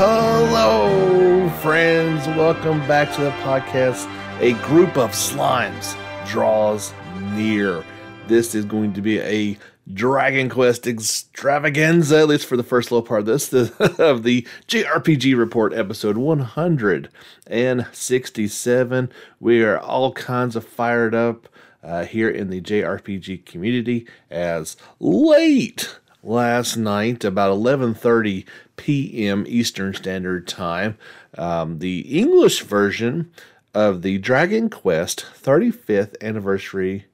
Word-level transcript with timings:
Hello, 0.00 1.50
friends. 1.60 2.24
Welcome 2.28 2.78
back 2.86 3.12
to 3.16 3.20
the 3.20 3.32
podcast. 3.42 4.08
A 4.40 4.52
group 4.68 4.96
of 4.96 5.10
slimes 5.10 5.96
draws 6.24 6.94
near. 7.32 7.84
This 8.28 8.54
is 8.54 8.64
going 8.64 8.92
to 8.92 9.02
be 9.02 9.18
a 9.18 9.58
Dragon 9.92 10.50
Quest 10.50 10.86
extravaganza, 10.86 12.18
at 12.18 12.28
least 12.28 12.46
for 12.46 12.56
the 12.56 12.62
first 12.62 12.92
little 12.92 13.04
part 13.04 13.22
of 13.22 13.26
this, 13.26 13.48
the, 13.48 13.72
of 13.98 14.22
the 14.22 14.46
JRPG 14.68 15.36
Report, 15.36 15.74
episode 15.74 16.16
167. 16.16 19.12
We 19.40 19.64
are 19.64 19.80
all 19.80 20.12
kinds 20.12 20.54
of 20.54 20.64
fired 20.64 21.16
up 21.16 21.48
uh, 21.82 22.04
here 22.04 22.30
in 22.30 22.50
the 22.50 22.60
JRPG 22.60 23.46
community 23.46 24.06
as 24.30 24.76
late 25.00 25.98
last 26.22 26.76
night, 26.76 27.24
about 27.24 27.50
11:30 27.50 28.44
p.m. 28.78 29.44
Eastern 29.46 29.92
Standard 29.92 30.48
Time, 30.48 30.96
um, 31.36 31.80
the 31.80 32.00
English 32.00 32.62
version 32.62 33.30
of 33.74 34.00
the 34.00 34.16
Dragon 34.18 34.70
Quest 34.70 35.26
35th 35.34 36.16
anniversary 36.22 37.04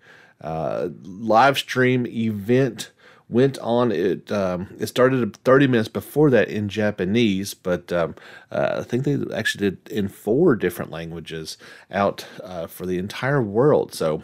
uh, 0.41 0.91
live 1.03 1.59
stream 1.59 2.07
event 2.07 2.91
went 3.29 3.59
on. 3.59 3.91
It 3.91 4.31
um, 4.31 4.75
it 4.79 4.87
started 4.87 5.37
30 5.39 5.67
minutes 5.67 5.89
before 5.89 6.31
that 6.31 6.49
in 6.49 6.69
Japanese, 6.69 7.55
but 7.55 7.93
um, 7.93 8.15
uh, 8.51 8.77
I 8.79 8.83
think 8.83 9.05
they 9.05 9.19
actually 9.35 9.71
did 9.71 9.89
in 9.89 10.09
four 10.09 10.55
different 10.57 10.91
languages 10.91 11.57
out 11.91 12.27
uh, 12.43 12.67
for 12.67 12.87
the 12.87 12.99
entire 12.99 13.43
world. 13.43 13.95
So. 13.95 14.23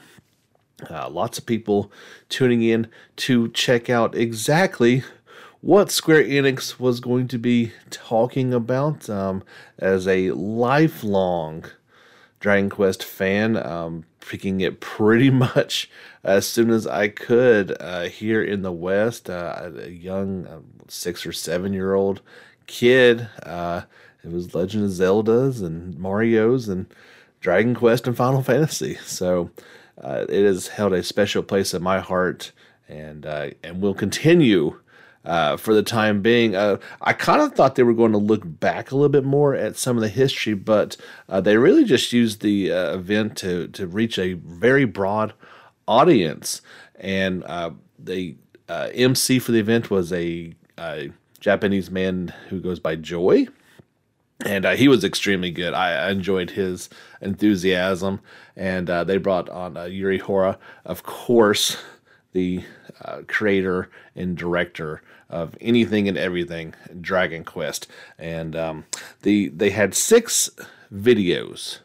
Uh, 0.88 1.10
lots 1.10 1.36
of 1.36 1.44
people 1.44 1.92
tuning 2.30 2.62
in 2.62 2.88
to 3.14 3.50
check 3.50 3.90
out 3.90 4.14
exactly 4.14 5.04
what 5.60 5.90
Square 5.90 6.24
Enix 6.24 6.78
was 6.78 7.00
going 7.00 7.28
to 7.28 7.38
be 7.38 7.72
talking 7.90 8.54
about 8.54 9.08
um, 9.10 9.42
as 9.78 10.08
a 10.08 10.30
lifelong 10.32 11.64
Dragon 12.40 12.70
Quest 12.70 13.04
fan. 13.04 13.56
Um, 13.56 14.04
picking 14.20 14.60
it 14.60 14.80
pretty 14.80 15.30
much 15.54 15.90
as 16.22 16.46
soon 16.46 16.70
as 16.70 16.86
I 16.86 17.08
could 17.08 17.76
uh, 17.80 18.02
here 18.04 18.42
in 18.42 18.62
the 18.62 18.72
West. 18.72 19.28
Uh, 19.28 19.70
a 19.76 19.88
young 19.88 20.46
uh, 20.46 20.60
six 20.88 21.26
or 21.26 21.32
seven 21.32 21.72
year 21.72 21.94
old 21.94 22.20
kid. 22.66 23.28
Uh, 23.42 23.82
it 24.22 24.30
was 24.30 24.54
Legend 24.54 24.84
of 24.84 24.90
Zelda's 24.90 25.60
and 25.60 25.98
Mario's 25.98 26.68
and 26.68 26.86
Dragon 27.40 27.74
Quest 27.74 28.06
and 28.06 28.16
Final 28.16 28.42
Fantasy. 28.42 28.98
So 29.04 29.50
uh, 30.00 30.24
it 30.28 30.44
has 30.44 30.68
held 30.68 30.92
a 30.92 31.02
special 31.02 31.42
place 31.42 31.74
in 31.74 31.82
my 31.82 32.00
heart 32.00 32.52
and 32.88 33.24
and 33.26 33.80
will 33.80 33.94
continue 33.94 34.80
uh, 35.24 35.56
for 35.56 35.74
the 35.74 35.82
time 35.82 36.22
being. 36.22 36.54
Uh, 36.54 36.78
I 37.00 37.12
kind 37.12 37.40
of 37.42 37.54
thought 37.54 37.74
they 37.74 37.82
were 37.82 37.94
going 37.94 38.12
to 38.12 38.18
look 38.18 38.42
back 38.44 38.90
a 38.90 38.94
little 38.94 39.10
bit 39.10 39.24
more 39.24 39.54
at 39.54 39.76
some 39.76 39.96
of 39.96 40.02
the 40.02 40.08
history, 40.08 40.54
but 40.54 40.96
uh, 41.28 41.40
they 41.40 41.56
really 41.56 41.84
just 41.84 42.12
used 42.12 42.40
the 42.40 42.72
uh, 42.72 42.94
event 42.94 43.36
to 43.38 43.68
to 43.68 43.86
reach 43.86 44.18
a 44.18 44.34
very 44.34 44.84
broad 44.84 45.34
audience. 45.86 46.62
And 46.96 47.44
uh, 47.44 47.72
the 47.98 48.36
uh, 48.68 48.90
MC 48.92 49.38
for 49.38 49.52
the 49.52 49.58
event 49.58 49.90
was 49.90 50.12
a, 50.12 50.54
a, 50.78 51.10
Japanese 51.40 51.90
man 51.90 52.34
who 52.50 52.60
goes 52.60 52.78
by 52.78 52.96
Joy. 52.96 53.48
And 54.44 54.66
he 54.66 54.88
was 54.88 55.04
extremely 55.04 55.50
good. 55.50 55.72
I, 55.72 55.92
I 55.92 56.10
enjoyed 56.10 56.50
his 56.50 56.90
enthusiasm. 57.22 58.20
And 58.54 58.88
they 58.88 59.16
brought 59.16 59.48
on 59.48 59.72
Yuji 59.72 60.20
Horii, 60.20 60.58
of 60.84 61.02
course, 61.02 61.78
the 62.32 62.62
uh, 63.04 63.22
creator 63.26 63.90
and 64.14 64.36
director 64.36 65.02
of 65.28 65.56
anything 65.60 66.08
and 66.08 66.18
everything 66.18 66.74
Dragon 67.00 67.44
Quest, 67.44 67.86
and 68.18 68.56
um, 68.56 68.84
the 69.22 69.48
they 69.48 69.70
had 69.70 69.94
six 69.94 70.50
videos 70.92 71.78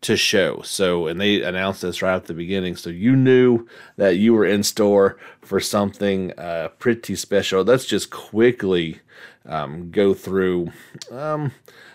to 0.00 0.16
show. 0.16 0.60
So, 0.62 1.06
and 1.06 1.20
they 1.20 1.42
announced 1.42 1.82
this 1.82 2.02
right 2.02 2.14
at 2.14 2.26
the 2.26 2.34
beginning, 2.34 2.76
so 2.76 2.90
you 2.90 3.16
knew 3.16 3.66
that 3.96 4.16
you 4.16 4.34
were 4.34 4.44
in 4.44 4.62
store 4.62 5.16
for 5.40 5.60
something 5.60 6.32
uh, 6.38 6.68
pretty 6.78 7.16
special. 7.16 7.62
Let's 7.62 7.86
just 7.86 8.10
quickly 8.10 9.00
um, 9.46 9.90
go 9.90 10.14
through 10.14 10.72
um, 11.10 11.52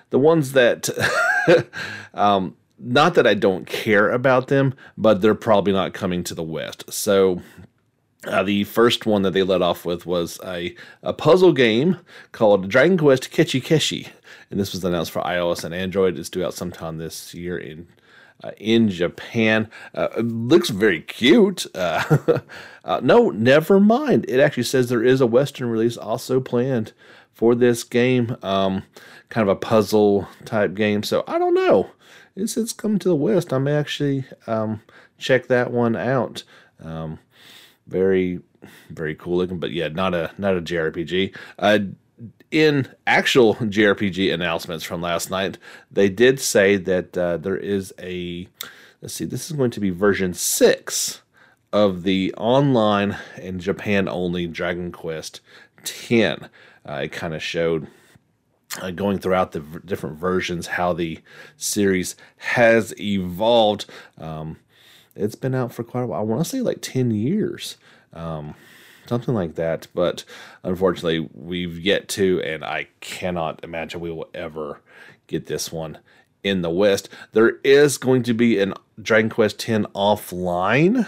the 0.10 0.20
ones 0.20 0.54
that. 0.54 0.90
um, 2.14 2.56
not 2.86 3.14
that 3.14 3.26
I 3.26 3.34
don't 3.34 3.66
care 3.66 4.12
about 4.12 4.50
them, 4.50 4.74
but 4.98 5.22
they're 5.22 5.36
probably 5.36 5.72
not 5.72 5.94
coming 5.94 6.22
to 6.26 6.36
the 6.36 6.44
West. 6.44 6.92
So 6.92 7.42
uh, 8.28 8.44
the 8.44 8.64
first 8.64 9.06
one 9.06 9.22
that 9.24 9.32
they 9.32 9.44
led 9.44 9.62
off 9.62 9.86
with 9.86 10.06
was 10.06 10.40
a, 10.46 10.76
a 11.02 11.14
puzzle 11.14 11.54
game 11.54 12.00
called 12.32 12.70
Dragon 12.70 12.98
Quest 12.98 13.32
Kechi 13.32 13.62
Keshi. 13.62 14.10
And 14.50 14.60
this 14.60 14.72
was 14.72 14.84
announced 14.84 15.12
for 15.12 15.22
iOS 15.24 15.64
and 15.64 15.74
Android. 15.74 16.18
It's 16.18 16.30
due 16.30 16.46
out 16.46 16.54
sometime 16.54 16.98
this 16.98 17.34
year 17.34 17.58
in 17.58 17.88
uh, 18.44 18.52
in 18.58 18.90
Japan. 18.90 19.70
Uh, 19.96 20.10
it 20.18 20.26
looks 20.26 20.70
very 20.70 21.02
cute. 21.02 21.66
Uh, 21.76 22.40
uh, 22.86 23.00
no, 23.02 23.30
never 23.30 23.80
mind. 23.80 24.26
It 24.28 24.40
actually 24.40 24.64
says 24.64 24.90
there 24.90 25.04
is 25.04 25.22
a 25.22 25.28
Western 25.28 25.70
release 25.70 25.96
also 25.96 26.42
planned 26.42 26.92
for 27.32 27.56
this 27.56 27.84
game. 27.84 28.36
Um, 28.44 28.84
kind 29.30 29.48
of 29.48 29.56
a 29.56 29.60
puzzle 29.60 30.28
type 30.46 30.74
game. 30.74 31.04
So 31.04 31.24
I 31.28 31.40
don't 31.40 31.54
know. 31.54 31.92
It's, 32.36 32.58
it's 32.58 32.74
coming 32.74 33.00
to 33.00 33.10
the 33.10 33.16
West. 33.16 33.54
I 33.54 33.58
may 33.58 33.74
actually 33.74 34.26
um, 34.48 34.82
check 35.18 35.48
that 35.48 35.72
one 35.72 35.96
out. 35.96 36.44
Um, 36.82 37.20
very 37.94 38.40
very 38.90 39.14
cool 39.14 39.38
looking 39.38 39.60
but 39.60 39.72
yeah 39.72 39.88
not 39.88 40.16
a 40.16 40.32
not 40.40 40.58
a 40.58 40.62
jrpg 40.62 41.36
uh, 41.60 41.78
in 42.50 42.88
actual 43.06 43.54
jrpg 43.56 44.34
announcements 44.34 44.84
from 44.84 45.00
last 45.00 45.30
night 45.30 45.60
they 45.92 46.10
did 46.10 46.40
say 46.40 46.76
that 46.76 47.16
uh, 47.16 47.38
there 47.38 47.58
is 47.58 47.94
a 48.00 48.48
let's 49.02 49.14
see 49.14 49.26
this 49.26 49.52
is 49.52 49.56
going 49.56 49.72
to 49.72 49.80
be 49.80 49.92
version 49.92 50.34
6 50.34 51.22
of 51.72 52.02
the 52.02 52.34
online 52.36 53.16
and 53.40 53.62
japan 53.62 54.10
only 54.10 54.48
dragon 54.48 54.92
quest 54.92 55.40
10 55.84 56.50
uh, 56.90 56.94
it 57.04 57.12
kind 57.12 57.36
of 57.36 57.44
showed 57.44 57.88
uh, 58.82 58.92
going 58.92 59.20
throughout 59.20 59.52
the 59.52 59.60
v- 59.60 59.80
different 59.86 60.18
versions 60.18 60.66
how 60.66 60.94
the 60.94 61.20
series 61.58 62.16
has 62.38 62.94
evolved. 63.00 63.86
Um, 64.18 64.58
it's 65.16 65.36
been 65.36 65.56
out 65.56 65.74
for 65.74 65.84
quite 65.84 66.04
a 66.04 66.08
while. 66.08 66.20
I 66.20 66.24
want 66.24 66.44
to 66.44 66.50
say 66.50 66.62
like 66.62 66.82
10 66.82 67.12
years, 67.12 67.78
um, 68.14 68.56
something 69.06 69.34
like 69.34 69.56
that. 69.56 69.88
But 69.94 70.24
unfortunately, 70.64 71.30
we've 71.34 71.80
yet 71.80 72.08
to, 72.10 72.42
and 72.42 72.64
I 72.64 72.88
cannot 73.00 73.64
imagine 73.64 74.00
we 74.00 74.12
will 74.12 74.30
ever 74.34 74.82
get 75.28 75.48
this 75.48 75.72
one 75.72 76.00
in 76.44 76.62
the 76.62 76.70
West. 76.70 77.10
There 77.32 77.58
is 77.64 77.98
going 77.98 78.24
to 78.24 78.34
be 78.34 78.60
an 78.60 78.74
Dragon 79.02 79.30
Quest 79.30 79.70
X 79.70 79.86
offline 79.96 81.08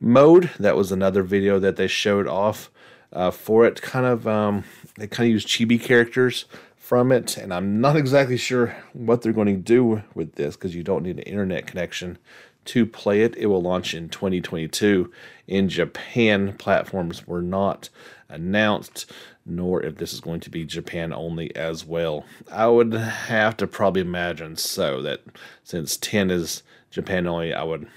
mode. 0.00 0.50
That 0.58 0.76
was 0.76 0.92
another 0.92 1.22
video 1.22 1.58
that 1.58 1.76
they 1.76 1.86
showed 1.86 2.26
off 2.26 2.70
uh, 3.12 3.30
for 3.30 3.66
it. 3.66 3.80
Kind 3.82 4.06
of, 4.06 4.26
um, 4.26 4.64
they 4.96 5.06
kind 5.06 5.28
of 5.28 5.32
use 5.32 5.46
chibi 5.46 5.80
characters 5.80 6.46
from 6.76 7.10
it, 7.10 7.36
and 7.36 7.52
I'm 7.52 7.80
not 7.80 7.96
exactly 7.96 8.36
sure 8.36 8.76
what 8.92 9.22
they're 9.22 9.32
going 9.32 9.48
to 9.48 9.60
do 9.60 10.02
with 10.14 10.34
this 10.34 10.54
because 10.54 10.74
you 10.74 10.84
don't 10.84 11.02
need 11.02 11.16
an 11.16 11.24
internet 11.24 11.66
connection 11.66 12.18
to 12.66 12.86
play 12.86 13.22
it. 13.22 13.36
It 13.36 13.46
will 13.46 13.62
launch 13.62 13.94
in 13.94 14.08
2022. 14.08 15.10
In 15.46 15.68
Japan, 15.68 16.54
platforms 16.56 17.26
were 17.26 17.42
not 17.42 17.88
announced, 18.28 19.10
nor 19.44 19.82
if 19.82 19.96
this 19.96 20.12
is 20.12 20.20
going 20.20 20.40
to 20.40 20.50
be 20.50 20.64
Japan 20.64 21.12
only 21.12 21.54
as 21.54 21.84
well. 21.84 22.24
I 22.50 22.66
would 22.66 22.92
have 22.92 23.56
to 23.58 23.66
probably 23.66 24.02
imagine 24.02 24.56
so 24.56 25.02
that 25.02 25.22
since 25.62 25.96
10 25.96 26.30
is 26.30 26.62
Japan 26.90 27.26
only, 27.26 27.54
I 27.54 27.62
would 27.62 27.88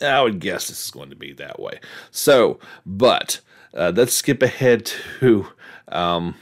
I 0.00 0.20
would 0.20 0.40
guess 0.40 0.68
this 0.68 0.84
is 0.84 0.90
going 0.90 1.10
to 1.10 1.16
be 1.16 1.32
that 1.34 1.60
way. 1.60 1.78
So, 2.10 2.58
but 2.84 3.40
uh, 3.72 3.92
let's 3.94 4.14
skip 4.14 4.42
ahead 4.42 4.86
to 5.20 5.46
um, 5.88 6.34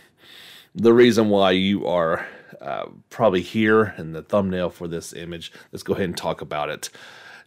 the 0.74 0.94
reason 0.94 1.28
why 1.28 1.52
you 1.52 1.86
are 1.86 2.26
uh, 2.60 2.86
probably 3.08 3.42
here 3.42 3.94
in 3.98 4.12
the 4.12 4.22
thumbnail 4.22 4.70
for 4.70 4.88
this 4.88 5.12
image. 5.12 5.52
Let's 5.72 5.82
go 5.82 5.94
ahead 5.94 6.06
and 6.06 6.16
talk 6.16 6.40
about 6.40 6.70
it. 6.70 6.90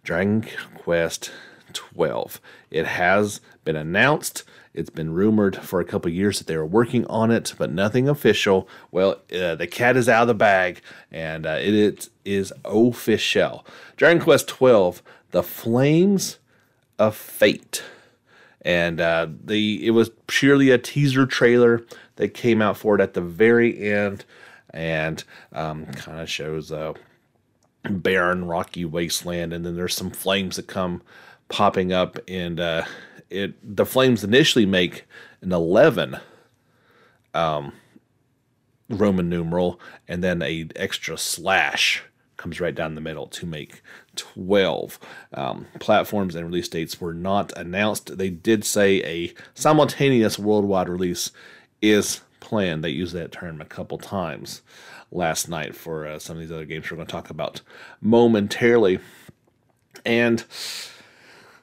Dragon 0.04 0.46
Quest 0.76 1.32
12. 1.72 2.42
It 2.70 2.86
has 2.86 3.40
been 3.64 3.78
announced. 3.78 4.44
It's 4.74 4.90
been 4.90 5.14
rumored 5.14 5.56
for 5.56 5.80
a 5.80 5.86
couple 5.86 6.12
years 6.12 6.40
that 6.40 6.48
they 6.48 6.58
were 6.58 6.66
working 6.66 7.06
on 7.06 7.32
it, 7.32 7.54
but 7.58 7.72
nothing 7.72 8.10
official. 8.10 8.68
Well, 8.92 9.22
uh, 9.34 9.56
the 9.56 9.68
cat 9.68 9.96
is 9.96 10.10
out 10.10 10.24
of 10.24 10.28
the 10.28 10.34
bag, 10.34 10.82
and 11.12 11.46
uh, 11.46 11.58
it, 11.62 11.74
it 11.74 12.10
is 12.26 12.52
official. 12.66 13.66
Dragon 13.96 14.22
Quest 14.22 14.48
12: 14.50 15.02
The 15.32 15.44
Flames 15.44 16.40
of 17.00 17.16
Fate, 17.16 17.84
and 18.62 19.00
uh, 19.00 19.28
the 19.44 19.86
it 19.86 19.92
was 19.92 20.12
purely 20.28 20.72
a 20.72 20.78
teaser 20.78 21.26
trailer 21.26 21.86
that 22.16 22.34
came 22.34 22.62
out 22.62 22.78
for 22.78 22.96
it 22.96 23.02
at 23.02 23.14
the 23.14 23.22
very 23.22 23.90
end, 23.92 24.26
and 24.72 25.24
um, 25.54 25.86
kind 25.86 26.20
of 26.20 26.30
shows 26.30 26.72
uh, 26.72 26.94
barren, 27.90 28.46
rocky 28.46 28.86
wasteland, 28.86 29.54
and 29.54 29.66
then 29.66 29.76
there's 29.76 29.96
some 29.96 30.12
flames 30.12 30.56
that 30.56 30.68
come 30.68 31.02
popping 31.50 31.92
up, 31.92 32.18
and 32.28 32.60
uh, 32.60 32.84
it 33.30 33.54
the 33.76 33.86
flames 33.86 34.24
initially 34.24 34.66
make 34.66 35.06
an 35.42 35.52
eleven 35.52 36.18
um, 37.34 37.74
Roman 38.90 39.30
numeral, 39.30 39.80
and 40.08 40.24
then 40.24 40.42
a 40.42 40.68
extra 40.76 41.18
slash 41.18 42.04
comes 42.38 42.60
right 42.60 42.76
down 42.76 42.96
the 42.96 43.02
middle 43.02 43.28
to 43.28 43.46
make 43.46 43.82
12. 44.18 45.00
Um, 45.34 45.68
platforms 45.80 46.36
and 46.36 46.46
release 46.46 46.68
dates 46.68 47.00
were 47.00 47.14
not 47.14 47.56
announced. 47.58 48.18
They 48.18 48.30
did 48.30 48.66
say 48.66 49.02
a 49.04 49.34
simultaneous 49.54 50.38
worldwide 50.38 50.90
release 50.90 51.32
is 51.82 52.20
planned. 52.42 52.84
They 52.84 52.90
used 52.90 53.14
that 53.14 53.32
term 53.32 53.62
a 53.62 53.66
couple 53.66 53.98
times 53.98 54.62
last 55.14 55.48
night 55.48 55.76
for 55.76 56.06
uh, 56.06 56.20
some 56.20 56.36
of 56.36 56.42
these 56.42 56.52
other 56.52 56.66
games 56.66 56.90
we're 56.90 56.98
going 56.98 57.08
to 57.08 57.12
talk 57.12 57.30
about 57.30 57.62
momentarily. 58.02 59.00
And 60.06 60.44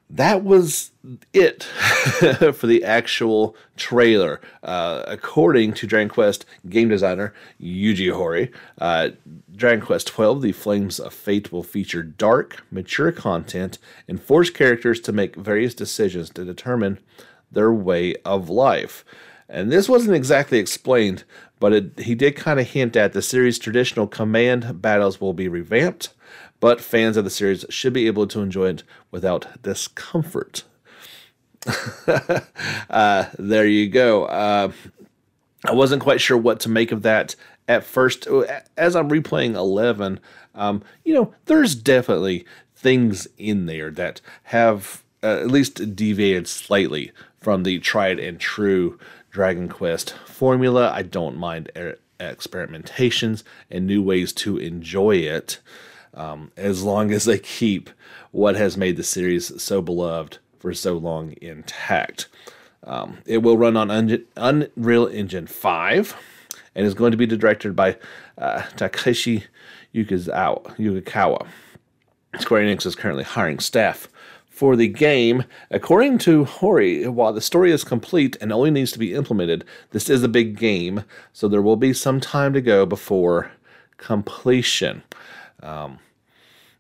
that 0.09 0.43
was 0.43 0.91
it 1.33 1.63
for 2.55 2.67
the 2.67 2.83
actual 2.85 3.55
trailer. 3.77 4.41
Uh, 4.63 5.05
according 5.07 5.73
to 5.75 5.87
Dragon 5.87 6.09
Quest 6.09 6.45
game 6.69 6.89
designer 6.89 7.33
Yuji 7.61 8.13
Horii, 8.13 8.53
uh, 8.79 9.11
Dragon 9.55 9.85
Quest 9.85 10.09
XII 10.09 10.41
The 10.41 10.53
Flames 10.53 10.99
of 10.99 11.15
Fate 11.15 11.53
will 11.53 11.63
feature 11.63 12.03
dark, 12.03 12.65
mature 12.71 13.13
content 13.13 13.79
and 14.09 14.21
force 14.21 14.51
characters 14.51 15.01
to 15.01 15.13
make 15.13 15.37
various 15.37 15.75
decisions 15.75 16.31
to 16.31 16.45
determine 16.45 16.99
their 17.53 17.73
way 17.73 18.15
of 18.25 18.49
life. 18.49 19.05
And 19.49 19.71
this 19.73 19.89
wasn't 19.89 20.17
exactly 20.17 20.59
explained, 20.59 21.25
but 21.61 21.73
it, 21.73 22.01
he 22.01 22.17
did 22.17 22.35
kind 22.35 22.59
of 22.59 22.67
hint 22.67 22.97
at 22.97 23.13
the 23.13 23.23
series' 23.23 23.59
traditional 23.59 24.09
command 24.09 24.83
battles 24.83 25.21
will 25.21 25.35
be 25.35 25.47
revamped 25.47 26.09
but 26.61 26.81
fans 26.81 27.17
of 27.17 27.25
the 27.25 27.31
series 27.31 27.65
should 27.71 27.95
be 27.95 28.07
able 28.07 28.27
to 28.27 28.41
enjoy 28.41 28.69
it 28.69 28.83
without 29.11 29.63
discomfort. 29.63 30.65
uh, 32.91 33.25
there 33.39 33.67
you 33.67 33.89
go. 33.89 34.27
Uh, 34.27 34.71
I 35.65 35.73
wasn't 35.73 36.03
quite 36.03 36.21
sure 36.21 36.37
what 36.37 36.61
to 36.61 36.69
make 36.69 36.93
of 36.93 37.03
that 37.03 37.35
at 37.67 37.83
first. 37.83 38.27
As 38.77 38.95
I'm 38.95 39.11
replaying 39.11 39.55
11, 39.55 40.21
um, 40.55 40.83
you 41.05 41.15
know, 41.15 41.35
there's 41.47 41.75
definitely 41.75 42.45
things 42.75 43.27
in 43.37 43.67
there 43.67 43.91
that 43.91 44.21
have 44.45 45.03
uh, 45.23 45.39
at 45.41 45.49
least 45.49 45.97
deviated 45.97 46.47
slightly 46.47 47.13
from 47.41 47.63
the 47.63 47.79
tried 47.79 48.19
and 48.19 48.39
true 48.39 48.99
Dragon 49.31 49.69
Quest 49.69 50.15
formula. 50.27 50.91
I 50.93 51.03
don't 51.03 51.37
mind 51.37 51.71
er- 51.77 51.99
experimentations 52.19 53.43
and 53.71 53.87
new 53.87 54.03
ways 54.03 54.33
to 54.35 54.59
enjoy 54.59 55.17
it 55.17 55.61
um, 56.15 56.53
as 56.57 56.83
long 56.83 57.13
as 57.13 57.25
they 57.25 57.39
keep 57.39 57.91
what 58.31 58.57
has 58.57 58.77
made 58.77 58.97
the 58.97 59.03
series 59.03 59.63
so 59.63 59.81
beloved 59.81 60.39
for 60.59 60.75
so 60.75 60.95
long 60.95 61.35
intact. 61.41 62.29
Um, 62.85 63.19
it 63.27 63.39
will 63.39 63.57
run 63.57 63.77
on 63.77 63.91
Unreal 64.37 65.07
Engine 65.07 65.47
5 65.47 66.17
and 66.75 66.87
is 66.87 66.95
going 66.95 67.11
to 67.11 67.17
be 67.17 67.27
directed 67.27 67.75
by 67.77 67.97
uh, 68.39 68.63
Takeshi 68.77 69.45
Uchikawa. 69.95 71.47
Square 72.39 72.63
Enix 72.63 72.87
is 72.87 72.95
currently 72.95 73.25
hiring 73.25 73.59
staff 73.59 74.09
for 74.61 74.77
the 74.77 74.89
game. 74.89 75.43
According 75.71 76.19
to 76.19 76.45
Horii, 76.45 77.09
while 77.09 77.33
the 77.33 77.41
story 77.41 77.73
is 77.73 77.83
complete 77.83 78.37
and 78.43 78.53
only 78.53 78.71
needs 78.71 78.93
to 78.93 78.99
be 78.99 79.15
implemented, 79.15 79.65
this 79.93 80.11
is 80.11 80.23
a 80.23 80.29
big 80.29 80.59
game, 80.59 81.05
so 81.33 81.49
there 81.49 81.63
will 81.63 81.77
be 81.77 81.95
some 81.95 82.21
time 82.21 82.53
to 82.53 82.61
go 82.61 82.85
before 82.85 83.53
completion. 83.97 85.03
Um, 85.63 85.99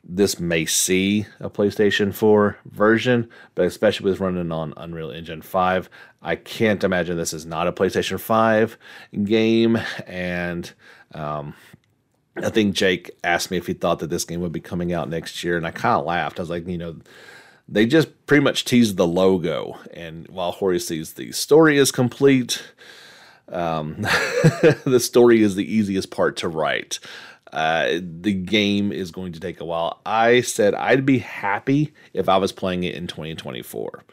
this 0.04 0.38
may 0.38 0.66
see 0.66 1.24
a 1.40 1.48
PlayStation 1.48 2.12
4 2.12 2.58
version, 2.66 3.30
but 3.54 3.64
especially 3.64 4.10
with 4.10 4.20
running 4.20 4.52
on 4.52 4.74
Unreal 4.76 5.10
Engine 5.10 5.40
5, 5.40 5.88
I 6.20 6.36
can't 6.36 6.84
imagine 6.84 7.16
this 7.16 7.32
is 7.32 7.46
not 7.46 7.66
a 7.66 7.72
PlayStation 7.72 8.20
5 8.20 8.76
game. 9.24 9.78
And 10.06 10.70
um, 11.14 11.54
I 12.36 12.50
think 12.50 12.74
Jake 12.74 13.10
asked 13.24 13.50
me 13.50 13.56
if 13.56 13.66
he 13.66 13.72
thought 13.72 14.00
that 14.00 14.10
this 14.10 14.26
game 14.26 14.42
would 14.42 14.52
be 14.52 14.60
coming 14.60 14.92
out 14.92 15.08
next 15.08 15.42
year, 15.42 15.56
and 15.56 15.66
I 15.66 15.70
kind 15.70 15.98
of 15.98 16.04
laughed. 16.04 16.38
I 16.38 16.42
was 16.42 16.50
like, 16.50 16.68
you 16.68 16.76
know, 16.76 16.96
they 17.70 17.86
just 17.86 18.26
pretty 18.26 18.42
much 18.42 18.64
teased 18.64 18.96
the 18.96 19.06
logo, 19.06 19.78
and 19.92 20.26
while 20.28 20.52
Horii 20.52 20.80
sees 20.80 21.14
the 21.14 21.32
story 21.32 21.78
is 21.78 21.92
complete, 21.92 22.62
um, 23.48 23.96
the 24.84 25.00
story 25.00 25.42
is 25.42 25.54
the 25.54 25.72
easiest 25.72 26.10
part 26.10 26.36
to 26.38 26.48
write. 26.48 26.98
Uh, 27.52 27.98
the 28.00 28.32
game 28.32 28.92
is 28.92 29.10
going 29.10 29.32
to 29.32 29.40
take 29.40 29.60
a 29.60 29.64
while. 29.64 30.00
I 30.06 30.40
said 30.40 30.74
I'd 30.74 31.06
be 31.06 31.18
happy 31.18 31.92
if 32.12 32.28
I 32.28 32.36
was 32.36 32.52
playing 32.52 32.84
it 32.84 32.94
in 32.94 33.06
2024. 33.06 34.04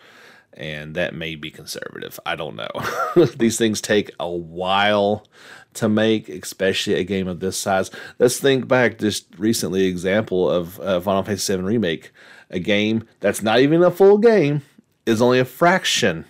And 0.53 0.95
that 0.95 1.13
may 1.13 1.35
be 1.35 1.51
conservative. 1.51 2.19
I 2.25 2.35
don't 2.35 2.55
know. 2.55 2.69
These 3.37 3.59
things 3.59 3.79
take 3.79 4.09
a 4.19 4.27
while 4.27 5.27
to 5.75 5.87
make, 5.87 6.29
especially 6.29 6.95
a 6.95 7.03
game 7.03 7.27
of 7.27 7.41
this 7.41 7.57
size. 7.57 7.91
Let's 8.17 8.39
think 8.39 8.67
back 8.67 8.97
just 8.97 9.27
recently 9.37 9.85
example 9.85 10.49
of 10.49 10.79
uh, 10.79 10.99
Final 10.99 11.21
Fantasy 11.21 11.55
VII 11.55 11.61
Remake, 11.61 12.11
a 12.49 12.59
game 12.59 13.07
that's 13.19 13.41
not 13.41 13.59
even 13.59 13.83
a 13.83 13.91
full 13.91 14.17
game, 14.17 14.61
is 15.05 15.21
only 15.21 15.39
a 15.39 15.45
fraction 15.45 16.25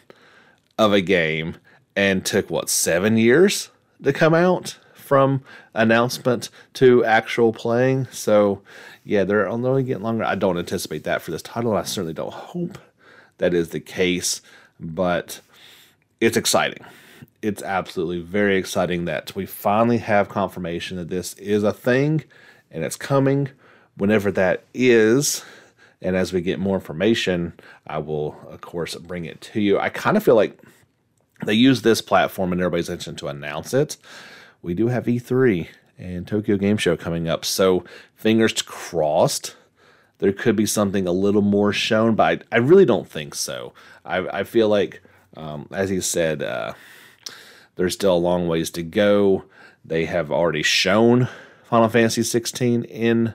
of 0.78 0.94
a 0.94 1.02
game, 1.02 1.56
and 1.96 2.26
took 2.26 2.50
what 2.50 2.70
seven 2.70 3.18
years 3.18 3.70
to 4.04 4.14
come 4.14 4.34
out 4.34 4.78
from 4.94 5.42
announcement 5.74 6.50
to 6.74 7.04
actual 7.06 7.54
playing. 7.54 8.08
So, 8.12 8.62
yeah, 9.04 9.24
they're 9.24 9.48
only 9.48 9.84
getting 9.84 10.04
longer. 10.04 10.24
I 10.24 10.36
don't 10.36 10.58
anticipate 10.58 11.04
that 11.06 11.22
for 11.22 11.32
this 11.32 11.42
title. 11.42 11.76
I 11.76 11.84
certainly 11.84 12.14
don't 12.14 12.34
hope 12.34 12.78
that 13.38 13.54
is 13.54 13.70
the 13.70 13.80
case, 13.80 14.42
but 14.80 15.42
it's 16.20 16.38
exciting. 16.38 16.84
It's 17.42 17.64
absolutely 17.64 18.20
very 18.20 18.58
exciting 18.58 19.06
that 19.06 19.36
we 19.36 19.46
finally 19.46 20.00
have 20.00 20.30
confirmation 20.30 20.98
that 20.98 21.10
this 21.10 21.34
is 21.36 21.64
a 21.64 21.74
thing 21.74 22.24
and 22.72 22.84
it's 22.84 22.96
coming 22.96 23.50
whenever 23.96 24.32
that 24.32 24.64
is. 24.74 25.44
And 26.02 26.16
as 26.16 26.32
we 26.32 26.42
get 26.42 26.60
more 26.60 26.76
information, 26.76 27.54
I 27.86 27.98
will, 27.98 28.38
of 28.48 28.62
course, 28.62 28.96
bring 28.96 29.26
it 29.26 29.42
to 29.42 29.62
you. 29.62 29.80
I 29.80 29.90
kind 29.90 30.16
of 30.16 30.24
feel 30.24 30.36
like 30.36 30.60
they 31.46 31.54
use 31.54 31.82
this 31.82 32.02
platform 32.02 32.52
and 32.52 32.62
everybody's 32.62 32.90
attention 32.90 33.16
to 33.18 33.28
announce 33.28 33.74
it 33.74 33.98
we 34.62 34.74
do 34.74 34.88
have 34.88 35.06
E3 35.06 35.68
and 35.98 36.28
Tokyo 36.28 36.58
Game 36.58 36.78
Show 36.78 36.98
coming 36.98 37.28
up. 37.28 37.46
So 37.46 37.84
fingers 38.16 38.62
crossed. 38.62 39.56
There 40.20 40.34
could 40.34 40.56
be 40.56 40.66
something 40.66 41.08
a 41.08 41.12
little 41.12 41.42
more 41.42 41.72
shown, 41.72 42.16
but 42.16 42.44
I, 42.52 42.56
I 42.56 42.60
really 42.60 42.86
don't 42.86 43.08
think 43.08 43.36
so. 43.36 43.74
I, 44.04 44.40
I 44.40 44.44
feel 44.44 44.68
like, 44.68 45.02
um, 45.36 45.68
as 45.72 45.90
he 45.90 46.02
said, 46.02 46.42
uh, 46.42 46.74
there's 47.76 47.94
still 47.94 48.16
a 48.16 48.18
long 48.18 48.48
ways 48.48 48.72
to 48.72 48.84
go. 48.84 49.46
They 49.86 50.06
have 50.06 50.32
already 50.32 50.64
shown 50.64 51.30
Final 51.64 51.90
Fantasy 51.90 52.24
16 52.24 52.84
in 52.84 53.34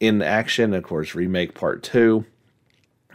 in 0.00 0.22
action. 0.22 0.74
Of 0.74 0.82
course, 0.84 1.14
remake 1.14 1.54
part 1.54 1.82
two. 1.82 2.24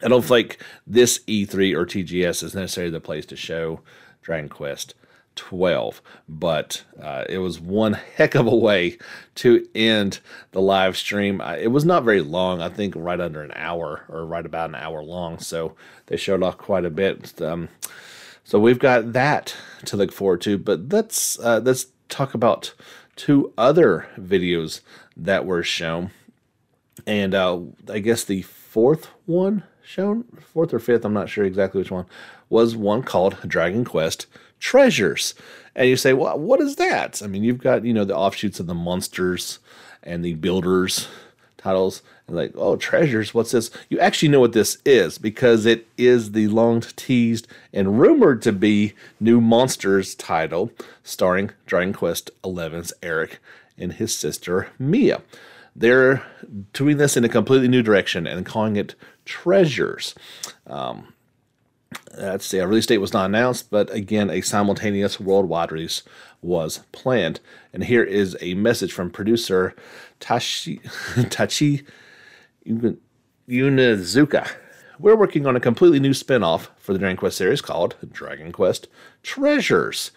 I 0.04 0.08
don't 0.08 0.26
think 0.26 0.58
this 0.88 1.20
E3 1.28 1.76
or 1.76 1.86
TGS 1.86 2.44
is 2.44 2.56
necessarily 2.56 2.92
the 2.92 3.00
place 3.00 3.26
to 3.28 3.36
show 3.36 3.82
Dragon 4.22 4.50
Quest 4.50 4.96
12 5.36 6.02
but 6.28 6.84
uh, 7.02 7.24
it 7.30 7.38
was 7.38 7.60
one 7.60 7.94
heck 8.16 8.36
of 8.36 8.48
a 8.48 8.56
way 8.56 8.98
to 9.36 9.66
end 9.74 10.20
the 10.52 10.62
live 10.62 10.98
stream 10.98 11.42
it 11.42 11.72
was 11.72 11.86
not 11.86 12.04
very 12.04 12.22
long 12.22 12.62
i 12.62 12.70
think 12.70 12.94
right 12.96 13.20
under 13.22 13.42
an 13.42 13.52
hour 13.56 14.06
or 14.10 14.26
right 14.26 14.46
about 14.46 14.70
an 14.70 14.76
hour 14.76 15.02
long 15.02 15.40
so 15.40 15.74
they 16.08 16.18
showed 16.18 16.44
off 16.44 16.58
quite 16.58 16.86
a 16.86 16.90
bit 16.90 17.42
um, 17.42 17.70
so 18.44 18.60
we've 18.60 18.80
got 18.80 19.14
that 19.14 19.56
to 19.86 19.96
look 19.96 20.12
forward 20.12 20.42
to 20.42 20.58
but 20.58 20.92
let's 20.92 21.40
uh, 21.40 21.62
let's 21.64 21.88
talk 22.10 22.34
about 22.34 22.74
two 23.16 23.54
other 23.58 24.08
videos 24.18 24.82
that 25.16 25.46
were 25.46 25.64
shown 25.64 26.12
and 27.06 27.34
uh, 27.34 27.60
i 27.90 28.00
guess 28.00 28.24
the 28.24 28.42
fourth 28.42 29.08
one 29.26 29.64
shown 29.84 30.24
fourth 30.54 30.74
or 30.74 30.80
fifth 30.80 31.06
i'm 31.06 31.14
not 31.14 31.30
sure 31.30 31.44
exactly 31.44 31.80
which 31.80 31.92
one 31.92 32.06
was 32.50 32.76
one 32.76 33.04
called 33.04 33.38
dragon 33.48 33.86
quest 33.86 34.28
treasures. 34.62 35.34
And 35.76 35.90
you 35.90 35.98
say, 35.98 36.14
well, 36.14 36.40
what 36.40 36.62
is 36.62 36.78
that? 36.78 37.22
I 37.22 37.28
mean, 37.28 37.44
you've 37.44 37.58
got, 37.58 37.84
you 37.84 37.94
know, 37.94 38.06
the 38.06 38.16
offshoots 38.16 38.62
of 38.62 38.68
the 38.68 38.74
monsters 38.74 39.60
and 40.04 40.24
the 40.24 40.36
builders 40.36 41.10
titles. 41.58 42.02
And 42.28 42.36
like, 42.36 42.54
oh, 42.56 42.78
treasures, 42.78 43.34
what's 43.34 43.52
this? 43.52 43.72
You 43.90 44.00
actually 44.00 44.30
know 44.30 44.40
what 44.40 44.54
this 44.54 44.78
is 44.86 45.18
because 45.18 45.66
it 45.66 45.88
is 45.98 46.32
the 46.32 46.48
long 46.48 46.82
teased 46.82 47.48
and 47.74 48.00
rumored 48.00 48.42
to 48.44 48.54
be 48.54 48.94
new 49.20 49.42
monsters 49.42 50.16
title 50.16 50.72
starring 51.04 51.52
Dragon 51.66 51.94
Quest 51.94 52.32
XI's 52.46 52.94
Erik 53.02 53.40
and 53.78 53.94
his 53.94 54.16
sister 54.16 54.70
Mia. 54.80 55.22
They're 55.76 56.24
doing 56.74 56.98
this 56.98 57.16
in 57.16 57.24
a 57.24 57.30
completely 57.30 57.68
new 57.68 57.82
direction 57.82 58.28
and 58.28 58.46
calling 58.46 58.76
it 58.76 58.96
treasures. 59.26 60.14
Um, 60.68 61.14
a 62.18 62.40
release 62.54 62.86
date 62.86 62.98
was 63.00 63.14
not 63.14 63.26
announced, 63.26 63.70
but 63.70 63.90
again, 63.94 64.30
a 64.30 64.42
simultaneous 64.42 65.20
worldwide 65.20 65.72
release 65.72 66.04
was 66.42 66.80
planned. 66.92 67.40
And 67.74 67.86
here 67.86 68.04
is 68.04 68.38
a 68.42 68.54
message 68.56 68.94
from 68.94 69.10
producer 69.12 69.76
Taichi, 70.20 70.82
Taichi 71.30 71.86
Inuzuka. 73.48 74.52
We're 75.00 75.16
working 75.16 75.48
on 75.48 75.56
a 75.56 75.60
completely 75.60 76.00
new 76.00 76.14
spin 76.14 76.44
off 76.44 76.70
for 76.78 76.94
the 76.94 77.00
Dragon 77.00 77.18
Quest 77.18 77.38
series 77.38 77.62
called 77.62 77.96
Dragon 78.12 78.52
Quest 78.52 78.88
Treasures. 79.24 80.12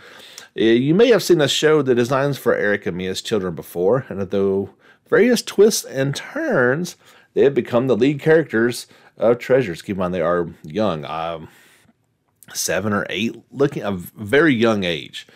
You 0.54 0.94
may 0.94 1.08
have 1.08 1.22
seen 1.22 1.40
us 1.40 1.50
show 1.50 1.80
the 1.80 1.94
designs 1.94 2.38
for 2.38 2.54
Erik 2.54 2.86
and 2.86 2.96
Mia's 2.96 3.22
children 3.22 3.54
before, 3.54 4.04
and 4.08 4.20
though 4.30 4.74
various 5.08 5.42
twists 5.42 5.84
and 5.84 6.14
turns, 6.14 6.96
they 7.34 7.42
have 7.44 7.54
become 7.54 7.86
the 7.86 7.96
lead 7.96 8.20
characters 8.20 8.86
of 9.16 9.38
Treasures. 9.38 9.82
Keep 9.82 9.96
in 9.96 10.00
mind, 10.00 10.14
they 10.14 10.20
are 10.20 10.48
young, 10.62 11.04
um, 11.04 11.48
seven 12.52 12.92
or 12.92 13.06
eight, 13.10 13.36
looking 13.50 13.82
a 13.82 13.92
very 13.92 14.54
young 14.54 14.84
age. 14.84 15.26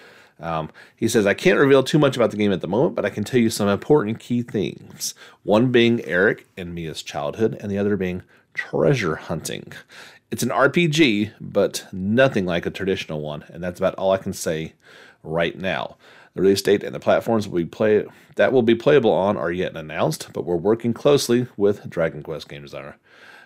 Um, 0.40 0.70
he 0.94 1.08
says, 1.08 1.26
I 1.26 1.34
can't 1.34 1.58
reveal 1.58 1.82
too 1.82 1.98
much 1.98 2.16
about 2.16 2.30
the 2.30 2.36
game 2.36 2.52
at 2.52 2.60
the 2.60 2.68
moment, 2.68 2.94
but 2.94 3.04
I 3.04 3.10
can 3.10 3.24
tell 3.24 3.40
you 3.40 3.50
some 3.50 3.68
important 3.68 4.20
key 4.20 4.42
things. 4.42 5.14
One 5.42 5.72
being 5.72 6.04
Erik 6.04 6.46
and 6.56 6.74
Mia's 6.74 7.02
childhood, 7.02 7.56
and 7.60 7.70
the 7.70 7.78
other 7.78 7.96
being 7.96 8.22
treasure 8.54 9.16
hunting. 9.16 9.72
It's 10.30 10.42
an 10.42 10.50
RPG, 10.50 11.32
but 11.40 11.86
nothing 11.92 12.44
like 12.44 12.66
a 12.66 12.70
traditional 12.70 13.20
one, 13.20 13.44
and 13.48 13.62
that's 13.62 13.80
about 13.80 13.94
all 13.96 14.12
I 14.12 14.18
can 14.18 14.32
say 14.32 14.74
right 15.22 15.58
now. 15.58 15.96
The 16.38 16.42
release 16.42 16.62
date 16.62 16.84
and 16.84 16.94
the 16.94 17.00
platforms 17.00 17.48
we 17.48 17.64
play 17.64 18.06
that 18.36 18.52
will 18.52 18.62
be 18.62 18.76
playable 18.76 19.10
on 19.10 19.36
are 19.36 19.50
yet 19.50 19.74
announced, 19.74 20.28
but 20.32 20.44
we're 20.44 20.54
working 20.54 20.94
closely 20.94 21.48
with 21.56 21.90
Dragon 21.90 22.22
Quest 22.22 22.48
game 22.48 22.62
designer 22.62 22.96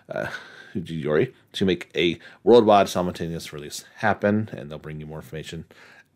uh, 0.09 0.27
Yuji 0.75 1.03
Horii 1.03 1.33
to 1.53 1.65
make 1.65 1.89
a 1.95 2.19
worldwide 2.43 2.87
simultaneous 2.89 3.51
release 3.51 3.83
happen, 3.95 4.47
and 4.51 4.69
they'll 4.69 4.77
bring 4.77 4.99
you 4.99 5.07
more 5.07 5.17
information 5.17 5.65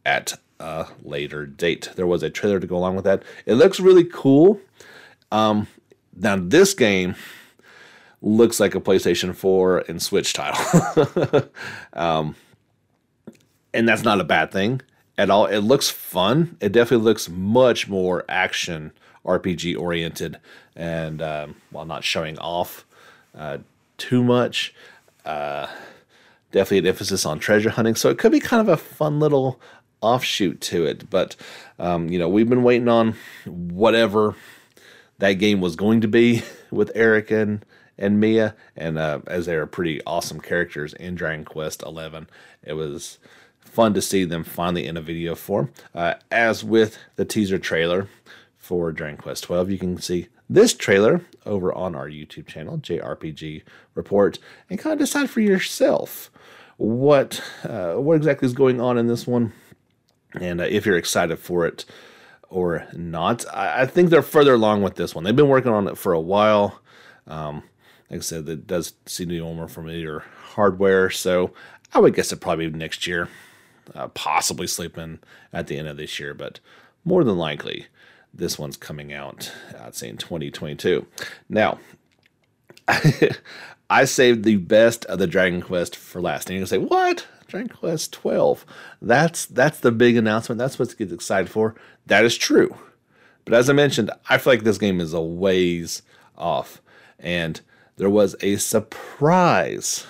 at 0.05 0.37
a 0.59 0.85
later 1.01 1.47
date. 1.47 1.89
There 1.95 2.05
was 2.05 2.21
a 2.21 2.29
trailer 2.29 2.59
to 2.59 2.67
go 2.67 2.77
along 2.77 2.95
with 2.95 3.05
that. 3.05 3.23
It 3.47 3.55
looks 3.55 3.79
really 3.79 4.03
cool. 4.03 4.61
Um, 5.31 5.65
now 6.15 6.35
this 6.35 6.75
game 6.75 7.15
looks 8.21 8.59
like 8.59 8.75
a 8.75 8.79
PlayStation 8.79 9.33
4 9.33 9.85
and 9.87 9.99
Switch 9.99 10.31
title. 10.31 11.49
um, 11.93 12.35
and 13.73 13.89
that's 13.89 14.03
not 14.03 14.21
a 14.21 14.23
bad 14.23 14.51
thing 14.51 14.81
at 15.17 15.29
all. 15.29 15.45
It 15.45 15.59
looks 15.59 15.89
fun. 15.89 16.57
It 16.59 16.71
definitely 16.71 17.05
looks 17.05 17.29
much 17.29 17.87
more 17.87 18.23
action 18.29 18.91
RPG 19.25 19.77
oriented, 19.77 20.39
and 20.75 21.21
um, 21.21 21.55
while 21.71 21.85
not 21.85 22.03
showing 22.03 22.37
off 22.39 22.85
uh, 23.37 23.57
too 23.97 24.23
much, 24.23 24.73
uh, 25.25 25.67
definitely 26.51 26.79
an 26.79 26.87
emphasis 26.87 27.25
on 27.25 27.39
treasure 27.39 27.71
hunting. 27.71 27.95
So 27.95 28.09
it 28.09 28.17
could 28.17 28.31
be 28.31 28.39
kind 28.39 28.61
of 28.61 28.69
a 28.69 28.77
fun 28.77 29.19
little 29.19 29.59
offshoot 30.01 30.61
to 30.61 30.85
it. 30.85 31.09
But 31.09 31.35
um, 31.79 32.09
you 32.09 32.19
know, 32.19 32.29
we've 32.29 32.49
been 32.49 32.63
waiting 32.63 32.87
on 32.87 33.15
whatever 33.45 34.35
that 35.19 35.33
game 35.33 35.61
was 35.61 35.75
going 35.75 36.01
to 36.01 36.07
be 36.07 36.43
with 36.71 36.91
Erik 36.95 37.31
and 37.31 37.65
and 37.99 38.19
Mia, 38.19 38.55
and 38.75 38.99
uh, 38.99 39.21
as 39.25 39.47
they 39.47 39.55
are 39.55 39.65
pretty 39.65 39.99
awesome 40.05 40.39
characters 40.39 40.93
in 40.93 41.15
Dragon 41.15 41.43
Quest 41.43 41.81
Eleven, 41.81 42.29
it 42.63 42.73
was 42.73 43.17
fun 43.77 43.93
to 43.93 44.01
see 44.01 44.23
them 44.23 44.43
finally 44.43 44.87
in 44.87 44.97
a 44.97 45.01
video 45.01 45.35
form. 45.35 45.71
Uh, 45.93 46.15
as 46.31 46.63
with 46.63 46.97
the 47.15 47.23
teaser 47.23 47.59
trailer 47.59 48.07
for 48.57 48.91
Dragon 48.91 49.17
Quest 49.17 49.43
12, 49.43 49.69
you 49.69 49.77
can 49.77 50.01
see 50.01 50.29
this 50.49 50.73
trailer 50.73 51.21
over 51.45 51.71
on 51.71 51.93
our 51.93 52.09
YouTube 52.09 52.47
channel, 52.47 52.79
JRPG 52.79 53.61
Report, 53.93 54.39
and 54.67 54.79
kind 54.79 54.93
of 54.93 54.97
decide 54.97 55.29
for 55.29 55.41
yourself 55.41 56.31
what 56.77 57.39
uh, 57.63 57.93
what 57.97 58.15
exactly 58.15 58.47
is 58.47 58.53
going 58.53 58.81
on 58.81 58.97
in 58.97 59.05
this 59.05 59.27
one 59.27 59.53
and 60.33 60.59
uh, 60.59 60.63
if 60.63 60.87
you're 60.87 60.97
excited 60.97 61.37
for 61.37 61.67
it 61.67 61.85
or 62.49 62.87
not. 62.93 63.45
I, 63.53 63.83
I, 63.83 63.85
think 63.85 64.09
they're 64.09 64.23
further 64.23 64.55
along 64.55 64.81
with 64.81 64.95
this 64.95 65.13
one. 65.13 65.23
They've 65.23 65.35
been 65.35 65.49
working 65.49 65.71
on 65.71 65.87
it 65.87 65.99
for 65.99 66.13
a 66.13 66.19
while. 66.19 66.81
Um, 67.27 67.61
like 68.09 68.21
I 68.21 68.23
said, 68.23 68.49
it 68.49 68.65
does 68.65 68.93
seem 69.05 69.29
to 69.29 69.35
be 69.35 69.39
more 69.39 69.67
familiar 69.67 70.23
hardware, 70.55 71.11
so 71.11 71.53
I 71.93 71.99
would 71.99 72.15
guess 72.15 72.31
it 72.31 72.41
probably 72.41 72.71
next 72.71 73.05
year, 73.05 73.29
uh, 73.95 74.07
possibly 74.09 74.67
sleeping 74.67 75.19
at 75.53 75.67
the 75.67 75.77
end 75.77 75.87
of 75.87 75.97
this 75.97 76.19
year, 76.19 76.33
but 76.33 76.59
more 77.05 77.23
than 77.23 77.37
likely, 77.37 77.87
this 78.33 78.59
one's 78.59 78.77
coming 78.77 79.13
out, 79.13 79.51
I'd 79.79 79.95
say 79.95 80.09
in 80.09 80.17
2022. 80.17 81.05
Now, 81.49 81.79
I 83.89 84.05
saved 84.05 84.43
the 84.43 84.57
best 84.57 85.05
of 85.05 85.19
the 85.19 85.27
Dragon 85.27 85.61
Quest 85.61 85.95
for 85.95 86.21
last. 86.21 86.49
And 86.49 86.55
you're 86.55 86.65
gonna 86.65 86.67
say, 86.67 86.77
what? 86.77 87.27
Dragon 87.47 87.69
Quest 87.69 88.13
12. 88.13 88.65
That's 89.01 89.45
that's 89.45 89.79
the 89.79 89.91
big 89.91 90.17
announcement. 90.17 90.59
That's 90.59 90.77
what 90.77 90.97
gets 90.97 91.13
excited 91.13 91.49
for. 91.49 91.75
That 92.05 92.25
is 92.25 92.37
true. 92.37 92.75
But 93.45 93.53
as 93.53 93.69
I 93.69 93.73
mentioned, 93.73 94.11
I 94.29 94.37
feel 94.37 94.53
like 94.53 94.63
this 94.63 94.77
game 94.77 94.99
is 94.99 95.13
a 95.13 95.21
ways 95.21 96.01
off. 96.37 96.81
And 97.17 97.61
there 97.95 98.09
was 98.09 98.35
a 98.41 98.57
surprise 98.57 100.05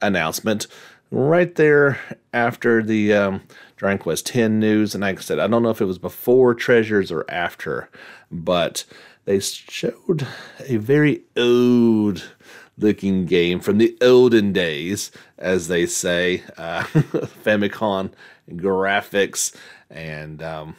announcement 0.00 0.66
right 1.10 1.54
there 1.54 2.00
after 2.32 2.82
the 2.82 3.12
um, 3.12 3.42
Dragon 3.76 3.98
Quest 3.98 4.26
10 4.26 4.58
news. 4.58 4.94
And 4.94 5.02
like 5.02 5.18
I 5.18 5.22
said, 5.22 5.38
I 5.38 5.46
don't 5.46 5.62
know 5.62 5.70
if 5.70 5.80
it 5.80 5.86
was 5.86 5.98
before 5.98 6.54
Treasures 6.54 7.12
or 7.12 7.24
after, 7.28 7.88
but 8.30 8.84
they 9.24 9.40
showed 9.40 10.26
a 10.66 10.76
very 10.76 11.22
old 11.36 12.30
looking 12.78 13.26
game 13.26 13.60
from 13.60 13.78
the 13.78 13.96
olden 14.00 14.52
days, 14.52 15.10
as 15.38 15.68
they 15.68 15.86
say, 15.86 16.42
uh, 16.56 16.82
Famicom 17.44 18.12
graphics, 18.50 19.54
and 19.90 20.42
um, 20.42 20.76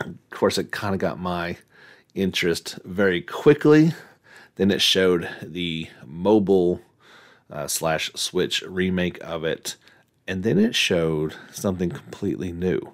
of 0.00 0.14
course, 0.30 0.58
it 0.58 0.72
kind 0.72 0.94
of 0.94 1.00
got 1.00 1.18
my 1.18 1.56
interest 2.14 2.78
very 2.84 3.20
quickly. 3.20 3.92
Then 4.56 4.70
it 4.70 4.82
showed 4.82 5.28
the 5.42 5.88
mobile 6.04 6.80
uh, 7.50 7.66
slash 7.66 8.10
Switch 8.14 8.62
remake 8.62 9.22
of 9.22 9.44
it, 9.44 9.76
and 10.26 10.42
then 10.42 10.58
it 10.58 10.74
showed 10.74 11.34
something 11.50 11.90
completely 11.90 12.52
new. 12.52 12.92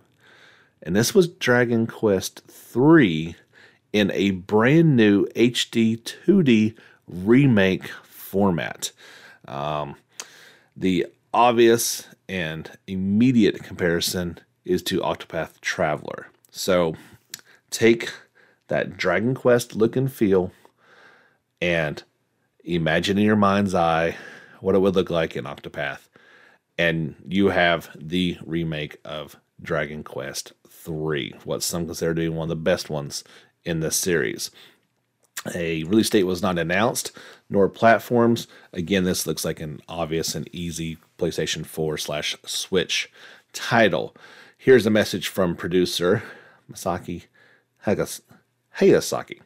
And 0.83 0.95
this 0.95 1.15
was 1.15 1.29
Dragon 1.29 1.87
Quest 1.87 2.43
3 2.47 3.35
in 3.93 4.11
a 4.13 4.31
brand 4.31 4.97
new 4.97 5.27
HD 5.29 6.01
2D 6.01 6.77
remake 7.07 7.89
format. 7.89 8.93
Um, 9.47 9.97
the 10.77 11.07
obvious 11.33 12.07
and 12.29 12.71
immediate 12.87 13.63
comparison 13.63 14.39
is 14.65 14.83
to 14.85 15.01
Octopath 15.01 15.61
Traveler. 15.61 16.29
So 16.51 16.95
take 17.71 18.13
that 18.69 18.97
Dragon 18.97 19.35
Quest 19.35 19.75
look 19.75 19.97
and 19.97 20.13
feel 20.13 20.53
and 21.61 22.03
imagine 22.65 23.19
in 23.19 23.25
your 23.25 23.37
mind's 23.37 23.75
eye 23.75 24.17
what 24.61 24.75
it 24.75 24.81
would 24.81 24.95
look 24.95 25.11
like 25.11 25.37
in 25.37 25.45
Octopath. 25.45 26.08
And 26.79 27.17
you 27.27 27.49
have 27.49 27.91
the 27.99 28.39
remake 28.45 28.99
of 29.05 29.37
Dragon 29.61 30.05
Quest 30.05 30.53
3, 30.69 31.35
what 31.45 31.63
some 31.63 31.87
consider 31.87 32.15
to 32.15 32.21
be 32.21 32.29
one 32.29 32.45
of 32.45 32.49
the 32.51 32.57
best 32.57 32.89
ones 32.89 33.25
in 33.65 33.81
this 33.81 33.97
series. 33.97 34.51
A 35.55 35.85
release 35.85 36.11
date 36.11 36.25
was 36.25 36.43
not 36.43 36.59
announced, 36.59 37.13
nor 37.51 37.69
platforms. 37.69 38.47
Again, 38.73 39.05
this 39.05 39.27
looks 39.27 39.45
like 39.45 39.61
an 39.61 39.81
obvious 39.89 40.35
and 40.35 40.49
easy 40.53 40.99
PlayStation 41.19 41.65
4 41.67 41.99
slash 41.99 42.37
Switch 42.45 43.11
title. 43.53 44.15
Here's 44.57 44.87
a 44.87 44.91
message 44.91 45.29
from 45.29 45.57
producer 45.57 46.23
Masaaki 46.71 47.25
Hayasaka. 47.87 49.41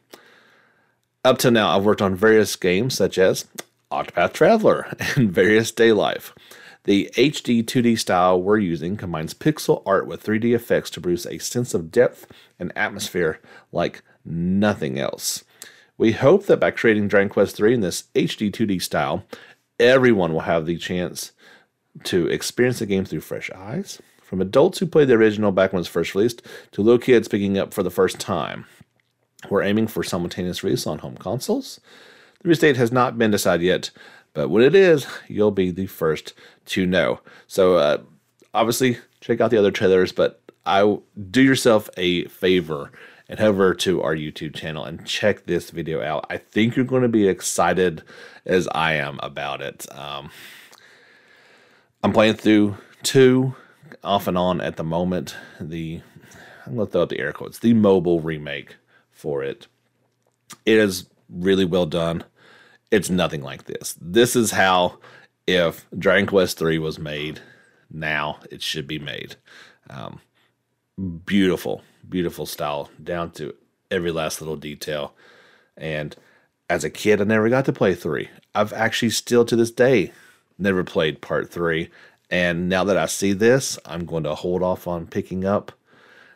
Up 1.23 1.37
to 1.37 1.51
now, 1.51 1.75
I've 1.75 1.85
worked 1.85 2.01
on 2.01 2.15
various 2.15 2.55
games 2.55 2.95
such 2.95 3.17
as 3.17 3.45
Octopath 3.91 4.33
Traveler 4.33 4.95
and 5.15 5.31
various 5.31 5.71
Day 5.71 5.93
Life. 5.93 6.33
The 6.85 7.09
HD 7.15 7.63
2D 7.63 7.97
style 7.97 8.41
we're 8.41 8.57
using 8.57 8.97
combines 8.97 9.33
pixel 9.33 9.83
art 9.85 10.05
with 10.05 10.23
3D 10.23 10.53
effects 10.53 10.89
to 10.91 11.01
produce 11.01 11.25
a 11.25 11.37
sense 11.37 11.73
of 11.73 11.91
depth 11.91 12.27
and 12.59 12.73
atmosphere 12.75 13.39
like 13.71 14.01
nothing 14.25 14.99
else. 14.99 15.45
We 15.97 16.11
hope 16.11 16.45
that 16.47 16.59
by 16.59 16.71
creating 16.71 17.07
Dragon 17.07 17.29
Quest 17.29 17.57
III 17.59 17.75
in 17.75 17.81
this 17.81 18.03
HD 18.15 18.51
2D 18.51 18.81
style, 18.81 19.23
everyone 19.79 20.33
will 20.33 20.41
have 20.41 20.65
the 20.65 20.77
chance 20.77 21.31
to 22.03 22.27
experience 22.27 22.79
the 22.79 22.85
game 22.85 23.05
through 23.05 23.21
fresh 23.21 23.49
eyes, 23.51 24.01
from 24.21 24.41
adults 24.41 24.79
who 24.79 24.85
played 24.85 25.07
the 25.07 25.13
original 25.13 25.51
back 25.51 25.71
when 25.71 25.77
it 25.77 25.81
was 25.81 25.87
first 25.87 26.15
released 26.15 26.41
to 26.71 26.81
little 26.81 26.99
kids 26.99 27.27
picking 27.27 27.57
up 27.57 27.73
for 27.73 27.83
the 27.83 27.91
first 27.91 28.19
time. 28.19 28.65
We're 29.49 29.63
aiming 29.63 29.87
for 29.87 30.03
simultaneous 30.03 30.63
release 30.63 30.87
on 30.87 30.99
home 30.99 31.15
consoles. 31.15 31.79
The 32.41 32.49
release 32.49 32.59
date 32.59 32.77
has 32.77 32.91
not 32.91 33.17
been 33.17 33.31
decided 33.31 33.63
yet, 33.63 33.91
but 34.33 34.49
when 34.49 34.63
it 34.63 34.75
is, 34.75 35.07
you'll 35.27 35.51
be 35.51 35.71
the 35.71 35.87
first 35.87 36.33
to 36.65 36.85
know. 36.85 37.19
So, 37.47 37.75
uh, 37.75 37.97
obviously, 38.53 38.97
check 39.21 39.41
out 39.41 39.51
the 39.51 39.57
other 39.57 39.71
trailers, 39.71 40.11
but 40.11 40.41
I 40.65 40.97
do 41.29 41.41
yourself 41.41 41.89
a 41.97 42.25
favor 42.25 42.91
and 43.29 43.39
head 43.39 43.49
over 43.49 43.73
to 43.73 44.01
our 44.01 44.15
YouTube 44.15 44.55
channel 44.55 44.83
and 44.85 45.05
check 45.05 45.45
this 45.45 45.69
video 45.69 46.01
out. 46.01 46.25
I 46.29 46.37
think 46.37 46.75
you're 46.75 46.85
going 46.85 47.03
to 47.03 47.07
be 47.07 47.27
excited 47.27 48.03
as 48.45 48.67
I 48.69 48.93
am 48.93 49.19
about 49.23 49.61
it. 49.61 49.85
Um, 49.95 50.29
I'm 52.03 52.11
playing 52.11 52.35
through 52.35 52.77
two 53.01 53.55
off 54.03 54.27
and 54.27 54.37
on 54.37 54.61
at 54.61 54.75
the 54.75 54.83
moment. 54.83 55.35
The 55.59 56.01
I'm 56.65 56.75
going 56.75 56.87
to 56.87 56.91
throw 56.91 57.01
up 57.03 57.09
the 57.09 57.19
air 57.19 57.33
quotes. 57.33 57.59
The 57.59 57.73
mobile 57.73 58.21
remake 58.21 58.75
for 59.11 59.43
it. 59.43 59.67
It 60.65 60.77
is 60.77 61.07
really 61.29 61.65
well 61.65 61.85
done. 61.85 62.23
It's 62.93 63.09
nothing 63.09 63.41
like 63.41 63.63
this. 63.63 63.97
This 63.99 64.35
is 64.35 64.51
how 64.51 64.99
if 65.47 65.83
Dragon 65.97 66.27
Quest 66.27 66.59
3 66.59 66.77
was 66.77 66.99
made 66.99 67.39
now, 67.89 68.37
it 68.51 68.61
should 68.61 68.85
be 68.85 68.99
made. 68.99 69.35
Um, 69.89 70.21
beautiful, 71.25 71.81
beautiful 72.07 72.45
style 72.45 72.91
down 73.03 73.31
to 73.31 73.55
every 73.89 74.11
last 74.11 74.41
little 74.41 74.55
detail. 74.55 75.15
And 75.75 76.15
as 76.69 76.83
a 76.83 76.91
kid, 76.91 77.19
I 77.19 77.23
never 77.23 77.49
got 77.49 77.65
to 77.65 77.73
play 77.73 77.95
three. 77.95 78.29
I've 78.53 78.73
actually 78.73 79.09
still 79.09 79.43
to 79.45 79.55
this 79.55 79.71
day 79.71 80.11
never 80.59 80.83
played 80.83 81.19
part 81.19 81.49
three. 81.49 81.89
And 82.29 82.69
now 82.69 82.83
that 82.83 82.95
I 82.95 83.07
see 83.07 83.33
this, 83.33 83.79
I'm 83.87 84.05
going 84.05 84.23
to 84.25 84.35
hold 84.35 84.61
off 84.61 84.87
on 84.87 85.07
picking 85.07 85.45
up 85.45 85.71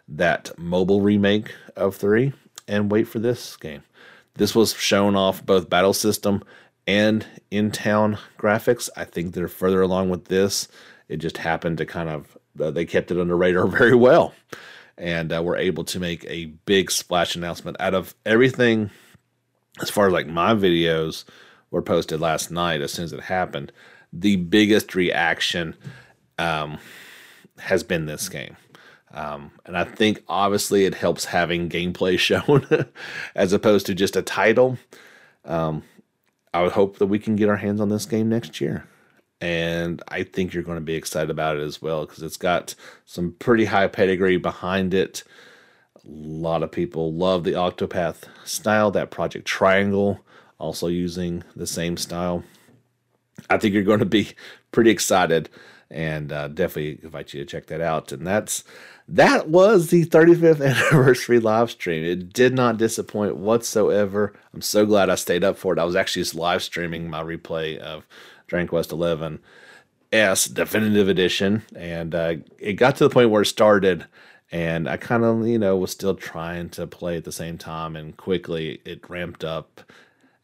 that 0.07 0.57
mobile 0.57 1.01
remake 1.01 1.53
of 1.75 1.95
three 1.95 2.33
and 2.67 2.89
wait 2.89 3.07
for 3.07 3.19
this 3.19 3.55
game. 3.57 3.83
This 4.37 4.53
was 4.53 4.73
shown 4.73 5.15
off 5.15 5.45
both 5.45 5.69
battle 5.69 5.93
system 5.93 6.43
and 6.85 7.25
in 7.49 7.71
town 7.71 8.17
graphics. 8.37 8.89
I 8.95 9.03
think 9.03 9.33
they're 9.33 9.47
further 9.47 9.81
along 9.81 10.09
with 10.09 10.25
this. 10.25 10.67
It 11.09 11.17
just 11.17 11.37
happened 11.37 11.79
to 11.79 11.85
kind 11.85 12.09
of, 12.09 12.37
uh, 12.59 12.69
they 12.69 12.85
kept 12.85 13.11
it 13.11 13.19
under 13.19 13.35
radar 13.35 13.67
very 13.67 13.95
well. 13.95 14.33
And 14.97 15.33
uh, 15.33 15.43
were 15.43 15.57
able 15.57 15.83
to 15.85 15.99
make 15.99 16.23
a 16.25 16.45
big 16.65 16.89
splash 16.91 17.35
announcement 17.35 17.77
out 17.79 17.93
of 17.93 18.15
everything 18.25 18.89
as 19.81 19.89
far 19.89 20.07
as 20.07 20.13
like 20.13 20.27
my 20.27 20.53
videos 20.53 21.23
were 21.71 21.81
posted 21.81 22.19
last 22.19 22.51
night 22.51 22.81
as 22.81 22.93
soon 22.93 23.05
as 23.05 23.13
it 23.13 23.21
happened. 23.21 23.71
The 24.13 24.37
biggest 24.37 24.95
reaction 24.95 25.75
um, 26.39 26.77
has 27.59 27.83
been 27.83 28.05
this 28.05 28.29
game. 28.29 28.55
Um, 29.17 29.49
and 29.65 29.75
I 29.75 29.83
think 29.83 30.23
obviously 30.27 30.85
it 30.85 30.93
helps 30.93 31.25
having 31.25 31.69
gameplay 31.69 32.19
shown 32.19 32.85
as 33.35 33.51
opposed 33.51 33.87
to 33.87 33.95
just 33.95 34.15
a 34.15 34.21
title. 34.21 34.77
Um, 35.43 35.81
I 36.53 36.61
would 36.61 36.73
hope 36.73 36.99
that 36.99 37.07
we 37.07 37.17
can 37.17 37.35
get 37.35 37.49
our 37.49 37.57
hands 37.57 37.81
on 37.81 37.89
this 37.89 38.05
game 38.05 38.29
next 38.29 38.61
year. 38.61 38.87
And 39.41 40.03
I 40.07 40.21
think 40.21 40.53
you're 40.53 40.63
going 40.63 40.77
to 40.77 40.81
be 40.81 40.93
excited 40.93 41.31
about 41.31 41.57
it 41.57 41.63
as 41.63 41.81
well 41.81 42.05
because 42.05 42.21
it's 42.21 42.37
got 42.37 42.75
some 43.05 43.35
pretty 43.39 43.65
high 43.65 43.87
pedigree 43.87 44.37
behind 44.37 44.93
it. 44.93 45.23
A 45.95 45.99
lot 46.05 46.61
of 46.61 46.71
people 46.71 47.11
love 47.11 47.43
the 47.43 47.53
Octopath 47.53 48.23
style, 48.43 48.91
that 48.91 49.09
Project 49.09 49.47
Triangle, 49.47 50.19
also 50.59 50.87
using 50.87 51.43
the 51.55 51.67
same 51.67 51.97
style. 51.97 52.43
I 53.49 53.57
think 53.57 53.73
you're 53.73 53.83
going 53.83 53.99
to 53.99 54.05
be 54.05 54.33
pretty 54.71 54.91
excited 54.91 55.49
and 55.89 56.31
uh, 56.31 56.47
definitely 56.49 56.99
invite 57.03 57.33
you 57.33 57.39
to 57.41 57.45
check 57.45 57.67
that 57.67 57.81
out. 57.81 58.11
And 58.11 58.25
that's 58.25 58.63
that 59.07 59.49
was 59.49 59.89
the 59.89 60.05
35th 60.05 60.65
anniversary 60.91 61.39
live 61.39 61.71
stream. 61.71 62.03
It 62.03 62.33
did 62.33 62.53
not 62.53 62.77
disappoint 62.77 63.37
whatsoever. 63.37 64.33
I'm 64.53 64.61
so 64.61 64.85
glad 64.85 65.09
I 65.09 65.15
stayed 65.15 65.43
up 65.43 65.57
for 65.57 65.73
it. 65.73 65.79
I 65.79 65.85
was 65.85 65.95
actually 65.95 66.23
just 66.23 66.35
live 66.35 66.63
streaming 66.63 67.09
my 67.09 67.23
replay 67.23 67.77
of 67.77 68.05
Dragon 68.47 68.67
Quest 68.67 68.91
11 68.91 69.39
S 70.11 70.45
Definitive 70.45 71.09
Edition, 71.09 71.63
and 71.75 72.15
uh, 72.15 72.35
it 72.59 72.73
got 72.73 72.95
to 72.97 73.03
the 73.03 73.09
point 73.09 73.29
where 73.29 73.41
it 73.41 73.47
started. 73.47 74.05
And 74.49 74.87
I 74.87 74.95
kind 74.95 75.25
of, 75.25 75.45
you 75.45 75.59
know, 75.59 75.75
was 75.75 75.91
still 75.91 76.15
trying 76.15 76.69
to 76.69 76.87
play 76.87 77.17
at 77.17 77.25
the 77.25 77.31
same 77.33 77.57
time, 77.57 77.97
and 77.97 78.15
quickly 78.15 78.81
it 78.85 79.09
ramped 79.09 79.43
up, 79.43 79.81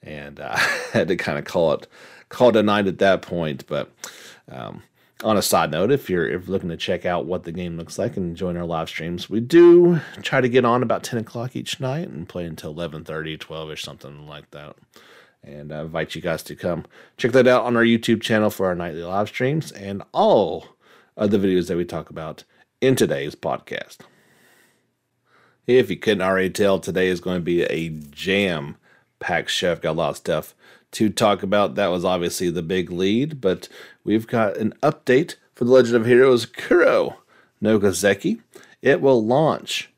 and 0.01 0.39
uh, 0.39 0.51
I 0.55 0.79
had 0.91 1.07
to 1.07 1.15
kind 1.15 1.37
of 1.39 1.45
call 1.45 1.73
it 1.73 1.87
call 2.27 2.49
it 2.49 2.55
a 2.57 2.63
night 2.63 2.87
at 2.87 2.99
that 2.99 3.21
point. 3.21 3.65
But 3.67 3.91
um, 4.51 4.83
on 5.23 5.37
a 5.37 5.41
side 5.41 5.71
note, 5.71 5.91
if 5.91 6.09
you're, 6.09 6.27
if 6.27 6.47
looking 6.47 6.69
to 6.69 6.77
check 6.77 7.05
out 7.05 7.25
what 7.25 7.43
the 7.43 7.51
game 7.51 7.77
looks 7.77 7.97
like 7.97 8.17
and 8.17 8.35
join 8.35 8.57
our 8.57 8.65
live 8.65 8.89
streams, 8.89 9.29
we 9.29 9.39
do 9.39 10.01
try 10.21 10.41
to 10.41 10.49
get 10.49 10.65
on 10.65 10.83
about 10.83 11.03
10 11.03 11.19
o'clock 11.19 11.55
each 11.55 11.79
night 11.79 12.09
and 12.09 12.27
play 12.27 12.45
until 12.45 12.75
11.30, 12.75 13.37
12ish, 13.37 13.79
something 13.79 14.27
like 14.27 14.51
that. 14.51 14.75
And 15.41 15.73
I 15.73 15.81
invite 15.81 16.15
you 16.15 16.21
guys 16.21 16.43
to 16.43 16.55
come 16.55 16.85
check 17.17 17.31
that 17.31 17.47
out 17.47 17.63
on 17.63 17.75
our 17.75 17.83
YouTube 17.83 18.21
channel 18.21 18.49
for 18.49 18.67
our 18.67 18.75
nightly 18.75 19.03
live 19.03 19.29
streams 19.29 19.71
and 19.71 20.03
all 20.13 20.67
of 21.17 21.31
the 21.31 21.37
videos 21.37 21.67
that 21.67 21.77
we 21.77 21.85
talk 21.85 22.09
about 22.09 22.43
in 22.81 22.95
today's 22.95 23.35
podcast. 23.35 23.99
If 25.65 25.89
you 25.89 25.97
couldn't 25.97 26.21
already 26.21 26.49
tell, 26.49 26.79
today 26.79 27.07
is 27.07 27.21
going 27.21 27.37
to 27.37 27.43
be 27.43 27.63
a 27.63 27.89
jam 27.89 28.77
packed 29.19 29.49
show. 29.49 29.71
I've 29.71 29.81
got 29.81 29.91
a 29.91 29.99
lot 29.99 30.09
of 30.11 30.17
stuff 30.17 30.53
to 30.93 31.09
talk 31.09 31.43
about. 31.43 31.75
That 31.75 31.87
was 31.87 32.05
obviously 32.05 32.49
the 32.49 32.63
big 32.63 32.91
lead, 32.91 33.41
but 33.41 33.67
we've 34.03 34.27
got 34.27 34.57
an 34.57 34.73
update 34.81 35.35
for 35.53 35.65
The 35.65 35.71
Legend 35.71 35.97
of 35.97 36.05
Heroes 36.05 36.45
Kuro 36.45 37.17
no 37.63 37.79
Kiseki. 37.79 38.41
It 38.81 39.01
will 39.01 39.25
launch 39.25 39.89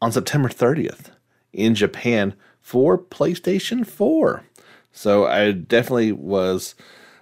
on 0.00 0.12
September 0.12 0.48
30th 0.48 1.10
in 1.52 1.74
Japan 1.74 2.34
for 2.60 2.96
PlayStation 2.96 3.86
4. 3.86 4.44
So 4.92 5.26
I 5.26 5.52
definitely 5.52 6.12
was 6.12 6.74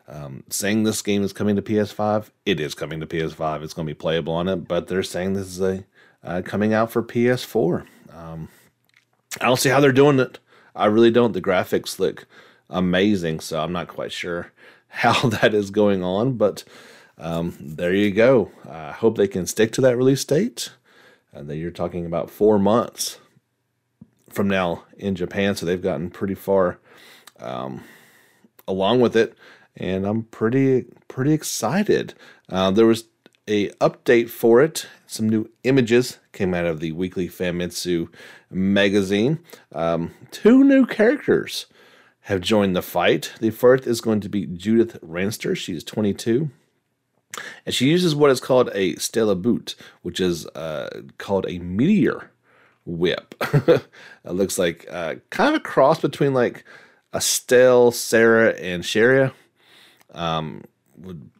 um, 0.08 0.42
saying 0.50 0.82
this 0.82 1.00
game 1.00 1.22
is 1.22 1.32
coming 1.32 1.54
to 1.56 1.62
PS5. 1.62 2.30
It 2.44 2.60
is 2.60 2.74
coming 2.74 2.98
to 3.00 3.06
PS5. 3.06 3.62
It's 3.62 3.72
going 3.72 3.86
to 3.86 3.94
be 3.94 3.98
playable 3.98 4.34
on 4.34 4.48
it, 4.48 4.66
but 4.66 4.88
they're 4.88 5.02
saying 5.02 5.34
this 5.34 5.46
is 5.46 5.60
a 5.60 5.84
uh, 6.24 6.42
coming 6.44 6.74
out 6.74 6.90
for 6.90 7.02
PS4. 7.02 7.86
Um, 8.12 8.48
I 9.40 9.44
don't 9.44 9.58
see 9.58 9.68
how 9.68 9.80
they're 9.80 9.92
doing 9.92 10.18
it. 10.18 10.40
I 10.74 10.86
really 10.86 11.12
don't. 11.12 11.32
The 11.32 11.40
graphics 11.40 12.00
look 12.00 12.26
amazing. 12.70 13.40
So 13.40 13.62
I'm 13.62 13.72
not 13.72 13.88
quite 13.88 14.12
sure 14.12 14.52
how 14.88 15.28
that 15.28 15.54
is 15.54 15.70
going 15.70 16.02
on, 16.02 16.34
but 16.34 16.64
um, 17.18 17.54
there 17.60 17.94
you 17.94 18.10
go. 18.10 18.50
I 18.68 18.92
hope 18.92 19.16
they 19.16 19.28
can 19.28 19.46
stick 19.46 19.72
to 19.72 19.80
that 19.82 19.96
release 19.96 20.24
date. 20.24 20.70
And 21.32 21.48
then 21.48 21.58
you're 21.58 21.70
talking 21.70 22.06
about 22.06 22.30
four 22.30 22.58
months 22.58 23.18
from 24.30 24.48
now 24.48 24.84
in 24.96 25.14
Japan, 25.14 25.54
so 25.54 25.66
they've 25.66 25.82
gotten 25.82 26.10
pretty 26.10 26.34
far 26.34 26.78
um, 27.40 27.84
along 28.66 29.00
with 29.00 29.16
it, 29.16 29.34
and 29.76 30.06
I'm 30.06 30.24
pretty 30.24 30.86
pretty 31.08 31.32
excited. 31.32 32.14
Uh, 32.48 32.70
there 32.70 32.86
was 32.86 33.04
a 33.46 33.68
update 33.80 34.28
for 34.28 34.60
it. 34.62 34.86
Some 35.06 35.28
new 35.28 35.50
images 35.64 36.18
came 36.32 36.54
out 36.54 36.66
of 36.66 36.80
the 36.80 36.92
weekly 36.92 37.28
Famitsu 37.28 38.08
magazine. 38.50 39.40
Um, 39.72 40.12
two 40.30 40.62
new 40.64 40.86
characters 40.86 41.66
have 42.28 42.42
joined 42.42 42.76
the 42.76 42.82
fight. 42.82 43.32
The 43.40 43.48
first 43.48 43.86
is 43.86 44.02
going 44.02 44.20
to 44.20 44.28
be 44.28 44.44
Judith 44.44 44.98
Lanster. 45.02 45.56
She's 45.56 45.82
22. 45.82 46.50
And 47.64 47.74
she 47.74 47.88
uses 47.88 48.14
what 48.14 48.30
is 48.30 48.38
called 48.38 48.68
a 48.74 48.96
Stella 48.96 49.34
boot, 49.34 49.74
which 50.02 50.20
is 50.20 50.46
uh, 50.48 51.04
called 51.16 51.46
a 51.48 51.58
meteor 51.58 52.30
whip. 52.84 53.34
it 53.40 53.82
looks 54.24 54.58
like 54.58 54.86
uh, 54.90 55.14
kind 55.30 55.54
of 55.54 55.62
a 55.62 55.64
cross 55.64 56.00
between 56.00 56.34
like 56.34 56.64
a 57.14 57.16
Estelle, 57.16 57.92
Sarah, 57.92 58.50
and 58.50 58.84
Sharia. 58.84 59.32
Um, 60.12 60.64
with 60.98 61.30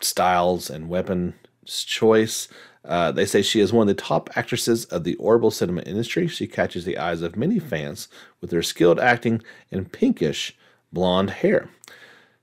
styles 0.00 0.70
and 0.70 0.88
weapon 0.88 1.34
choice. 1.66 2.48
Uh, 2.84 3.12
they 3.12 3.26
say 3.26 3.42
she 3.42 3.60
is 3.60 3.72
one 3.72 3.88
of 3.88 3.96
the 3.96 4.02
top 4.02 4.30
actresses 4.36 4.84
of 4.86 5.04
the 5.04 5.14
Orbital 5.16 5.50
cinema 5.50 5.82
industry. 5.82 6.26
She 6.26 6.46
catches 6.46 6.84
the 6.84 6.98
eyes 6.98 7.22
of 7.22 7.36
many 7.36 7.58
fans 7.58 8.08
with 8.40 8.50
her 8.52 8.62
skilled 8.62 9.00
acting 9.00 9.42
and 9.70 9.90
pinkish 9.90 10.56
blonde 10.92 11.30
hair. 11.30 11.68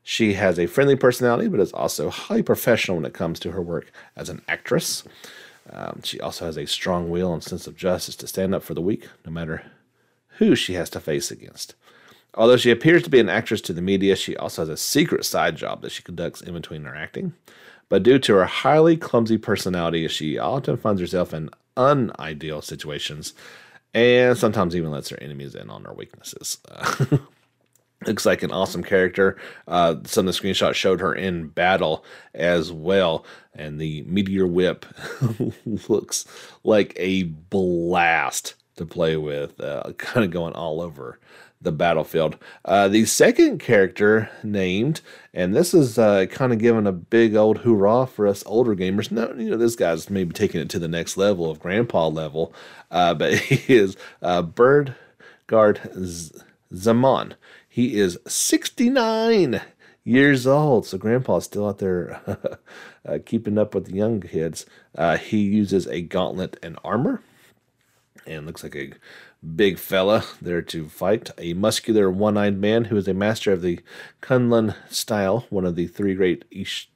She 0.03 0.33
has 0.33 0.59
a 0.59 0.67
friendly 0.67 0.95
personality, 0.95 1.47
but 1.47 1.59
is 1.59 1.73
also 1.73 2.09
highly 2.09 2.43
professional 2.43 2.97
when 2.97 3.05
it 3.05 3.13
comes 3.13 3.39
to 3.39 3.51
her 3.51 3.61
work 3.61 3.91
as 4.15 4.29
an 4.29 4.43
actress. 4.47 5.03
Um, 5.71 6.01
she 6.03 6.19
also 6.19 6.45
has 6.45 6.57
a 6.57 6.67
strong 6.67 7.09
will 7.09 7.33
and 7.33 7.41
sense 7.41 7.65
of 7.65 7.75
justice 7.75 8.15
to 8.17 8.27
stand 8.27 8.53
up 8.53 8.61
for 8.61 8.75
the 8.75 8.81
weak, 8.81 9.07
no 9.25 9.31
matter 9.31 9.63
who 10.37 10.55
she 10.55 10.73
has 10.73 10.91
to 10.91 10.99
face 10.99 11.31
against. 11.31 11.73
Although 12.35 12.57
she 12.57 12.69
appears 12.69 13.01
to 13.03 13.09
be 13.09 13.19
an 13.19 13.29
actress 13.29 13.61
to 13.61 13.73
the 13.73 13.81
media, 13.81 14.15
she 14.15 14.35
also 14.35 14.61
has 14.61 14.69
a 14.69 14.77
secret 14.77 15.25
side 15.25 15.55
job 15.55 15.81
that 15.81 15.91
she 15.91 16.03
conducts 16.03 16.41
in 16.41 16.53
between 16.53 16.83
her 16.83 16.95
acting 16.95 17.33
but 17.89 18.03
due 18.03 18.19
to 18.19 18.33
her 18.35 18.45
highly 18.45 18.97
clumsy 18.97 19.37
personality, 19.37 20.07
she 20.07 20.37
often 20.37 20.77
finds 20.77 21.01
herself 21.01 21.33
in 21.33 21.49
unideal 21.77 22.61
situations 22.61 23.33
and 23.95 24.37
sometimes 24.37 24.75
even 24.75 24.91
lets 24.91 25.09
her 25.09 25.19
enemies 25.21 25.55
in 25.55 25.69
on 25.69 25.85
her 25.85 25.93
weaknesses. 25.93 26.59
Looks 28.05 28.25
like 28.25 28.43
an 28.43 28.51
awesome 28.51 28.83
character. 28.83 29.37
Uh, 29.67 29.95
some 30.03 30.27
of 30.27 30.35
the 30.35 30.39
screenshots 30.39 30.75
showed 30.75 30.99
her 30.99 31.13
in 31.15 31.47
battle 31.47 32.03
as 32.33 32.71
well, 32.71 33.25
and 33.55 33.79
the 33.79 34.03
meteor 34.03 34.45
whip 34.45 34.85
looks 35.65 36.25
like 36.63 36.93
a 36.97 37.23
blast 37.23 38.55
to 38.75 38.85
play 38.85 39.15
with, 39.15 39.59
uh, 39.61 39.93
kind 39.97 40.25
of 40.25 40.29
going 40.29 40.53
all 40.53 40.81
over 40.81 41.19
the 41.65 41.71
battlefield. 41.71 42.37
Uh, 42.63 42.87
the 42.87 43.03
second 43.05 43.59
character 43.59 44.29
named, 44.43 45.01
and 45.33 45.53
this 45.53 45.73
is 45.73 45.99
uh, 45.99 46.25
kind 46.27 46.53
of 46.53 46.59
giving 46.59 46.87
a 46.87 46.93
big 46.93 47.35
old 47.35 47.59
hoorah 47.59 48.07
for 48.07 48.25
us 48.25 48.43
older 48.45 48.75
gamers. 48.75 49.11
No, 49.11 49.33
you 49.33 49.49
know, 49.49 49.57
this 49.57 49.75
guy's 49.75 50.09
maybe 50.09 50.31
taking 50.33 50.61
it 50.61 50.69
to 50.69 50.79
the 50.79 50.87
next 50.87 51.17
level 51.17 51.51
of 51.51 51.59
grandpa 51.59 52.07
level, 52.07 52.53
uh, 52.89 53.13
but 53.13 53.33
he 53.39 53.75
is 53.75 53.97
uh, 54.21 54.41
Bergard 54.41 55.81
Z- 56.01 56.39
Zeman. 56.73 57.33
He 57.67 57.99
is 57.99 58.17
69 58.25 59.61
years 60.05 60.47
old, 60.47 60.85
so 60.85 60.97
grandpa's 60.97 61.43
still 61.43 61.67
out 61.67 61.79
there 61.79 62.21
uh, 63.05 63.17
keeping 63.25 63.57
up 63.57 63.75
with 63.75 63.87
the 63.87 63.95
young 63.95 64.21
kids. 64.21 64.65
Uh, 64.97 65.17
he 65.17 65.39
uses 65.39 65.87
a 65.87 66.01
gauntlet 66.01 66.57
and 66.63 66.77
armor 66.83 67.21
and 68.25 68.45
looks 68.45 68.63
like 68.63 68.75
a 68.75 68.91
big 69.55 69.77
fella 69.77 70.25
there 70.41 70.61
to 70.61 70.87
fight, 70.87 71.29
a 71.37 71.53
muscular 71.53 72.09
one 72.09 72.37
eyed 72.37 72.57
man 72.57 72.85
who 72.85 72.97
is 72.97 73.07
a 73.07 73.13
master 73.13 73.51
of 73.51 73.61
the 73.61 73.79
Kunlun 74.21 74.75
style, 74.89 75.45
one 75.49 75.65
of 75.65 75.75
the 75.75 75.87
three 75.87 76.15
great 76.15 76.45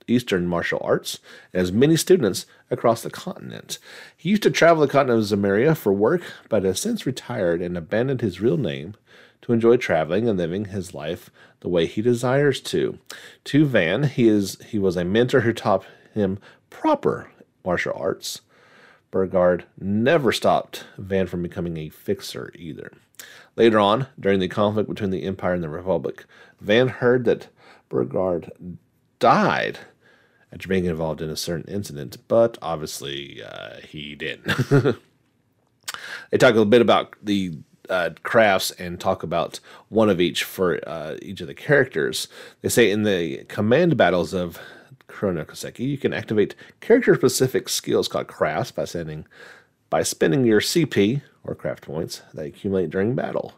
Eastern 0.08 0.48
martial 0.48 0.82
arts, 0.84 1.20
and 1.54 1.60
has 1.60 1.72
many 1.72 1.96
students 1.96 2.46
across 2.72 3.02
the 3.02 3.10
continent. 3.10 3.78
He 4.16 4.30
used 4.30 4.44
to 4.44 4.52
travel 4.52 4.82
the 4.82 4.92
continent 4.92 5.20
of 5.20 5.26
Zemuria 5.26 5.76
for 5.76 5.94
work, 5.94 6.22
but 6.50 6.64
has 6.64 6.80
since 6.80 7.06
retired 7.06 7.62
and 7.62 7.78
abandoned 7.78 8.22
his 8.22 8.42
real 8.42 8.58
name 8.58 8.96
to 9.42 9.54
enjoy 9.54 9.78
traveling 9.78 10.28
and 10.28 10.38
living 10.38 10.66
his 10.66 10.94
life 10.94 11.30
the 11.62 11.70
way 11.70 11.86
he 11.86 12.02
desires 12.02 12.60
to. 12.62 13.00
To 13.46 13.66
Van, 13.66 14.04
he 14.04 14.28
is 14.28 14.58
he 14.68 14.80
was 14.80 14.98
a 14.98 15.06
mentor 15.06 15.42
who 15.42 15.54
taught 15.54 15.86
him 16.14 16.40
proper 16.70 17.32
martial 17.64 17.94
arts 17.96 18.42
Burgard 19.12 19.66
never 19.80 20.32
stopped 20.32 20.86
Van 20.98 21.28
from 21.28 21.44
becoming 21.44 21.78
a 21.78 21.90
fixer 21.90 22.52
either. 22.56 22.92
Later 23.56 23.80
on, 23.80 24.08
during 24.20 24.40
the 24.40 24.48
conflict 24.48 24.90
between 24.90 25.10
the 25.10 25.24
Empire 25.24 25.54
and 25.54 25.64
the 25.64 25.70
Republic, 25.70 26.26
Van 26.62 26.88
heard 26.88 27.26
that 27.26 27.48
Burgard 27.90 28.52
died 29.20 29.80
after 30.54 30.68
being 30.68 30.86
involved 30.86 31.22
in 31.22 31.30
a 31.30 31.36
certain 31.36 31.72
incident, 31.72 32.18
but 32.28 32.58
obviously 32.62 33.42
uh, 33.44 33.78
he 33.88 34.16
didn't. 34.16 34.46
they 36.32 36.38
talk 36.38 36.52
a 36.52 36.58
little 36.58 36.66
bit 36.66 36.82
about 36.82 37.16
the 37.22 37.58
uh, 37.90 38.12
crafts 38.24 38.72
and 38.72 39.00
talk 39.00 39.24
about 39.24 39.60
one 39.90 40.10
of 40.10 40.22
each 40.22 40.44
for 40.44 40.80
uh, 40.88 41.16
each 41.22 41.42
of 41.42 41.48
the 41.48 41.54
characters. 41.54 42.28
They 42.62 42.70
say 42.70 42.92
in 42.92 43.04
the 43.04 43.44
command 43.46 43.98
battles 43.98 44.34
of 44.34 44.60
Chrono 45.10 45.46
you 45.78 45.98
can 45.98 46.14
activate 46.14 46.56
character-specific 46.80 47.68
skills 47.68 48.08
called 48.08 48.28
crafts 48.28 48.72
by 48.72 48.86
sending 48.86 49.26
by 49.90 50.04
spending 50.04 50.46
your 50.46 50.62
CP 50.62 51.22
or 51.44 51.56
craft 51.56 51.84
points 51.84 52.22
that 52.34 52.46
accumulate 52.46 52.92
during 52.92 53.16
battle. 53.16 53.56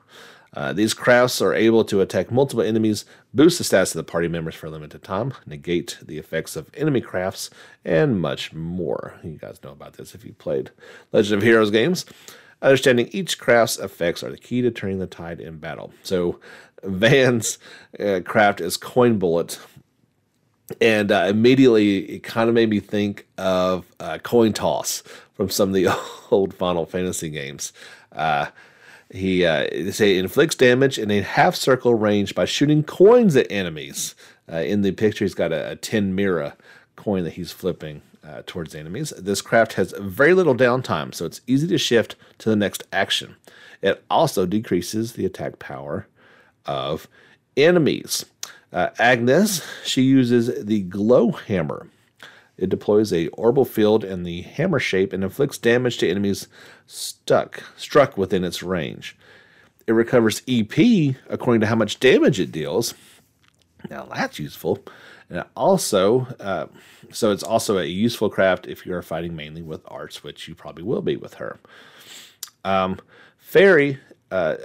Uh, 0.53 0.73
these 0.73 0.93
crafts 0.93 1.41
are 1.41 1.53
able 1.53 1.85
to 1.85 2.01
attack 2.01 2.29
multiple 2.29 2.63
enemies, 2.63 3.05
boost 3.33 3.57
the 3.57 3.63
stats 3.63 3.93
of 3.95 3.99
the 3.99 4.03
party 4.03 4.27
members 4.27 4.55
for 4.55 4.67
a 4.67 4.69
limited 4.69 5.01
time, 5.01 5.33
negate 5.45 5.97
the 6.01 6.17
effects 6.17 6.55
of 6.55 6.69
enemy 6.73 6.99
crafts, 6.99 7.49
and 7.85 8.19
much 8.19 8.53
more. 8.53 9.19
You 9.23 9.37
guys 9.37 9.63
know 9.63 9.71
about 9.71 9.93
this 9.93 10.13
if 10.13 10.25
you 10.25 10.33
played 10.33 10.71
Legend 11.11 11.37
of 11.37 11.43
Heroes 11.43 11.71
games. 11.71 12.05
Understanding 12.61 13.09
each 13.11 13.39
craft's 13.39 13.79
effects 13.79 14.23
are 14.23 14.29
the 14.29 14.37
key 14.37 14.61
to 14.61 14.71
turning 14.71 14.99
the 14.99 15.07
tide 15.07 15.39
in 15.39 15.57
battle. 15.57 15.93
So, 16.03 16.39
Van's 16.83 17.57
uh, 17.99 18.21
craft 18.25 18.59
is 18.59 18.75
Coin 18.75 19.19
Bullet, 19.19 19.59
and 20.79 21.11
uh, 21.11 21.25
immediately 21.29 21.99
it 21.99 22.23
kind 22.23 22.49
of 22.49 22.55
made 22.55 22.69
me 22.69 22.79
think 22.79 23.27
of 23.37 23.85
uh, 23.99 24.17
coin 24.19 24.53
toss 24.53 25.03
from 25.33 25.49
some 25.49 25.69
of 25.69 25.75
the 25.75 25.87
old 26.31 26.53
Final 26.53 26.85
Fantasy 26.85 27.29
games. 27.29 27.73
Uh, 28.11 28.47
he 29.09 29.45
uh, 29.45 29.67
they 29.71 29.91
say 29.91 30.17
inflicts 30.17 30.55
damage 30.55 30.97
in 30.97 31.11
a 31.11 31.21
half 31.21 31.55
circle 31.55 31.95
range 31.95 32.33
by 32.33 32.45
shooting 32.45 32.83
coins 32.83 33.35
at 33.35 33.51
enemies. 33.51 34.15
Uh, 34.51 34.57
in 34.57 34.81
the 34.81 34.91
picture, 34.91 35.25
he's 35.25 35.33
got 35.33 35.51
a, 35.51 35.71
a 35.71 35.75
ten 35.75 36.15
mira 36.15 36.55
coin 36.95 37.23
that 37.23 37.33
he's 37.33 37.51
flipping 37.51 38.01
uh, 38.23 38.41
towards 38.45 38.75
enemies. 38.75 39.11
This 39.17 39.41
craft 39.41 39.73
has 39.73 39.93
very 39.99 40.33
little 40.33 40.55
downtime, 40.55 41.13
so 41.13 41.25
it's 41.25 41.41
easy 41.47 41.67
to 41.67 41.77
shift 41.77 42.15
to 42.39 42.49
the 42.49 42.55
next 42.55 42.83
action. 42.93 43.35
It 43.81 44.03
also 44.09 44.45
decreases 44.45 45.13
the 45.13 45.25
attack 45.25 45.59
power 45.59 46.07
of 46.65 47.07
enemies. 47.57 48.25
Uh, 48.73 48.89
Agnes, 48.97 49.65
she 49.83 50.01
uses 50.01 50.65
the 50.65 50.81
glow 50.83 51.31
hammer. 51.31 51.87
It 52.57 52.69
deploys 52.69 53.11
a 53.11 53.27
orbital 53.29 53.65
field 53.65 54.03
in 54.03 54.23
the 54.23 54.41
hammer 54.43 54.79
shape 54.79 55.13
and 55.13 55.23
inflicts 55.23 55.57
damage 55.57 55.97
to 55.97 56.09
enemies 56.09 56.47
stuck 56.85 57.63
struck 57.75 58.17
within 58.17 58.43
its 58.43 58.61
range. 58.61 59.17
It 59.87 59.93
recovers 59.93 60.43
EP 60.47 61.15
according 61.27 61.61
to 61.61 61.67
how 61.67 61.75
much 61.75 61.99
damage 61.99 62.39
it 62.39 62.51
deals. 62.51 62.93
Now 63.89 64.07
that's 64.13 64.39
useful. 64.39 64.79
And 65.29 65.43
also, 65.55 66.27
uh, 66.39 66.67
so 67.11 67.31
it's 67.31 67.43
also 67.43 67.77
a 67.77 67.85
useful 67.85 68.29
craft 68.29 68.67
if 68.67 68.85
you 68.85 68.93
are 68.93 69.01
fighting 69.01 69.35
mainly 69.35 69.61
with 69.61 69.81
arts, 69.87 70.23
which 70.23 70.47
you 70.47 70.55
probably 70.55 70.83
will 70.83 71.01
be 71.01 71.15
with 71.15 71.35
her. 71.35 71.57
Um, 72.65 72.99
Fairy, 73.37 73.99
uh, 74.29 74.55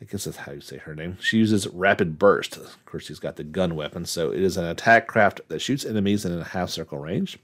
I 0.00 0.04
guess 0.04 0.24
that's 0.24 0.36
how 0.36 0.52
you 0.52 0.60
say 0.60 0.78
her 0.78 0.94
name. 0.94 1.18
She 1.20 1.38
uses 1.38 1.66
Rapid 1.66 2.18
Burst. 2.18 2.56
Of 2.56 2.84
course, 2.86 3.06
she's 3.06 3.18
got 3.18 3.36
the 3.36 3.44
gun 3.44 3.74
weapon, 3.74 4.04
so 4.04 4.30
it 4.30 4.40
is 4.40 4.56
an 4.56 4.64
attack 4.64 5.08
craft 5.08 5.40
that 5.48 5.60
shoots 5.60 5.84
enemies 5.84 6.24
in 6.24 6.38
a 6.38 6.44
half 6.44 6.70
circle 6.70 6.98
range. 6.98 7.38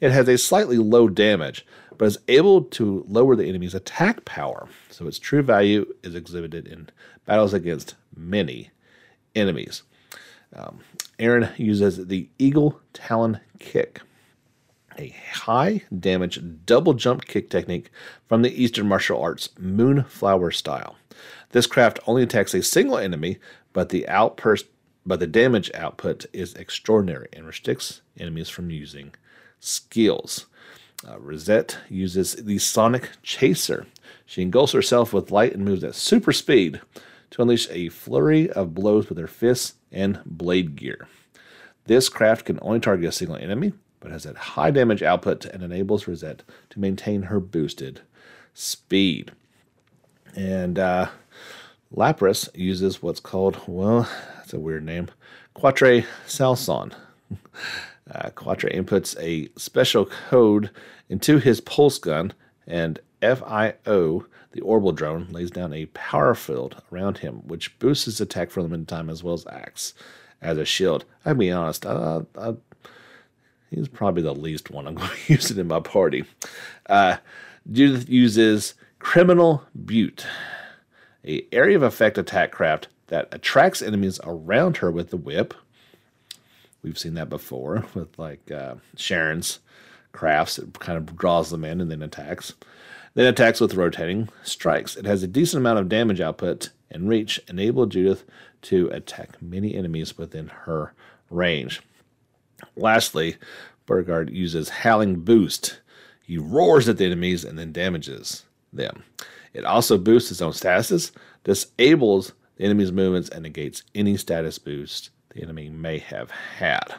It 0.00 0.12
has 0.12 0.28
a 0.28 0.38
slightly 0.38 0.78
low 0.78 1.08
damage, 1.08 1.66
but 1.98 2.06
is 2.06 2.18
able 2.28 2.62
to 2.62 3.04
lower 3.08 3.34
the 3.34 3.48
enemy's 3.48 3.74
attack 3.74 4.24
power, 4.24 4.68
so 4.88 5.06
its 5.06 5.18
true 5.18 5.42
value 5.42 5.92
is 6.02 6.14
exhibited 6.14 6.68
in 6.68 6.88
battles 7.26 7.52
against 7.52 7.96
many 8.16 8.70
enemies. 9.34 9.82
Um, 10.54 10.80
Aaron 11.18 11.48
uses 11.56 12.06
the 12.06 12.28
Eagle 12.38 12.80
Talon 12.92 13.40
Kick, 13.58 14.00
a 14.98 15.14
high 15.32 15.82
damage 15.98 16.40
double 16.64 16.94
jump 16.94 17.26
kick 17.26 17.50
technique 17.50 17.90
from 18.28 18.42
the 18.42 18.62
Eastern 18.62 18.88
martial 18.88 19.20
arts 19.20 19.50
Moonflower 19.58 20.50
style. 20.50 20.96
This 21.50 21.66
craft 21.66 21.98
only 22.06 22.22
attacks 22.22 22.54
a 22.54 22.62
single 22.62 22.98
enemy, 22.98 23.38
but 23.72 23.88
the 23.88 24.06
but 25.06 25.20
the 25.20 25.26
damage 25.26 25.70
output 25.74 26.26
is 26.32 26.54
extraordinary 26.54 27.28
and 27.32 27.46
restricts 27.46 28.02
enemies 28.18 28.48
from 28.48 28.70
using 28.70 29.14
skills. 29.58 30.46
Uh, 31.06 31.16
Risette 31.16 31.76
uses 31.88 32.34
the 32.34 32.58
Sonic 32.58 33.10
Chaser. 33.22 33.86
She 34.26 34.42
engulfs 34.42 34.72
herself 34.72 35.12
with 35.12 35.30
light 35.30 35.54
and 35.54 35.64
moves 35.64 35.82
at 35.82 35.94
super 35.94 36.32
speed 36.32 36.80
to 37.30 37.42
unleash 37.42 37.68
a 37.70 37.88
flurry 37.88 38.50
of 38.50 38.74
blows 38.74 39.08
with 39.08 39.16
her 39.18 39.26
fists 39.26 39.74
and 39.90 40.20
blade 40.26 40.76
gear. 40.76 41.08
This 41.86 42.08
craft 42.08 42.44
can 42.44 42.58
only 42.62 42.80
target 42.80 43.08
a 43.08 43.12
single 43.12 43.36
enemy, 43.36 43.72
but 43.98 44.12
has 44.12 44.26
a 44.26 44.34
high 44.34 44.70
damage 44.70 45.02
output 45.02 45.44
and 45.46 45.62
enables 45.62 46.04
Risette 46.04 46.40
to 46.70 46.80
maintain 46.80 47.22
her 47.22 47.40
boosted 47.40 48.02
speed. 48.52 49.32
And 50.36 50.78
uh, 50.78 51.08
Lapras 51.94 52.48
uses 52.54 53.02
what's 53.02 53.20
called, 53.20 53.60
well, 53.66 54.08
that's 54.36 54.52
a 54.52 54.60
weird 54.60 54.84
name, 54.84 55.08
Quatre 55.54 56.04
Salson. 56.26 56.92
Uh, 58.12 58.28
Quatre 58.30 58.68
inputs 58.68 59.16
a 59.20 59.48
special 59.56 60.04
code 60.04 60.68
into 61.08 61.38
his 61.38 61.60
pulse 61.60 61.96
gun, 61.98 62.32
and 62.66 62.98
FIO, 63.20 64.26
the 64.50 64.60
orbital 64.62 64.90
drone, 64.90 65.28
lays 65.30 65.52
down 65.52 65.72
a 65.72 65.86
power 65.86 66.34
field 66.34 66.82
around 66.92 67.18
him, 67.18 67.36
which 67.46 67.78
boosts 67.78 68.06
his 68.06 68.20
attack 68.20 68.50
for 68.50 68.58
a 68.58 68.62
limited 68.64 68.88
time 68.88 69.08
as 69.08 69.22
well 69.22 69.34
as 69.34 69.46
acts 69.48 69.94
as 70.42 70.58
a 70.58 70.64
shield. 70.64 71.04
I'll 71.24 71.34
be 71.34 71.52
honest, 71.52 71.86
uh, 71.86 72.22
uh, 72.34 72.54
he's 73.70 73.86
probably 73.86 74.22
the 74.22 74.34
least 74.34 74.72
one 74.72 74.88
I'm 74.88 74.94
going 74.96 75.08
to 75.08 75.32
use 75.32 75.52
it 75.52 75.58
in 75.58 75.68
my 75.68 75.78
party. 75.78 76.24
Uh, 76.86 77.18
Judith 77.70 78.08
uses 78.08 78.74
Criminal 78.98 79.62
Butte 79.84 80.26
a 81.24 81.46
area 81.52 81.76
of 81.76 81.82
effect 81.82 82.18
attack 82.18 82.50
craft 82.52 82.88
that 83.08 83.28
attracts 83.32 83.82
enemies 83.82 84.20
around 84.24 84.78
her 84.78 84.90
with 84.90 85.10
the 85.10 85.16
whip. 85.16 85.54
We've 86.82 86.98
seen 86.98 87.14
that 87.14 87.28
before 87.28 87.84
with 87.94 88.18
like 88.18 88.50
uh, 88.50 88.76
Sharon's 88.96 89.58
crafts. 90.12 90.58
It 90.58 90.78
kind 90.78 90.96
of 90.96 91.16
draws 91.16 91.50
them 91.50 91.64
in 91.64 91.80
and 91.80 91.90
then 91.90 92.02
attacks. 92.02 92.54
Then 93.14 93.26
attacks 93.26 93.60
with 93.60 93.74
rotating 93.74 94.28
strikes. 94.44 94.96
It 94.96 95.04
has 95.04 95.22
a 95.22 95.28
decent 95.28 95.60
amount 95.60 95.80
of 95.80 95.88
damage 95.88 96.20
output 96.20 96.70
and 96.90 97.08
reach, 97.08 97.40
enable 97.48 97.86
Judith 97.86 98.24
to 98.62 98.88
attack 98.88 99.40
many 99.42 99.74
enemies 99.74 100.16
within 100.16 100.48
her 100.48 100.94
range. 101.28 101.82
Lastly, 102.76 103.36
Burgard 103.86 104.30
uses 104.30 104.68
Howling 104.68 105.20
Boost. 105.20 105.80
He 106.22 106.38
roars 106.38 106.88
at 106.88 106.98
the 106.98 107.06
enemies 107.06 107.44
and 107.44 107.58
then 107.58 107.72
damages 107.72 108.44
them. 108.72 109.02
It 109.52 109.64
also 109.64 109.98
boosts 109.98 110.30
its 110.30 110.42
own 110.42 110.52
statuses, 110.52 111.12
disables 111.44 112.32
the 112.56 112.64
enemy's 112.64 112.92
movements, 112.92 113.28
and 113.28 113.42
negates 113.42 113.82
any 113.94 114.16
status 114.16 114.58
boost 114.58 115.10
the 115.30 115.42
enemy 115.42 115.68
may 115.70 115.98
have 115.98 116.30
had. 116.30 116.94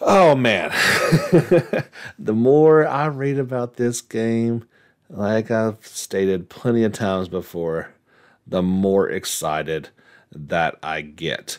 Oh 0.00 0.34
man. 0.34 0.70
the 2.18 2.32
more 2.34 2.86
I 2.86 3.06
read 3.06 3.38
about 3.38 3.76
this 3.76 4.00
game, 4.00 4.64
like 5.10 5.50
I've 5.50 5.84
stated 5.86 6.48
plenty 6.48 6.84
of 6.84 6.92
times 6.92 7.28
before, 7.28 7.92
the 8.46 8.62
more 8.62 9.08
excited 9.08 9.88
that 10.32 10.78
I 10.82 11.00
get. 11.00 11.58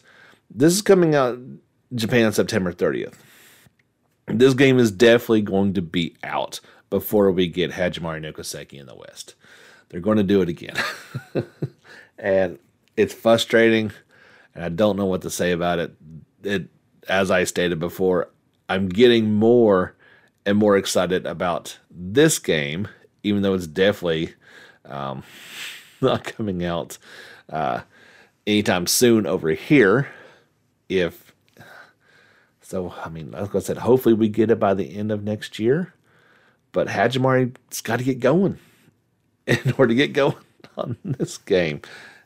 This 0.50 0.74
is 0.74 0.82
coming 0.82 1.16
out 1.16 1.40
Japan 1.94 2.32
September 2.32 2.72
30th. 2.72 3.16
This 4.28 4.54
game 4.54 4.78
is 4.78 4.92
definitely 4.92 5.42
going 5.42 5.74
to 5.74 5.82
be 5.82 6.16
out 6.24 6.60
before 6.90 7.32
we 7.32 7.48
get 7.48 7.72
Hajimari 7.72 8.22
no 8.22 8.32
Kiseki 8.32 8.80
in 8.80 8.86
the 8.86 8.96
West. 8.96 9.36
They're 9.90 10.02
going 10.02 10.18
to 10.18 10.24
do 10.24 10.42
it 10.42 10.50
again. 10.50 10.76
and 12.18 12.60
it's 12.96 13.14
frustrating, 13.14 13.92
and 14.54 14.64
I 14.64 14.70
don't 14.70 14.98
know 14.98 15.06
what 15.06 15.22
to 15.24 15.30
say 15.30 15.52
about 15.52 15.80
it. 15.80 15.96
It, 16.44 16.70
as 17.08 17.32
I 17.32 17.44
stated 17.44 17.80
before, 17.80 18.30
I'm 18.68 18.88
getting 18.88 19.34
more 19.34 19.96
and 20.46 20.58
more 20.58 20.78
excited 20.78 21.26
about 21.26 21.80
this 21.90 22.40
game, 22.40 22.88
even 23.24 23.42
though 23.42 23.56
it's 23.56 23.68
definitely 23.68 24.36
um, 24.86 25.24
not 26.02 26.24
coming 26.24 26.64
out 26.64 26.98
uh, 27.50 27.82
anytime 28.46 28.86
soon 28.86 29.26
over 29.26 29.52
here. 29.52 30.10
If 30.88 31.34
so, 32.62 32.94
I 33.04 33.10
mean, 33.10 33.32
like 33.32 33.56
I 33.56 33.60
said, 33.60 33.78
hopefully 33.78 34.14
we 34.14 34.30
get 34.30 34.52
it 34.52 34.60
by 34.60 34.76
the 34.76 34.96
end 34.96 35.12
of 35.12 35.24
next 35.24 35.58
year. 35.58 35.94
But 36.72 36.88
Hajimari's 36.88 37.82
got 37.82 37.98
to 37.98 38.06
get 38.06 38.20
going 38.20 38.60
in 39.66 39.74
order 39.78 39.90
to 39.90 39.96
get 39.96 40.14
going 40.14 40.36
on 40.78 40.98
this 41.04 41.38
game. 41.38 41.82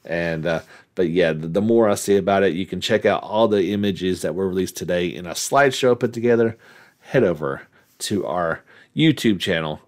And 0.06 0.46
uh, 0.46 0.62
but 0.96 1.10
yeah, 1.10 1.32
the, 1.32 1.48
the, 1.48 1.62
more 1.62 1.90
I 1.90 1.96
see 1.96 2.18
about 2.18 2.44
it, 2.44 2.54
you 2.54 2.66
can 2.66 2.82
check 2.82 3.06
out 3.06 3.24
all 3.24 3.48
the 3.48 3.72
images 3.72 4.22
that 4.22 4.36
were 4.36 4.48
released 4.48 4.76
today 4.76 5.08
in 5.08 5.26
a 5.26 5.32
slideshow 5.32 5.98
put 5.98 6.14
together. 6.14 6.58
Head 7.00 7.24
over 7.24 7.64
to 8.00 8.26
our 8.26 8.64
YouTube 8.96 9.40
channel 9.40 9.82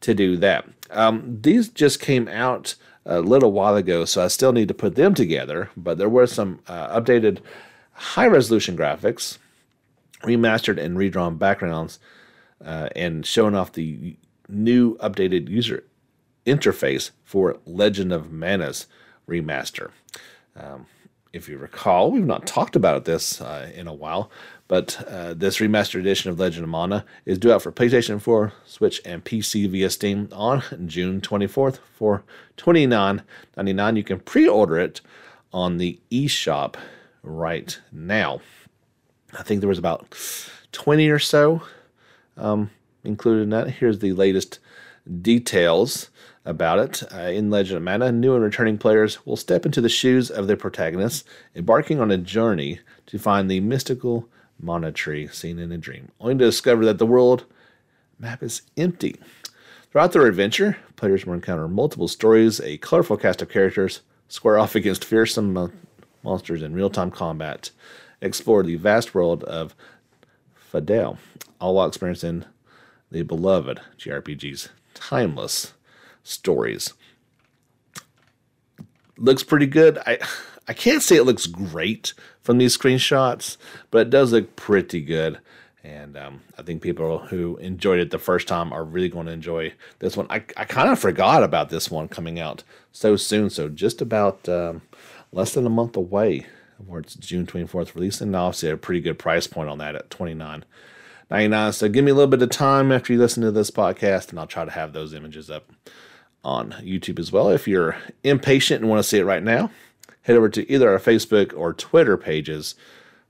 to 0.00 0.14
do 0.14 0.36
that. 0.38 0.66
Um, 0.90 1.38
these 1.42 1.68
just 1.68 2.00
came 2.00 2.26
out 2.28 2.74
a 3.04 3.20
little 3.20 3.52
while 3.52 3.76
ago, 3.76 4.04
so 4.06 4.24
I 4.24 4.28
still 4.28 4.52
need 4.52 4.68
to 4.68 4.74
put 4.74 4.94
them 4.94 5.14
together. 5.14 5.70
But 5.76 5.98
there 5.98 6.08
were 6.08 6.26
some 6.26 6.60
uh, 6.66 6.98
updated 6.98 7.40
high 7.92 8.26
resolution 8.26 8.76
graphics, 8.76 9.36
remastered 10.22 10.78
and 10.82 10.96
redrawn 10.96 11.36
backgrounds, 11.36 11.98
uh, 12.64 12.88
and 12.96 13.26
showing 13.26 13.54
off 13.54 13.72
the 13.72 14.16
new 14.48 14.96
updated 14.98 15.48
user 15.48 15.84
interface 16.50 17.10
for 17.24 17.58
Legend 17.66 18.12
of 18.12 18.30
Mana's 18.30 18.86
remaster. 19.28 19.90
Um, 20.56 20.86
if 21.32 21.48
you 21.48 21.58
recall, 21.58 22.10
we've 22.10 22.26
not 22.26 22.46
talked 22.46 22.74
about 22.74 23.04
this 23.04 23.40
uh, 23.40 23.70
in 23.74 23.86
a 23.86 23.94
while, 23.94 24.30
but 24.66 25.04
uh, 25.08 25.34
this 25.34 25.58
remastered 25.58 26.00
edition 26.00 26.30
of 26.30 26.40
Legend 26.40 26.64
of 26.64 26.70
Mana 26.70 27.04
is 27.24 27.38
due 27.38 27.52
out 27.52 27.62
for 27.62 27.70
PlayStation 27.70 28.20
4, 28.20 28.52
Switch, 28.64 29.00
and 29.04 29.24
PC 29.24 29.68
via 29.68 29.90
Steam 29.90 30.28
on 30.32 30.62
June 30.86 31.20
24th 31.20 31.78
for 31.94 32.24
$29.99. 32.56 33.96
You 33.96 34.04
can 34.04 34.20
pre 34.20 34.48
order 34.48 34.78
it 34.78 35.00
on 35.52 35.78
the 35.78 36.00
eShop 36.10 36.74
right 37.22 37.80
now. 37.92 38.40
I 39.38 39.42
think 39.42 39.60
there 39.60 39.68
was 39.68 39.78
about 39.78 40.16
20 40.72 41.08
or 41.08 41.18
so 41.18 41.62
um, 42.36 42.70
included 43.04 43.42
in 43.42 43.50
that. 43.50 43.70
Here's 43.70 44.00
the 44.00 44.12
latest 44.12 44.58
details 45.22 46.10
about 46.44 46.78
it. 46.78 47.12
Uh, 47.12 47.28
in 47.30 47.50
Legend 47.50 47.78
of 47.78 47.82
Mana, 47.82 48.12
new 48.12 48.34
and 48.34 48.42
returning 48.42 48.78
players 48.78 49.24
will 49.26 49.36
step 49.36 49.66
into 49.66 49.80
the 49.80 49.88
shoes 49.88 50.30
of 50.30 50.46
their 50.46 50.56
protagonists, 50.56 51.24
embarking 51.54 52.00
on 52.00 52.10
a 52.10 52.18
journey 52.18 52.80
to 53.06 53.18
find 53.18 53.50
the 53.50 53.60
mystical 53.60 54.28
mana 54.60 54.92
tree 54.92 55.26
seen 55.28 55.58
in 55.58 55.72
a 55.72 55.78
dream, 55.78 56.10
only 56.20 56.34
to 56.34 56.44
discover 56.44 56.84
that 56.84 56.98
the 56.98 57.06
world 57.06 57.44
map 58.18 58.42
is 58.42 58.62
empty. 58.76 59.16
Throughout 59.90 60.12
their 60.12 60.26
adventure, 60.26 60.76
players 60.96 61.26
will 61.26 61.34
encounter 61.34 61.66
multiple 61.66 62.08
stories, 62.08 62.60
a 62.60 62.78
colorful 62.78 63.16
cast 63.16 63.42
of 63.42 63.48
characters, 63.48 64.02
square 64.28 64.58
off 64.58 64.74
against 64.74 65.04
fearsome 65.04 65.72
monsters 66.22 66.62
in 66.62 66.74
real 66.74 66.90
time 66.90 67.10
combat, 67.10 67.70
explore 68.20 68.62
the 68.62 68.76
vast 68.76 69.14
world 69.14 69.42
of 69.44 69.74
Fa'Diel, 70.72 71.18
all 71.60 71.74
while 71.74 71.88
experiencing 71.88 72.44
the 73.10 73.22
beloved 73.22 73.80
JRPG's 73.98 74.68
timeless 74.94 75.72
stories. 76.22 76.94
Looks 79.16 79.42
pretty 79.42 79.66
good. 79.66 79.98
I 80.06 80.18
I 80.68 80.72
can't 80.72 81.02
say 81.02 81.16
it 81.16 81.24
looks 81.24 81.46
great 81.46 82.14
from 82.42 82.58
these 82.58 82.76
screenshots, 82.78 83.56
but 83.90 84.06
it 84.06 84.10
does 84.10 84.32
look 84.32 84.54
pretty 84.54 85.00
good. 85.00 85.40
And 85.82 86.16
um, 86.16 86.42
I 86.58 86.62
think 86.62 86.82
people 86.82 87.18
who 87.18 87.56
enjoyed 87.56 87.98
it 87.98 88.10
the 88.10 88.18
first 88.18 88.46
time 88.46 88.72
are 88.72 88.84
really 88.84 89.08
going 89.08 89.26
to 89.26 89.32
enjoy 89.32 89.72
this 89.98 90.16
one. 90.16 90.26
I, 90.30 90.44
I 90.56 90.64
kind 90.64 90.90
of 90.90 90.98
forgot 90.98 91.42
about 91.42 91.70
this 91.70 91.90
one 91.90 92.06
coming 92.06 92.38
out 92.38 92.62
so 92.92 93.16
soon. 93.16 93.50
So 93.50 93.68
just 93.68 94.00
about 94.00 94.48
um, 94.48 94.82
less 95.32 95.54
than 95.54 95.66
a 95.66 95.70
month 95.70 95.96
away, 95.96 96.46
where 96.86 97.00
it's 97.00 97.14
June 97.14 97.46
24th 97.46 97.94
release. 97.94 98.20
And 98.20 98.36
obviously 98.36 98.70
a 98.70 98.76
pretty 98.76 99.00
good 99.00 99.18
price 99.18 99.46
point 99.46 99.70
on 99.70 99.78
that 99.78 99.96
at 99.96 100.10
29 100.10 100.64
99 101.30 101.72
So 101.72 101.88
give 101.88 102.04
me 102.04 102.10
a 102.10 102.14
little 102.14 102.30
bit 102.30 102.42
of 102.42 102.50
time 102.50 102.92
after 102.92 103.12
you 103.12 103.18
listen 103.18 103.42
to 103.42 103.50
this 103.50 103.70
podcast, 103.70 104.30
and 104.30 104.38
I'll 104.38 104.46
try 104.46 104.64
to 104.64 104.70
have 104.70 104.92
those 104.92 105.14
images 105.14 105.48
up 105.50 105.70
on 106.44 106.72
YouTube 106.80 107.18
as 107.18 107.32
well. 107.32 107.50
If 107.50 107.68
you're 107.68 107.96
impatient 108.24 108.80
and 108.80 108.90
want 108.90 109.00
to 109.00 109.08
see 109.08 109.18
it 109.18 109.24
right 109.24 109.42
now, 109.42 109.70
head 110.22 110.36
over 110.36 110.48
to 110.48 110.70
either 110.70 110.90
our 110.90 110.98
Facebook 110.98 111.56
or 111.56 111.72
Twitter 111.72 112.16
pages 112.16 112.74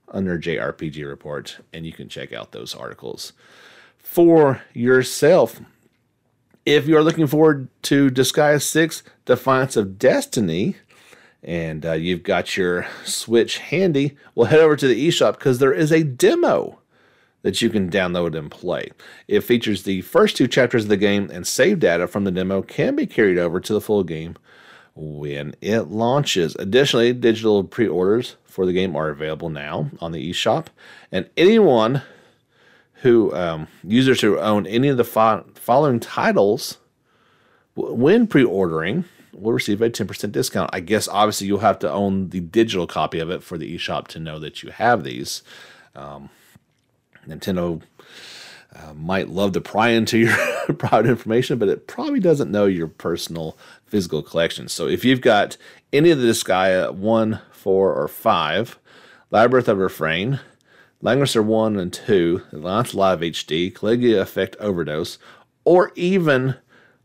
under 0.09 0.37
JRPG 0.37 1.07
Report, 1.07 1.57
and 1.73 1.85
you 1.85 1.93
can 1.93 2.09
check 2.09 2.33
out 2.33 2.51
those 2.51 2.75
articles 2.75 3.33
for 3.97 4.61
yourself. 4.73 5.61
If 6.65 6.85
you're 6.85 7.03
looking 7.03 7.27
forward 7.27 7.69
to 7.83 8.09
Disgaea 8.09 8.61
6 8.61 9.03
Defiance 9.25 9.75
of 9.75 9.97
Destiny, 9.97 10.75
and 11.43 11.85
uh, 11.85 11.93
you've 11.93 12.23
got 12.23 12.55
your 12.55 12.85
Switch 13.03 13.57
handy, 13.57 14.15
well, 14.35 14.49
head 14.49 14.59
over 14.59 14.75
to 14.75 14.87
the 14.87 15.07
eShop 15.07 15.33
because 15.33 15.59
there 15.59 15.73
is 15.73 15.91
a 15.91 16.03
demo 16.03 16.80
that 17.43 17.61
you 17.61 17.69
can 17.69 17.89
download 17.89 18.37
and 18.37 18.51
play. 18.51 18.91
It 19.27 19.41
features 19.41 19.83
the 19.83 20.01
first 20.01 20.37
two 20.37 20.47
chapters 20.47 20.83
of 20.83 20.89
the 20.89 20.97
game, 20.97 21.29
and 21.31 21.45
save 21.45 21.79
data 21.79 22.07
from 22.07 22.23
the 22.23 22.31
demo 22.31 22.61
can 22.61 22.95
be 22.95 23.07
carried 23.07 23.37
over 23.37 23.59
to 23.59 23.73
the 23.73 23.81
full 23.81 24.03
game 24.03 24.35
when 24.95 25.55
it 25.61 25.83
launches. 25.83 26.55
Additionally, 26.57 27.13
digital 27.13 27.63
pre 27.63 27.87
orders 27.87 28.35
for 28.45 28.65
the 28.65 28.73
game 28.73 28.95
are 28.95 29.09
available 29.09 29.49
now 29.49 29.89
on 29.99 30.11
the 30.11 30.31
eShop, 30.31 30.67
and 31.11 31.29
anyone 31.37 32.03
who, 32.95 33.33
um, 33.33 33.67
users 33.83 34.21
who 34.21 34.37
own 34.39 34.67
any 34.67 34.87
of 34.87 34.97
the 34.97 35.03
fo- 35.03 35.45
following 35.55 35.99
titles, 35.99 36.77
when 37.75 38.27
pre 38.27 38.43
ordering, 38.43 39.05
will 39.33 39.53
receive 39.53 39.81
a 39.81 39.89
10% 39.89 40.31
discount. 40.31 40.69
I 40.73 40.81
guess 40.81 41.07
obviously 41.07 41.47
you'll 41.47 41.59
have 41.59 41.79
to 41.79 41.91
own 41.91 42.29
the 42.29 42.41
digital 42.41 42.85
copy 42.85 43.19
of 43.19 43.29
it 43.29 43.41
for 43.41 43.57
the 43.57 43.75
eShop 43.75 44.07
to 44.09 44.19
know 44.19 44.39
that 44.39 44.61
you 44.61 44.71
have 44.71 45.03
these. 45.03 45.41
Um, 45.95 46.29
Nintendo 47.31 47.81
uh, 48.75 48.93
might 48.93 49.29
love 49.29 49.51
to 49.53 49.61
pry 49.61 49.89
into 49.89 50.17
your 50.17 50.35
private 50.77 51.09
information, 51.09 51.57
but 51.57 51.69
it 51.69 51.87
probably 51.87 52.19
doesn't 52.19 52.51
know 52.51 52.65
your 52.65 52.87
personal 52.87 53.57
physical 53.85 54.21
collection. 54.21 54.67
So 54.67 54.87
if 54.87 55.03
you've 55.03 55.21
got 55.21 55.57
any 55.91 56.11
of 56.11 56.19
the 56.19 56.27
Disgaea 56.27 56.93
1, 56.93 57.39
4, 57.51 57.93
or 57.93 58.07
5, 58.07 58.79
Labyrinth 59.29 59.67
of 59.67 59.77
Refrain, 59.77 60.39
Langrisser 61.03 61.43
1 61.43 61.77
and 61.77 61.91
2, 61.91 62.43
Launch 62.51 62.93
Live 62.93 63.19
HD, 63.19 63.73
Caligula 63.73 64.21
Effect 64.21 64.55
Overdose, 64.59 65.17
or 65.65 65.91
even 65.95 66.55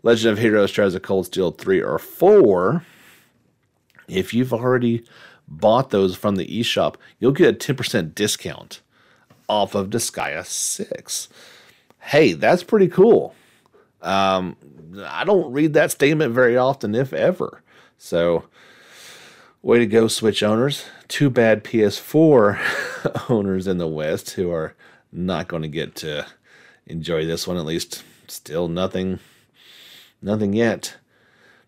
Legend 0.02 0.32
of 0.32 0.38
Heroes 0.38 0.70
Trails 0.70 0.94
of 0.94 1.02
Cold 1.02 1.26
Steel 1.26 1.50
3 1.50 1.82
or 1.82 1.98
4, 1.98 2.84
if 4.08 4.32
you've 4.32 4.52
already 4.52 5.04
bought 5.48 5.90
those 5.90 6.16
from 6.16 6.36
the 6.36 6.46
eShop, 6.46 6.96
you'll 7.18 7.32
get 7.32 7.68
a 7.68 7.72
10% 7.74 8.14
discount 8.14 8.80
off 9.48 9.74
of 9.74 9.90
Disgaea 9.90 10.44
6. 10.44 11.28
Hey, 12.00 12.32
that's 12.32 12.62
pretty 12.62 12.88
cool. 12.88 13.34
Um, 14.02 14.56
I 15.04 15.24
don't 15.24 15.52
read 15.52 15.72
that 15.74 15.90
statement 15.90 16.32
very 16.32 16.56
often, 16.56 16.94
if 16.94 17.12
ever. 17.12 17.62
So, 17.98 18.44
way 19.62 19.78
to 19.78 19.86
go, 19.86 20.08
Switch 20.08 20.42
owners. 20.42 20.84
Too 21.08 21.30
bad 21.30 21.64
PS4 21.64 23.28
owners 23.30 23.66
in 23.66 23.78
the 23.78 23.88
West 23.88 24.30
who 24.30 24.50
are 24.50 24.74
not 25.12 25.48
going 25.48 25.62
to 25.62 25.68
get 25.68 25.94
to 25.96 26.26
enjoy 26.86 27.26
this 27.26 27.46
one. 27.46 27.56
At 27.56 27.64
least, 27.64 28.04
still 28.28 28.68
nothing, 28.68 29.18
nothing 30.22 30.52
yet. 30.52 30.96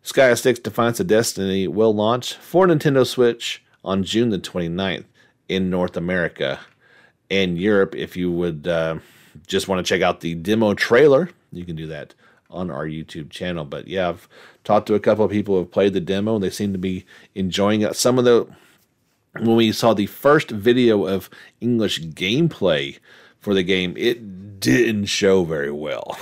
Sky 0.03 0.33
6 0.33 0.61
Defiance 0.61 1.01
of 1.01 1.07
Destiny 1.07 1.67
will 1.67 1.95
launch 1.95 2.35
for 2.35 2.67
Nintendo 2.67 3.07
Switch 3.07 3.63
on 3.85 4.05
June 4.05 4.31
the 4.31 4.39
29th 4.39 5.05
in 5.49 5.71
North 5.71 5.97
America 5.97 6.61
and 7.31 7.59
Europe. 7.59 7.95
If 7.95 8.17
you 8.17 8.31
would 8.33 8.67
uh, 8.67 8.99
just 9.47 9.69
want 9.69 9.85
to 9.85 9.89
check 9.89 10.03
out 10.03 10.21
the 10.21 10.35
demo 10.35 10.75
trailer, 10.75 11.31
you 11.53 11.65
can 11.65 11.77
do 11.77 11.87
that 11.89 12.15
on 12.51 12.71
our 12.71 12.87
YouTube 12.87 13.31
channel. 13.31 13.65
But 13.65 13.89
yeah, 13.89 14.09
I've 14.09 14.29
talked 14.65 14.87
to 14.89 14.95
a 14.95 15.01
couple 15.01 15.25
of 15.25 15.31
people 15.31 15.55
who 15.55 15.61
have 15.61 15.71
played 15.71 15.93
the 15.93 16.01
demo, 16.01 16.37
and 16.37 16.45
they 16.45 16.51
seem 16.51 16.73
to 16.73 16.79
be 16.79 17.05
enjoying 17.35 17.83
it. 17.83 17.97
Some 17.97 18.19
of 18.19 18.25
the 18.25 18.47
when 19.35 19.57
we 19.57 19.73
saw 19.73 19.95
the 19.95 20.07
first 20.07 20.51
video 20.51 21.07
of 21.07 21.31
English 21.61 22.03
gameplay 22.03 22.99
for 23.39 23.55
the 23.55 23.63
game, 23.63 23.95
it 23.97 24.61
didn't 24.61 25.07
show 25.07 25.45
very 25.45 25.71
well. 25.71 26.19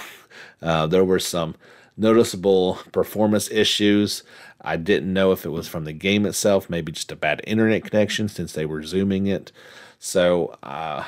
Uh, 0.63 0.87
there 0.87 1.05
were 1.05 1.19
some 1.19 1.55
noticeable 1.97 2.79
performance 2.93 3.51
issues. 3.51 4.23
I 4.61 4.77
didn't 4.77 5.13
know 5.13 5.33
if 5.33 5.45
it 5.45 5.51
was 5.51 5.69
from 5.69 5.85
the 5.85 5.93
game 5.93 6.27
itself, 6.27 6.69
maybe 6.69 6.93
just 6.93 7.13
a 7.13 7.17
bad 7.17 7.41
internet 7.47 7.85
connection 7.85 8.29
since 8.29 8.53
they 8.53 8.67
were 8.67 8.83
zooming 8.83 9.27
it. 9.27 9.53
So, 9.99 10.57
uh, 10.63 11.05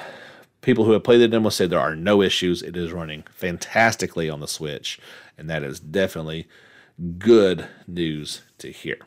people 0.61 0.85
who 0.85 0.92
have 0.92 1.05
played 1.05 1.18
the 1.18 1.29
demo 1.29 1.51
say 1.51 1.66
there 1.66 1.79
are 1.79 1.96
no 1.96 2.22
issues. 2.22 2.62
It 2.62 2.77
is 2.77 2.92
running 2.92 3.24
fantastically 3.31 4.29
on 4.29 4.40
the 4.40 4.48
Switch, 4.48 4.98
and 5.37 5.48
that 5.48 5.62
is 5.62 5.81
definitely 5.81 6.48
good 7.18 7.66
news 7.87 8.42
to 8.59 8.70
hear. 8.70 8.98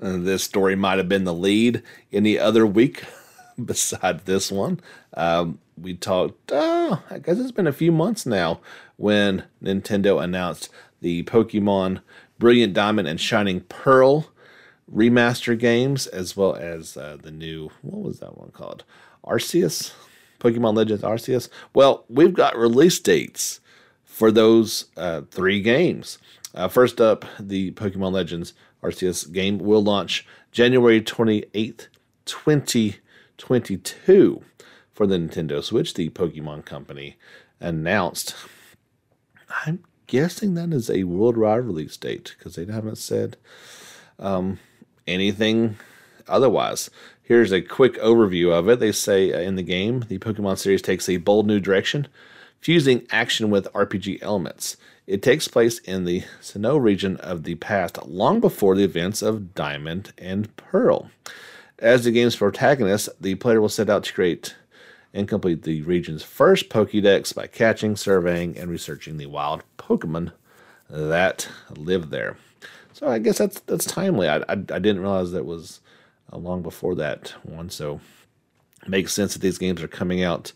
Uh, 0.00 0.16
this 0.16 0.42
story 0.42 0.74
might 0.74 0.98
have 0.98 1.08
been 1.08 1.24
the 1.24 1.34
lead 1.34 1.82
any 2.12 2.38
other 2.38 2.66
week 2.66 3.04
beside 3.64 4.24
this 4.24 4.50
one. 4.50 4.80
Um, 5.16 5.58
we 5.80 5.94
talked, 5.94 6.50
uh, 6.50 6.98
I 7.10 7.18
guess 7.18 7.38
it's 7.38 7.52
been 7.52 7.66
a 7.66 7.72
few 7.72 7.92
months 7.92 8.26
now 8.26 8.60
when 8.96 9.44
Nintendo 9.62 10.22
announced 10.22 10.68
the 11.00 11.22
Pokemon 11.24 12.00
Brilliant 12.38 12.74
Diamond 12.74 13.06
and 13.06 13.20
Shining 13.20 13.60
Pearl 13.60 14.26
remaster 14.92 15.56
games, 15.58 16.06
as 16.06 16.36
well 16.36 16.54
as 16.54 16.96
uh, 16.96 17.16
the 17.20 17.30
new, 17.30 17.70
what 17.82 18.02
was 18.02 18.20
that 18.20 18.38
one 18.38 18.50
called? 18.50 18.84
Arceus? 19.24 19.92
Pokemon 20.40 20.76
Legends 20.76 21.02
Arceus? 21.02 21.48
Well, 21.72 22.04
we've 22.08 22.34
got 22.34 22.56
release 22.56 22.98
dates 23.00 23.60
for 24.04 24.30
those 24.30 24.86
uh, 24.96 25.22
three 25.30 25.62
games. 25.62 26.18
Uh, 26.54 26.68
first 26.68 27.00
up, 27.00 27.24
the 27.40 27.70
Pokemon 27.72 28.12
Legends 28.12 28.52
Arceus 28.82 29.32
game 29.32 29.58
will 29.58 29.82
launch 29.82 30.26
January 30.52 31.00
28th, 31.00 31.88
2022 32.26 34.42
for 34.92 35.06
the 35.06 35.16
Nintendo 35.16 35.64
Switch, 35.64 35.94
the 35.94 36.10
Pokemon 36.10 36.64
Company 36.64 37.16
announced. 37.58 38.36
I'm 39.66 39.82
guessing 40.06 40.54
that 40.54 40.72
is 40.72 40.90
a 40.90 41.04
worldwide 41.04 41.64
release 41.64 41.96
date 41.96 42.34
because 42.38 42.54
they 42.54 42.66
haven't 42.66 42.98
said 42.98 43.36
um, 44.18 44.58
anything 45.06 45.76
otherwise. 46.28 46.90
Here's 47.22 47.52
a 47.52 47.62
quick 47.62 47.94
overview 47.94 48.52
of 48.52 48.68
it. 48.68 48.80
They 48.80 48.92
say 48.92 49.32
uh, 49.32 49.38
in 49.38 49.56
the 49.56 49.62
game, 49.62 50.04
the 50.08 50.18
Pokemon 50.18 50.58
series 50.58 50.82
takes 50.82 51.08
a 51.08 51.16
bold 51.16 51.46
new 51.46 51.58
direction, 51.58 52.06
fusing 52.60 53.06
action 53.10 53.50
with 53.50 53.72
RPG 53.72 54.22
elements. 54.22 54.76
It 55.06 55.22
takes 55.22 55.48
place 55.48 55.78
in 55.80 56.04
the 56.04 56.24
Sinnoh 56.40 56.82
region 56.82 57.16
of 57.18 57.44
the 57.44 57.54
past, 57.56 58.06
long 58.06 58.40
before 58.40 58.74
the 58.74 58.84
events 58.84 59.22
of 59.22 59.54
Diamond 59.54 60.12
and 60.18 60.54
Pearl. 60.56 61.10
As 61.78 62.04
the 62.04 62.12
game's 62.12 62.36
protagonist, 62.36 63.08
the 63.20 63.34
player 63.34 63.60
will 63.60 63.68
set 63.68 63.90
out 63.90 64.04
to 64.04 64.12
create 64.12 64.54
and 65.12 65.28
complete 65.28 65.62
the 65.62 65.82
region's 65.82 66.22
first 66.22 66.68
Pokédex 66.68 67.34
by 67.34 67.46
catching, 67.46 67.96
surveying, 67.96 68.58
and 68.58 68.70
researching 68.70 69.16
the 69.16 69.26
wild 69.26 69.62
Pokemon 69.78 70.32
that 70.90 71.48
live 71.76 72.10
there. 72.10 72.36
So 72.94 73.08
I 73.08 73.18
guess 73.18 73.38
that's 73.38 73.58
that's 73.60 73.84
timely. 73.84 74.28
I, 74.28 74.36
I, 74.38 74.52
I 74.52 74.54
didn't 74.54 75.00
realize 75.00 75.32
that 75.32 75.44
was 75.44 75.80
uh, 76.32 76.38
long 76.38 76.62
before 76.62 76.94
that 76.94 77.34
one. 77.42 77.68
So 77.68 78.00
it 78.82 78.88
makes 78.88 79.12
sense 79.12 79.32
that 79.32 79.40
these 79.40 79.58
games 79.58 79.82
are 79.82 79.88
coming 79.88 80.22
out 80.22 80.52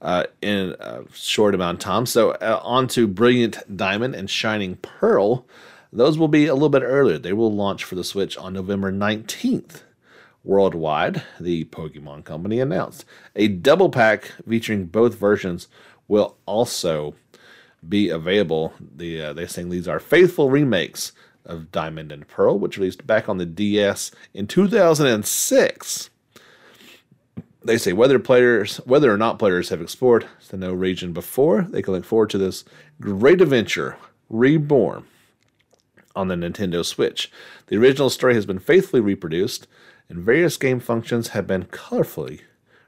uh, 0.00 0.24
in 0.40 0.74
a 0.80 1.02
short 1.12 1.54
amount 1.54 1.76
of 1.76 1.84
time. 1.84 2.06
So 2.06 2.30
uh, 2.30 2.60
on 2.62 2.88
to 2.88 3.06
Brilliant 3.06 3.76
Diamond 3.76 4.14
and 4.14 4.28
Shining 4.28 4.76
Pearl. 4.76 5.46
Those 5.92 6.16
will 6.16 6.28
be 6.28 6.46
a 6.46 6.54
little 6.54 6.70
bit 6.70 6.82
earlier. 6.82 7.18
They 7.18 7.34
will 7.34 7.52
launch 7.52 7.84
for 7.84 7.94
the 7.94 8.04
Switch 8.04 8.38
on 8.38 8.54
November 8.54 8.90
19th. 8.90 9.82
Worldwide, 10.44 11.22
the 11.38 11.66
Pokemon 11.66 12.24
Company 12.24 12.58
announced 12.58 13.04
a 13.36 13.48
double 13.48 13.90
pack 13.90 14.32
featuring 14.48 14.86
both 14.86 15.14
versions 15.14 15.68
will 16.08 16.36
also 16.46 17.14
be 17.86 18.08
available. 18.08 18.72
The 18.80 19.20
uh, 19.20 19.32
they're 19.34 19.46
saying 19.46 19.68
these 19.68 19.86
are 19.86 20.00
faithful 20.00 20.50
remakes 20.50 21.12
of 21.44 21.72
Diamond 21.72 22.12
and 22.12 22.26
Pearl, 22.26 22.58
which 22.58 22.76
released 22.76 23.06
back 23.06 23.28
on 23.28 23.38
the 23.38 23.46
DS 23.46 24.10
in 24.34 24.46
2006. 24.46 26.10
They 27.64 27.78
say 27.78 27.92
whether 27.92 28.18
players, 28.18 28.78
whether 28.78 29.12
or 29.12 29.16
not 29.16 29.38
players 29.38 29.68
have 29.68 29.80
explored 29.80 30.26
the 30.48 30.56
Sinnoh 30.56 30.78
region 30.78 31.12
before, 31.12 31.62
they 31.62 31.82
can 31.82 31.94
look 31.94 32.04
forward 32.04 32.30
to 32.30 32.38
this 32.38 32.64
great 33.00 33.40
adventure 33.40 33.96
reborn 34.28 35.04
on 36.14 36.28
the 36.28 36.34
Nintendo 36.34 36.84
Switch. 36.84 37.30
The 37.66 37.76
original 37.76 38.10
story 38.10 38.34
has 38.34 38.46
been 38.46 38.58
faithfully 38.58 39.00
reproduced 39.00 39.66
and 40.08 40.18
various 40.18 40.56
game 40.56 40.80
functions 40.80 41.28
have 41.28 41.46
been 41.46 41.64
colorfully 41.64 42.40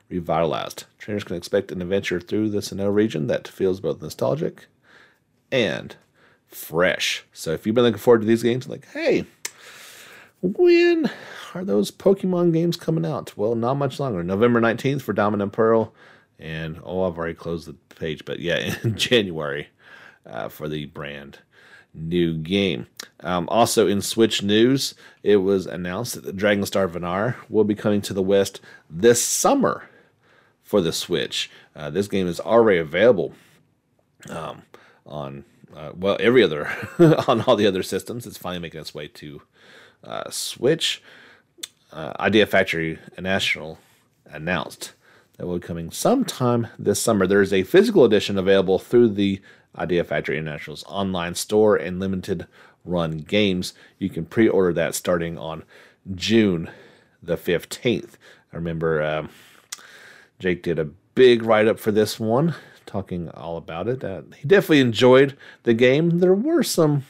revitalized. 0.08 0.84
Trainers 0.98 1.24
can 1.24 1.36
expect 1.36 1.72
an 1.72 1.80
adventure 1.80 2.20
through 2.20 2.50
the 2.50 2.58
Sinnoh 2.58 2.94
region 2.94 3.26
that 3.28 3.48
feels 3.48 3.80
both 3.80 4.02
nostalgic 4.02 4.66
and 5.50 5.96
fresh. 6.54 7.24
So 7.32 7.52
if 7.52 7.66
you've 7.66 7.74
been 7.74 7.84
looking 7.84 7.98
forward 7.98 8.20
to 8.20 8.26
these 8.26 8.42
games, 8.42 8.68
like, 8.68 8.86
hey, 8.92 9.24
when 10.40 11.10
are 11.54 11.64
those 11.64 11.90
Pokemon 11.90 12.52
games 12.52 12.76
coming 12.76 13.06
out? 13.06 13.36
Well, 13.36 13.54
not 13.54 13.74
much 13.74 13.98
longer. 13.98 14.22
November 14.22 14.60
19th 14.60 15.02
for 15.02 15.12
Diamond 15.12 15.42
and 15.42 15.52
Pearl. 15.52 15.92
And, 16.38 16.80
oh, 16.82 17.04
I've 17.04 17.16
already 17.16 17.34
closed 17.34 17.66
the 17.66 17.74
page, 17.94 18.24
but 18.24 18.40
yeah, 18.40 18.74
in 18.82 18.96
January 18.96 19.68
uh, 20.26 20.48
for 20.48 20.68
the 20.68 20.86
brand 20.86 21.38
new 21.94 22.36
game. 22.36 22.86
Um, 23.20 23.48
also, 23.48 23.86
in 23.86 24.02
Switch 24.02 24.42
news, 24.42 24.94
it 25.22 25.36
was 25.36 25.66
announced 25.66 26.20
that 26.22 26.36
Dragon 26.36 26.66
Star 26.66 26.88
Varnir 26.88 27.36
will 27.48 27.64
be 27.64 27.74
coming 27.74 28.02
to 28.02 28.12
the 28.12 28.22
West 28.22 28.60
this 28.90 29.24
summer 29.24 29.88
for 30.62 30.80
the 30.80 30.92
Switch. 30.92 31.50
Uh, 31.76 31.90
this 31.90 32.08
game 32.08 32.26
is 32.26 32.40
already 32.40 32.78
available 32.78 33.32
um, 34.28 34.62
on 35.06 35.44
uh, 35.74 35.92
well 35.94 36.16
every 36.20 36.42
other 36.42 36.68
on 37.28 37.42
all 37.42 37.56
the 37.56 37.66
other 37.66 37.82
systems. 37.82 38.26
It's 38.26 38.38
finally 38.38 38.60
making 38.60 38.80
its 38.80 38.94
way 38.94 39.08
to 39.08 39.42
uh, 40.02 40.30
Switch. 40.30 41.02
Uh, 41.92 42.12
Idea 42.18 42.46
Factory 42.46 42.98
International 43.12 43.78
announced 44.26 44.92
that 45.36 45.46
will 45.46 45.58
be 45.58 45.66
coming 45.66 45.90
sometime 45.90 46.68
this 46.78 47.00
summer. 47.00 47.26
There 47.26 47.42
is 47.42 47.52
a 47.52 47.62
physical 47.64 48.04
edition 48.04 48.38
available 48.38 48.78
through 48.78 49.10
the 49.10 49.40
Idea 49.76 50.04
Factory 50.04 50.38
International's 50.38 50.84
online 50.84 51.34
store 51.34 51.76
and 51.76 51.98
limited 51.98 52.46
run 52.84 53.18
games. 53.18 53.74
You 53.98 54.10
can 54.10 54.24
pre 54.24 54.48
order 54.48 54.72
that 54.72 54.94
starting 54.94 55.38
on 55.38 55.64
June 56.14 56.70
the 57.22 57.36
15th. 57.36 58.14
I 58.52 58.56
remember 58.56 59.02
uh, 59.02 59.26
Jake 60.38 60.62
did 60.62 60.78
a 60.78 60.84
big 61.14 61.42
write 61.42 61.66
up 61.66 61.78
for 61.78 61.90
this 61.90 62.20
one, 62.20 62.54
talking 62.94 63.28
all 63.30 63.56
about 63.56 63.88
it. 63.88 64.04
Uh, 64.04 64.22
he 64.36 64.46
definitely 64.46 64.78
enjoyed 64.78 65.36
the 65.64 65.74
game. 65.74 66.20
There 66.20 66.32
were 66.32 66.62
some 66.62 67.04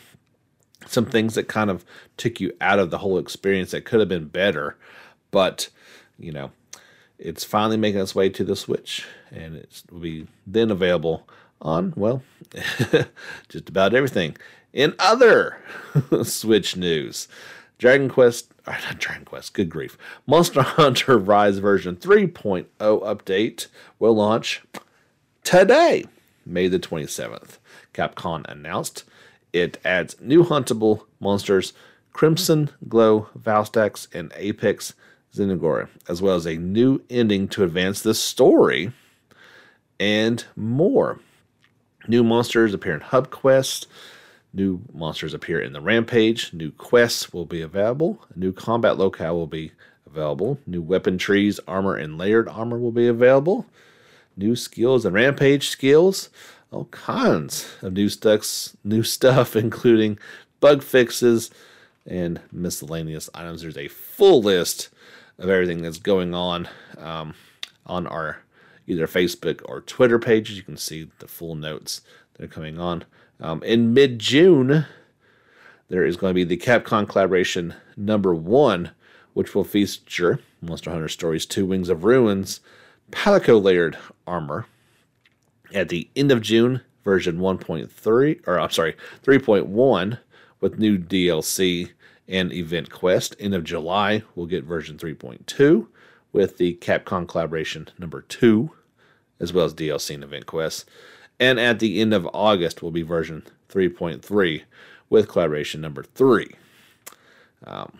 some 0.86 1.04
things 1.04 1.34
that 1.34 1.48
kind 1.48 1.70
of 1.70 1.84
took 2.16 2.40
you 2.40 2.52
out 2.60 2.78
of 2.78 2.90
the 2.90 2.98
whole 2.98 3.18
experience 3.18 3.70
that 3.70 3.84
could 3.84 4.00
have 4.00 4.08
been 4.08 4.28
better, 4.28 4.76
but 5.30 5.68
you 6.18 6.32
know, 6.32 6.52
it's 7.18 7.44
finally 7.44 7.76
making 7.76 8.00
its 8.00 8.14
way 8.14 8.30
to 8.30 8.44
the 8.44 8.56
Switch, 8.56 9.04
and 9.30 9.56
it 9.56 9.82
will 9.90 10.00
be 10.00 10.26
then 10.46 10.70
available 10.70 11.28
on, 11.60 11.92
well, 11.96 12.22
just 13.48 13.68
about 13.68 13.94
everything. 13.94 14.36
In 14.72 14.94
other 14.98 15.58
Switch 16.22 16.76
news, 16.76 17.28
Dragon 17.78 18.08
Quest, 18.08 18.52
or 18.66 18.72
not 18.84 18.98
Dragon 18.98 19.26
Quest, 19.26 19.52
good 19.52 19.68
grief, 19.68 19.98
Monster 20.26 20.62
Hunter 20.62 21.18
Rise 21.18 21.58
version 21.58 21.96
3.0 21.96 22.66
update 22.78 23.66
will 23.98 24.14
launch 24.14 24.62
today, 25.44 26.04
May 26.46 26.68
the 26.68 26.78
27th. 26.78 27.58
Capcom 27.94 28.44
announced 28.50 29.04
it 29.52 29.78
adds 29.84 30.16
new 30.20 30.44
huntable 30.44 31.04
monsters 31.20 31.72
Crimson 32.12 32.70
Glow, 32.88 33.28
Valstrax, 33.38 34.06
and 34.14 34.32
Apex 34.36 34.94
Zinogre, 35.34 35.88
as 36.08 36.22
well 36.22 36.36
as 36.36 36.46
a 36.46 36.56
new 36.56 37.00
ending 37.10 37.48
to 37.48 37.64
advance 37.64 38.02
the 38.02 38.14
story 38.14 38.92
and 39.98 40.44
more. 40.54 41.20
New 42.06 42.22
monsters 42.22 42.74
appear 42.74 42.94
in 42.94 43.00
Hub 43.00 43.30
Quest. 43.30 43.86
New 44.52 44.80
monsters 44.92 45.34
appear 45.34 45.60
in 45.60 45.72
the 45.72 45.80
Rampage. 45.80 46.52
New 46.52 46.70
quests 46.70 47.32
will 47.32 47.46
be 47.46 47.62
available. 47.62 48.24
A 48.34 48.38
new 48.38 48.52
combat 48.52 48.98
locale 48.98 49.34
will 49.34 49.48
be 49.48 49.72
available. 50.06 50.58
New 50.66 50.82
weapon 50.82 51.18
trees, 51.18 51.58
armor, 51.66 51.96
and 51.96 52.18
layered 52.18 52.48
armor 52.48 52.78
will 52.78 52.92
be 52.92 53.08
available. 53.08 53.66
New 54.36 54.56
skills 54.56 55.04
and 55.04 55.14
Rampage 55.14 55.68
skills. 55.68 56.30
All 56.70 56.86
kinds 56.86 57.72
of 57.82 57.92
new 57.92 58.08
stuff, 58.08 58.76
new 58.82 59.02
stuff, 59.16 59.54
including 59.54 60.18
bug 60.60 60.82
fixes 60.82 61.50
and 62.06 62.40
miscellaneous 62.52 63.30
items. 63.34 63.62
There's 63.62 63.78
a 63.78 63.88
full 63.88 64.42
list 64.42 64.90
of 65.38 65.48
everything 65.48 65.82
that's 65.82 65.98
going 65.98 66.34
on 66.34 66.68
um, 66.98 67.34
on 67.86 68.06
our 68.06 68.42
either 68.86 69.06
Facebook 69.06 69.62
or 69.64 69.80
Twitter 69.80 70.18
pages. 70.18 70.56
You 70.56 70.62
can 70.62 70.76
see 70.76 71.10
the 71.18 71.28
full 71.28 71.54
notes 71.54 72.00
that 72.34 72.44
are 72.44 72.48
coming 72.48 72.78
on. 72.78 73.04
Um, 73.40 73.62
in 73.62 73.94
mid 73.94 74.18
June, 74.18 74.86
there 75.88 76.04
is 76.04 76.16
going 76.16 76.30
to 76.30 76.34
be 76.34 76.44
the 76.44 76.56
Capcom 76.56 77.08
collaboration 77.08 77.74
number 77.96 78.34
one, 78.34 78.90
which 79.32 79.54
will 79.54 79.64
feature 79.64 80.40
Monster 80.60 80.90
Hunter 80.90 81.08
Stories 81.08 81.46
2 81.46 81.66
Wings 81.66 81.88
of 81.88 82.04
Ruins, 82.04 82.60
Palico 83.14 83.62
layered 83.62 83.96
armor. 84.26 84.66
At 85.72 85.88
the 85.88 86.08
end 86.14 86.30
of 86.30 86.42
June, 86.42 86.82
version 87.04 87.38
1.3, 87.38 88.46
or 88.46 88.60
I'm 88.60 88.70
sorry, 88.70 88.96
3.1 89.24 90.18
with 90.60 90.78
new 90.78 90.98
DLC 90.98 91.90
and 92.28 92.52
event 92.52 92.90
quest. 92.90 93.34
End 93.38 93.54
of 93.54 93.64
July, 93.64 94.22
we'll 94.34 94.46
get 94.46 94.64
version 94.64 94.98
3.2 94.98 95.86
with 96.32 96.58
the 96.58 96.74
Capcom 96.76 97.28
collaboration 97.28 97.88
number 97.98 98.22
two, 98.22 98.72
as 99.40 99.52
well 99.52 99.64
as 99.64 99.74
DLC 99.74 100.14
and 100.14 100.24
event 100.24 100.46
quests. 100.46 100.84
And 101.38 101.58
at 101.58 101.78
the 101.78 102.00
end 102.00 102.14
of 102.14 102.28
August 102.32 102.82
will 102.82 102.90
be 102.90 103.02
version 103.02 103.44
3.3 103.68 104.62
with 105.10 105.28
collaboration 105.28 105.80
number 105.80 106.02
three. 106.02 106.54
Um, 107.66 107.98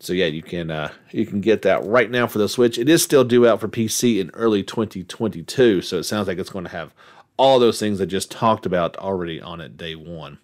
so 0.00 0.14
yeah, 0.14 0.26
you 0.26 0.42
can 0.42 0.70
uh, 0.70 0.90
you 1.10 1.26
can 1.26 1.42
get 1.42 1.62
that 1.62 1.84
right 1.84 2.10
now 2.10 2.26
for 2.26 2.38
the 2.38 2.48
Switch. 2.48 2.78
It 2.78 2.88
is 2.88 3.02
still 3.02 3.22
due 3.22 3.46
out 3.46 3.60
for 3.60 3.68
PC 3.68 4.18
in 4.18 4.30
early 4.30 4.62
2022, 4.62 5.82
so 5.82 5.98
it 5.98 6.04
sounds 6.04 6.26
like 6.26 6.38
it's 6.38 6.50
going 6.50 6.64
to 6.64 6.70
have 6.70 6.94
all 7.36 7.58
those 7.58 7.78
things 7.78 8.00
I 8.00 8.06
just 8.06 8.30
talked 8.30 8.64
about 8.64 8.96
already 8.96 9.40
on 9.40 9.60
it 9.60 9.76
day 9.76 9.94
one, 9.94 10.38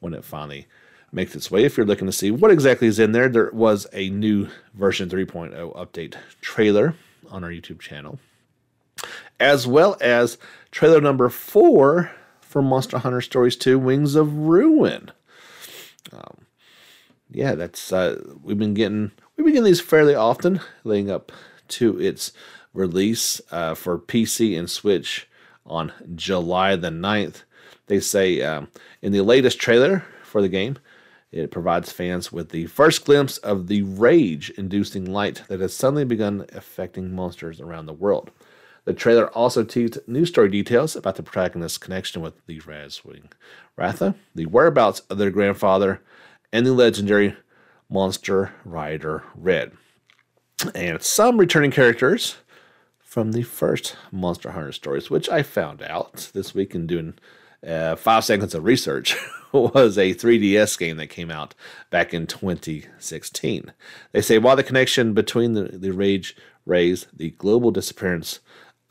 when 0.00 0.14
it 0.14 0.24
finally 0.24 0.66
makes 1.12 1.36
its 1.36 1.48
way. 1.48 1.64
If 1.64 1.76
you're 1.76 1.86
looking 1.86 2.06
to 2.06 2.12
see 2.12 2.32
what 2.32 2.50
exactly 2.50 2.88
is 2.88 2.98
in 2.98 3.12
there, 3.12 3.28
there 3.28 3.50
was 3.52 3.86
a 3.92 4.10
new 4.10 4.48
version 4.74 5.08
3.0 5.08 5.54
update 5.76 6.16
trailer 6.40 6.94
on 7.30 7.44
our 7.44 7.50
YouTube 7.50 7.78
channel, 7.78 8.18
as 9.38 9.64
well 9.64 9.96
as 10.00 10.38
trailer 10.72 11.00
number 11.00 11.28
four 11.28 12.10
for 12.40 12.62
Monster 12.62 12.98
Hunter 12.98 13.20
Stories 13.20 13.56
2 13.56 13.78
Wings 13.78 14.16
of 14.16 14.34
Ruin. 14.34 15.12
Um, 16.12 16.46
yeah, 17.30 17.54
that's 17.54 17.92
uh, 17.92 18.22
we've 18.42 18.58
been 18.58 18.74
getting 18.74 19.12
we've 19.36 19.44
been 19.44 19.54
getting 19.54 19.64
these 19.64 19.80
fairly 19.80 20.14
often, 20.14 20.60
leading 20.84 21.10
up 21.10 21.32
to 21.68 22.00
its 22.00 22.32
release 22.72 23.40
uh, 23.50 23.74
for 23.74 23.98
PC 23.98 24.58
and 24.58 24.70
Switch 24.70 25.28
on 25.66 25.92
July 26.14 26.76
the 26.76 26.88
9th. 26.88 27.42
They 27.86 28.00
say 28.00 28.40
um, 28.42 28.68
in 29.02 29.12
the 29.12 29.22
latest 29.22 29.58
trailer 29.58 30.04
for 30.22 30.40
the 30.40 30.48
game, 30.48 30.78
it 31.30 31.50
provides 31.50 31.92
fans 31.92 32.32
with 32.32 32.50
the 32.50 32.66
first 32.66 33.04
glimpse 33.04 33.36
of 33.38 33.66
the 33.66 33.82
rage 33.82 34.50
inducing 34.50 35.04
light 35.04 35.42
that 35.48 35.60
has 35.60 35.74
suddenly 35.74 36.04
begun 36.04 36.46
affecting 36.54 37.14
monsters 37.14 37.60
around 37.60 37.86
the 37.86 37.92
world. 37.92 38.30
The 38.84 38.94
trailer 38.94 39.28
also 39.34 39.64
teased 39.64 39.98
new 40.06 40.24
story 40.24 40.48
details 40.48 40.96
about 40.96 41.16
the 41.16 41.22
protagonist's 41.22 41.76
connection 41.76 42.22
with 42.22 42.46
the 42.46 42.60
Razewing 42.60 43.30
Ratha, 43.76 44.14
the 44.34 44.46
whereabouts 44.46 45.00
of 45.10 45.18
their 45.18 45.30
grandfather, 45.30 46.00
and 46.52 46.66
the 46.66 46.72
legendary 46.72 47.36
monster 47.90 48.52
rider 48.64 49.24
Red. 49.34 49.72
And 50.74 51.02
some 51.02 51.38
returning 51.38 51.70
characters 51.70 52.36
from 53.00 53.32
the 53.32 53.42
first 53.42 53.96
Monster 54.12 54.50
Hunter 54.50 54.72
stories, 54.72 55.08
which 55.08 55.28
I 55.28 55.42
found 55.42 55.82
out 55.82 56.30
this 56.34 56.54
week 56.54 56.74
in 56.74 56.86
doing 56.86 57.14
uh, 57.66 57.96
five 57.96 58.24
seconds 58.24 58.54
of 58.54 58.64
research, 58.64 59.16
was 59.52 59.96
a 59.96 60.14
3DS 60.14 60.78
game 60.78 60.96
that 60.98 61.06
came 61.08 61.30
out 61.30 61.54
back 61.90 62.12
in 62.12 62.26
2016. 62.26 63.72
They 64.12 64.20
say 64.20 64.38
while 64.38 64.56
the 64.56 64.62
connection 64.62 65.14
between 65.14 65.54
the, 65.54 65.64
the 65.72 65.92
Rage 65.92 66.36
Rays, 66.66 67.06
the 67.12 67.30
global 67.30 67.70
disappearance 67.70 68.40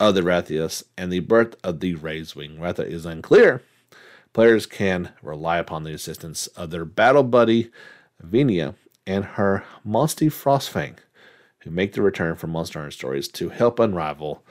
of 0.00 0.14
the 0.14 0.22
Rathias, 0.22 0.82
and 0.96 1.12
the 1.12 1.20
birth 1.20 1.54
of 1.62 1.80
the 1.80 1.94
Razewing 1.94 2.60
Ratha 2.60 2.84
is 2.84 3.06
unclear, 3.06 3.62
players 4.32 4.66
can 4.66 5.10
rely 5.22 5.58
upon 5.58 5.84
the 5.84 5.92
assistance 5.92 6.46
of 6.48 6.70
their 6.70 6.84
battle 6.84 7.22
buddy, 7.22 7.70
Venia, 8.20 8.74
and 9.06 9.24
her 9.24 9.64
Monstie 9.86 10.30
Frostfang, 10.30 10.96
who 11.60 11.70
make 11.70 11.92
the 11.92 12.02
return 12.02 12.36
from 12.36 12.50
Monster 12.50 12.78
Hunter 12.78 12.90
Stories 12.90 13.28
to 13.28 13.48
help 13.48 13.78
unravel 13.78 14.42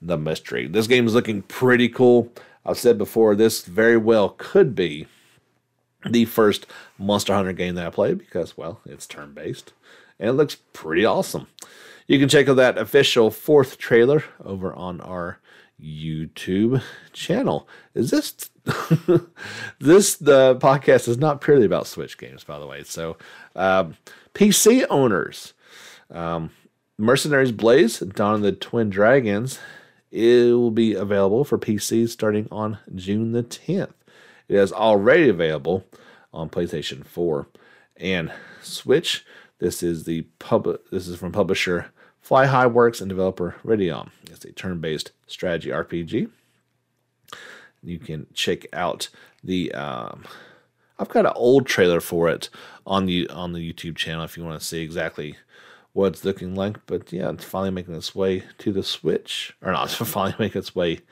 the 0.00 0.18
mystery. 0.18 0.66
This 0.66 0.86
game 0.86 1.06
is 1.06 1.14
looking 1.14 1.42
pretty 1.42 1.88
cool. 1.88 2.32
I've 2.64 2.78
said 2.78 2.98
before, 2.98 3.34
this 3.34 3.64
very 3.64 3.96
well 3.96 4.30
could 4.30 4.74
be 4.74 5.06
the 6.08 6.24
first 6.24 6.66
Monster 6.98 7.34
Hunter 7.34 7.52
game 7.52 7.74
that 7.74 7.86
I 7.86 7.90
play 7.90 8.14
because, 8.14 8.56
well, 8.56 8.80
it's 8.86 9.06
turn 9.06 9.32
based 9.32 9.72
and 10.18 10.28
it 10.28 10.32
looks 10.32 10.56
pretty 10.72 11.04
awesome. 11.04 11.46
You 12.06 12.18
can 12.18 12.28
check 12.28 12.48
out 12.48 12.56
that 12.56 12.78
official 12.78 13.30
fourth 13.30 13.78
trailer 13.78 14.24
over 14.44 14.72
on 14.72 15.00
our 15.00 15.38
YouTube 15.82 16.82
channel. 17.12 17.68
Is 17.94 18.10
this 18.10 18.32
this 19.78 20.16
the 20.16 20.56
podcast 20.56 21.08
is 21.08 21.18
not 21.18 21.40
purely 21.40 21.66
about 21.66 21.86
Switch 21.86 22.18
games, 22.18 22.44
by 22.44 22.58
the 22.58 22.66
way. 22.66 22.82
So, 22.82 23.16
um, 23.54 23.96
PC 24.34 24.84
owners, 24.90 25.54
um, 26.10 26.50
Mercenaries 26.98 27.52
Blaze, 27.52 28.00
Dawn 28.00 28.36
of 28.36 28.42
the 28.42 28.52
Twin 28.52 28.90
Dragons, 28.90 29.58
it 30.10 30.52
will 30.52 30.70
be 30.70 30.94
available 30.94 31.44
for 31.44 31.58
PC 31.58 32.08
starting 32.08 32.48
on 32.50 32.78
June 32.94 33.32
the 33.32 33.42
10th. 33.42 33.92
It 34.48 34.56
is 34.56 34.72
already 34.72 35.28
available 35.28 35.84
on 36.32 36.48
PlayStation 36.48 37.04
4 37.04 37.48
and 37.98 38.32
Switch. 38.62 39.24
This 39.58 39.82
is 39.82 40.04
the 40.04 40.22
pub. 40.38 40.78
This 40.90 41.08
is 41.08 41.18
from 41.18 41.32
publisher 41.32 41.92
Fly 42.26 42.46
High 42.46 42.66
Works 42.66 43.00
and 43.00 43.08
developer 43.08 43.54
Rideon. 43.62 44.10
It's 44.28 44.44
a 44.44 44.50
turn-based 44.50 45.12
strategy 45.28 45.70
RPG. 45.70 46.28
You 47.84 47.98
can 48.00 48.26
check 48.34 48.66
out 48.72 49.10
the. 49.44 49.70
Um, 49.70 50.24
I've 50.98 51.08
got 51.08 51.26
an 51.26 51.32
old 51.36 51.66
trailer 51.66 52.00
for 52.00 52.28
it 52.28 52.50
on 52.84 53.06
the 53.06 53.30
on 53.30 53.52
the 53.52 53.60
YouTube 53.60 53.94
channel 53.94 54.24
if 54.24 54.36
you 54.36 54.42
want 54.42 54.58
to 54.58 54.66
see 54.66 54.82
exactly 54.82 55.36
what 55.92 56.14
it's 56.14 56.24
looking 56.24 56.56
like. 56.56 56.84
But 56.86 57.12
yeah, 57.12 57.30
it's 57.30 57.44
finally 57.44 57.70
making 57.70 57.94
its 57.94 58.12
way 58.12 58.42
to 58.58 58.72
the 58.72 58.82
Switch, 58.82 59.56
or 59.62 59.70
not, 59.70 59.84
it's 60.00 60.10
finally 60.10 60.34
making 60.36 60.58
its 60.58 60.74
way 60.74 61.02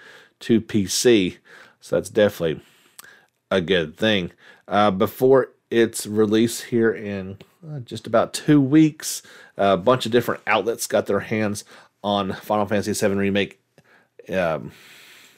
to 0.41 0.61
PC. 0.61 1.37
So 1.81 1.95
that's 1.95 2.11
definitely 2.11 2.61
a 3.53 3.61
good 3.61 3.97
thing. 3.97 4.33
Uh, 4.67 4.91
before 4.91 5.51
its 5.71 6.07
release 6.07 6.63
here 6.63 6.93
in 6.93 7.39
uh, 7.69 7.81
just 7.81 8.07
about 8.07 8.33
two 8.33 8.61
weeks, 8.61 9.23
a 9.57 9.77
bunch 9.77 10.07
of 10.07 10.13
different 10.13 10.43
outlets 10.47 10.87
got 10.87 11.07
their 11.07 11.21
hands 11.21 11.65
on 12.03 12.33
Final 12.33 12.67
Fantasy 12.67 12.93
VII 12.93 13.15
Remake. 13.15 13.61
Um, 14.29 14.73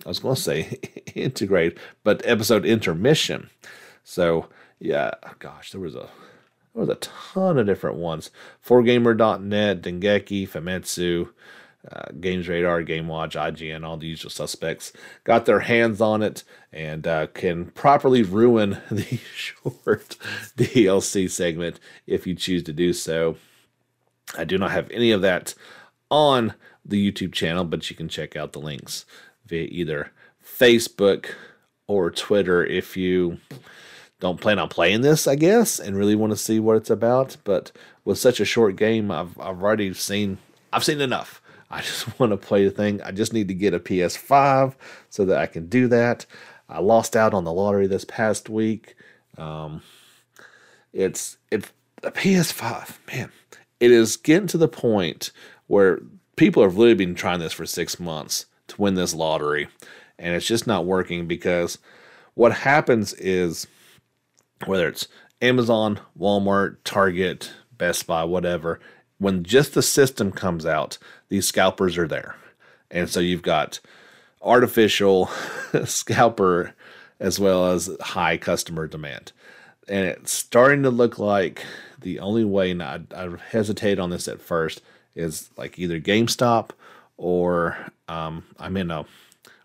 I 0.04 0.08
was 0.08 0.18
going 0.18 0.34
to 0.34 0.40
say 0.40 0.64
Intergrade, 1.16 1.78
but 2.04 2.22
episode 2.24 2.64
intermission. 2.64 3.50
So 4.04 4.48
yeah, 4.78 5.12
gosh, 5.38 5.72
there 5.72 5.80
was 5.80 5.94
a 5.94 6.08
there 6.74 6.84
was 6.84 6.88
a 6.88 6.96
ton 6.96 7.58
of 7.58 7.66
different 7.66 7.96
ones. 7.96 8.30
4Gamer.net, 8.66 9.80
Dengeki, 9.80 10.46
Famitsu, 10.46 11.30
uh, 11.90 12.10
Games 12.20 12.48
Radar, 12.48 12.82
Game 12.82 13.08
Watch, 13.08 13.36
IGN, 13.36 13.84
all 13.84 13.96
the 13.96 14.06
usual 14.06 14.30
suspects 14.30 14.92
got 15.24 15.46
their 15.46 15.60
hands 15.60 16.00
on 16.00 16.22
it 16.22 16.42
and 16.72 17.06
uh, 17.06 17.26
can 17.28 17.66
properly 17.66 18.22
ruin 18.22 18.78
the 18.90 19.18
short 19.34 20.16
DLC 20.56 21.30
segment 21.30 21.80
if 22.06 22.26
you 22.26 22.34
choose 22.34 22.62
to 22.64 22.72
do 22.72 22.92
so. 22.92 23.36
I 24.36 24.44
do 24.44 24.58
not 24.58 24.72
have 24.72 24.90
any 24.90 25.12
of 25.12 25.22
that 25.22 25.54
on 26.10 26.54
the 26.84 27.12
YouTube 27.12 27.32
channel, 27.32 27.64
but 27.64 27.88
you 27.90 27.96
can 27.96 28.08
check 28.08 28.36
out 28.36 28.52
the 28.52 28.60
links 28.60 29.04
via 29.46 29.66
either 29.70 30.12
Facebook 30.44 31.30
or 31.86 32.10
Twitter 32.10 32.64
if 32.64 32.96
you 32.96 33.38
don't 34.18 34.40
plan 34.40 34.58
on 34.58 34.68
playing 34.68 35.02
this, 35.02 35.26
I 35.26 35.34
guess, 35.34 35.78
and 35.78 35.96
really 35.96 36.14
want 36.14 36.32
to 36.32 36.36
see 36.36 36.58
what 36.58 36.76
it's 36.76 36.90
about. 36.90 37.36
But 37.44 37.70
with 38.04 38.18
such 38.18 38.40
a 38.40 38.44
short 38.44 38.76
game, 38.76 39.10
I've 39.10 39.38
I've 39.38 39.62
already 39.62 39.92
seen 39.94 40.38
I've 40.72 40.84
seen 40.84 41.00
enough. 41.00 41.42
I 41.70 41.80
just 41.80 42.18
want 42.20 42.32
to 42.32 42.36
play 42.36 42.64
the 42.64 42.70
thing. 42.70 43.02
I 43.02 43.10
just 43.10 43.32
need 43.32 43.48
to 43.48 43.54
get 43.54 43.74
a 43.74 43.80
PS5 43.80 44.74
so 45.10 45.24
that 45.24 45.38
I 45.38 45.46
can 45.46 45.66
do 45.68 45.88
that. 45.88 46.26
I 46.68 46.80
lost 46.80 47.16
out 47.16 47.34
on 47.34 47.44
the 47.44 47.52
lottery 47.52 47.86
this 47.86 48.04
past 48.04 48.48
week. 48.48 48.96
Um, 49.38 49.82
it's 50.92 51.38
it's 51.50 51.70
a 52.02 52.10
PS5, 52.10 52.96
man. 53.12 53.30
It 53.78 53.90
is 53.90 54.16
getting 54.16 54.48
to 54.48 54.58
the 54.58 54.68
point 54.68 55.30
where 55.66 56.00
people 56.36 56.62
have 56.62 56.76
literally 56.76 56.94
been 56.94 57.14
trying 57.14 57.40
this 57.40 57.52
for 57.52 57.66
six 57.66 58.00
months 58.00 58.46
to 58.68 58.80
win 58.80 58.94
this 58.94 59.14
lottery, 59.14 59.68
and 60.18 60.34
it's 60.34 60.46
just 60.46 60.66
not 60.66 60.86
working 60.86 61.26
because 61.26 61.78
what 62.34 62.52
happens 62.52 63.12
is 63.14 63.66
whether 64.64 64.88
it's 64.88 65.08
Amazon, 65.42 66.00
Walmart, 66.18 66.78
Target, 66.84 67.52
Best 67.76 68.06
Buy, 68.06 68.24
whatever, 68.24 68.80
when 69.18 69.44
just 69.44 69.74
the 69.74 69.82
system 69.82 70.32
comes 70.32 70.64
out, 70.64 70.98
these 71.28 71.46
scalpers 71.46 71.98
are 71.98 72.08
there. 72.08 72.36
And 72.90 73.08
so 73.08 73.20
you've 73.20 73.42
got 73.42 73.80
artificial 74.42 75.26
scalper 75.84 76.74
as 77.18 77.40
well 77.40 77.72
as 77.72 77.90
high 78.00 78.36
customer 78.36 78.86
demand. 78.86 79.32
And 79.88 80.06
it's 80.06 80.32
starting 80.32 80.82
to 80.82 80.90
look 80.90 81.18
like 81.18 81.64
the 82.00 82.18
only 82.20 82.44
way, 82.44 82.70
and 82.70 82.82
I, 82.82 83.00
I 83.14 83.28
hesitate 83.50 83.98
on 83.98 84.10
this 84.10 84.28
at 84.28 84.40
first, 84.40 84.82
is 85.14 85.50
like 85.56 85.78
either 85.78 86.00
GameStop 86.00 86.70
or 87.16 87.76
um, 88.08 88.44
I'm 88.58 88.76
in 88.76 88.90
a 88.90 89.06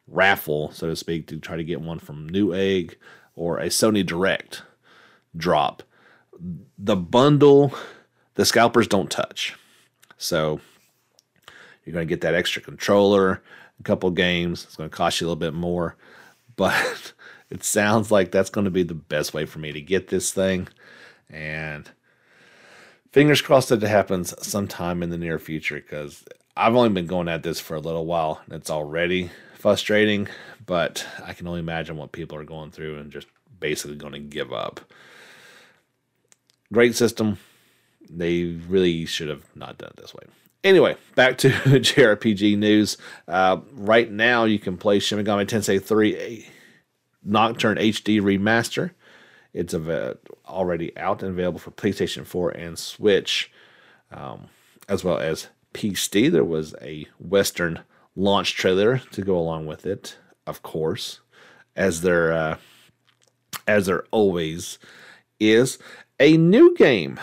raffle, 0.07 0.71
so 0.71 0.87
to 0.87 0.95
speak, 0.95 1.27
to 1.27 1.37
try 1.37 1.57
to 1.57 1.63
get 1.63 1.81
one 1.81 1.99
from 1.99 2.29
Newegg 2.29 2.95
or 3.35 3.59
a 3.59 3.67
Sony 3.67 4.05
Direct 4.05 4.63
drop. 5.35 5.83
The 6.77 6.95
bundle, 6.95 7.73
the 8.35 8.45
scalpers 8.45 8.87
don't 8.87 9.11
touch. 9.11 9.55
So 10.17 10.61
you're 11.85 11.93
going 11.93 12.07
to 12.07 12.09
get 12.09 12.21
that 12.21 12.35
extra 12.35 12.61
controller, 12.61 13.41
a 13.79 13.83
couple 13.83 14.11
games. 14.11 14.63
It's 14.63 14.75
going 14.75 14.89
to 14.89 14.95
cost 14.95 15.19
you 15.19 15.27
a 15.27 15.29
little 15.29 15.39
bit 15.39 15.53
more, 15.53 15.95
but 16.55 17.13
it 17.49 17.63
sounds 17.63 18.11
like 18.11 18.31
that's 18.31 18.49
going 18.49 18.65
to 18.65 18.71
be 18.71 18.83
the 18.83 18.93
best 18.93 19.33
way 19.33 19.45
for 19.45 19.59
me 19.59 19.71
to 19.71 19.81
get 19.81 20.09
this 20.09 20.31
thing. 20.31 20.67
And 21.29 21.89
fingers 23.11 23.41
crossed 23.41 23.69
that 23.69 23.83
it 23.83 23.87
happens 23.87 24.33
sometime 24.45 25.01
in 25.01 25.09
the 25.09 25.17
near 25.17 25.39
future 25.39 25.75
because 25.75 26.23
I've 26.55 26.75
only 26.75 26.89
been 26.89 27.07
going 27.07 27.27
at 27.27 27.43
this 27.43 27.59
for 27.59 27.75
a 27.75 27.79
little 27.79 28.05
while 28.05 28.41
and 28.45 28.53
it's 28.53 28.69
already 28.69 29.31
frustrating, 29.55 30.27
but 30.65 31.05
I 31.23 31.33
can 31.33 31.47
only 31.47 31.59
imagine 31.59 31.97
what 31.97 32.11
people 32.11 32.37
are 32.37 32.43
going 32.43 32.71
through 32.71 32.99
and 32.99 33.11
just 33.11 33.27
basically 33.59 33.95
going 33.95 34.13
to 34.13 34.19
give 34.19 34.51
up 34.51 34.81
great 36.73 36.95
system. 36.95 37.37
They 38.09 38.43
really 38.43 39.05
should 39.05 39.29
have 39.29 39.43
not 39.55 39.77
done 39.77 39.91
it 39.95 40.01
this 40.01 40.13
way. 40.13 40.23
Anyway, 40.63 40.95
back 41.15 41.37
to 41.39 41.49
JRPG 41.49 42.57
news. 42.57 42.97
Uh, 43.27 43.57
right 43.73 44.11
now, 44.11 44.45
you 44.45 44.59
can 44.59 44.77
play 44.77 44.99
Shin 44.99 45.23
Megami 45.23 45.47
Tensei 45.47 45.81
3 45.81 46.45
Nocturne 47.23 47.77
HD 47.77 48.21
Remaster. 48.21 48.91
It's 49.53 49.73
av- 49.73 50.17
already 50.47 50.95
out 50.97 51.23
and 51.23 51.31
available 51.31 51.59
for 51.59 51.71
PlayStation 51.71 52.25
4 52.25 52.51
and 52.51 52.77
Switch, 52.77 53.51
um, 54.11 54.47
as 54.87 55.03
well 55.03 55.17
as 55.17 55.47
PC. 55.73 56.31
There 56.31 56.45
was 56.45 56.75
a 56.81 57.07
Western 57.17 57.79
launch 58.15 58.55
trailer 58.55 58.99
to 58.99 59.21
go 59.23 59.37
along 59.37 59.65
with 59.65 59.85
it, 59.85 60.17
of 60.45 60.61
course, 60.61 61.21
as 61.75 62.01
there 62.01 62.31
uh, 62.33 62.57
as 63.67 63.87
there 63.87 64.03
always 64.11 64.77
is. 65.39 65.79
A 66.19 66.37
new 66.37 66.75
game 66.75 67.19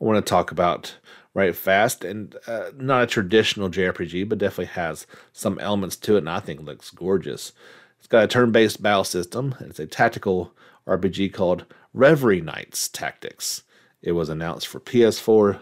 I 0.00 0.04
want 0.04 0.24
to 0.24 0.28
talk 0.28 0.50
about 0.50 0.96
right 1.34 1.54
fast 1.54 2.04
and 2.04 2.36
uh, 2.46 2.70
not 2.76 3.04
a 3.04 3.06
traditional 3.06 3.70
JRPG, 3.70 4.28
but 4.28 4.38
definitely 4.38 4.66
has 4.66 5.06
some 5.32 5.58
elements 5.58 5.96
to 5.96 6.16
it, 6.16 6.18
and 6.18 6.30
I 6.30 6.40
think 6.40 6.60
looks 6.60 6.90
gorgeous. 6.90 7.52
It's 7.98 8.08
got 8.08 8.24
a 8.24 8.28
turn-based 8.28 8.82
battle 8.82 9.04
system. 9.04 9.54
It's 9.60 9.78
a 9.78 9.86
tactical 9.86 10.52
RPG 10.86 11.32
called 11.32 11.66
Reverie 11.92 12.40
Knights 12.40 12.88
Tactics. 12.88 13.62
It 14.02 14.12
was 14.12 14.28
announced 14.28 14.66
for 14.66 14.80
PS4, 14.80 15.60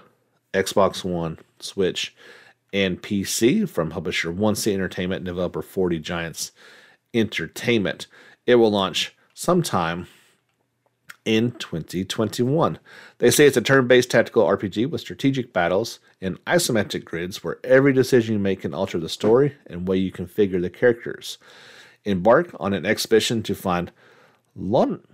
Xbox 0.54 1.04
One, 1.04 1.38
Switch, 1.58 2.14
and 2.72 3.02
PC 3.02 3.68
from 3.68 3.90
publisher 3.90 4.32
1C 4.32 4.72
Entertainment 4.72 5.20
and 5.20 5.26
developer 5.26 5.62
40 5.62 5.98
Giants 5.98 6.52
Entertainment. 7.14 8.06
It 8.46 8.56
will 8.56 8.70
launch 8.70 9.16
sometime 9.34 10.06
in 11.28 11.52
2021. 11.52 12.78
They 13.18 13.30
say 13.30 13.46
it's 13.46 13.58
a 13.58 13.60
turn 13.60 13.86
based 13.86 14.10
tactical 14.10 14.46
RPG 14.46 14.88
with 14.88 15.02
strategic 15.02 15.52
battles 15.52 16.00
and 16.22 16.42
isometric 16.46 17.04
grids 17.04 17.44
where 17.44 17.58
every 17.62 17.92
decision 17.92 18.32
you 18.32 18.38
make 18.38 18.62
can 18.62 18.72
alter 18.72 18.98
the 18.98 19.10
story 19.10 19.54
and 19.66 19.86
way 19.86 19.98
you 19.98 20.10
configure 20.10 20.60
the 20.60 20.70
characters. 20.70 21.36
Embark 22.06 22.56
on 22.58 22.72
an 22.72 22.86
expedition 22.86 23.42
to 23.42 23.54
find 23.54 23.92
Lon- 24.56 25.04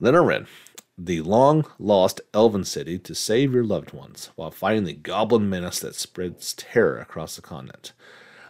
the 0.00 1.20
long 1.22 1.64
lost 1.80 2.20
elven 2.32 2.62
city, 2.62 2.96
to 3.00 3.14
save 3.14 3.52
your 3.52 3.64
loved 3.64 3.92
ones 3.92 4.30
while 4.36 4.52
fighting 4.52 4.84
the 4.84 4.92
goblin 4.92 5.50
menace 5.50 5.80
that 5.80 5.96
spreads 5.96 6.54
terror 6.54 6.98
across 6.98 7.34
the 7.34 7.42
continent. 7.42 7.92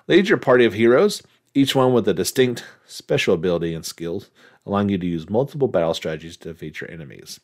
Lead 0.07 0.29
your 0.29 0.39
party 0.39 0.67
of 0.67 0.75
heroes, 0.75 1.23
each 1.55 1.75
one 1.75 1.95
with 1.95 2.07
a 2.07 2.13
distinct 2.13 2.65
special 2.87 3.33
ability 3.35 3.73
and 3.73 3.87
skills 3.87 4.29
allowing 4.69 4.91
you 4.91 4.99
to 4.99 5.07
use 5.07 5.31
multiple 5.31 5.69
battle 5.69 5.95
strategies 5.95 6.37
to 6.37 6.53
defeat 6.53 6.81
your 6.81 6.91
enemies. 6.91 7.41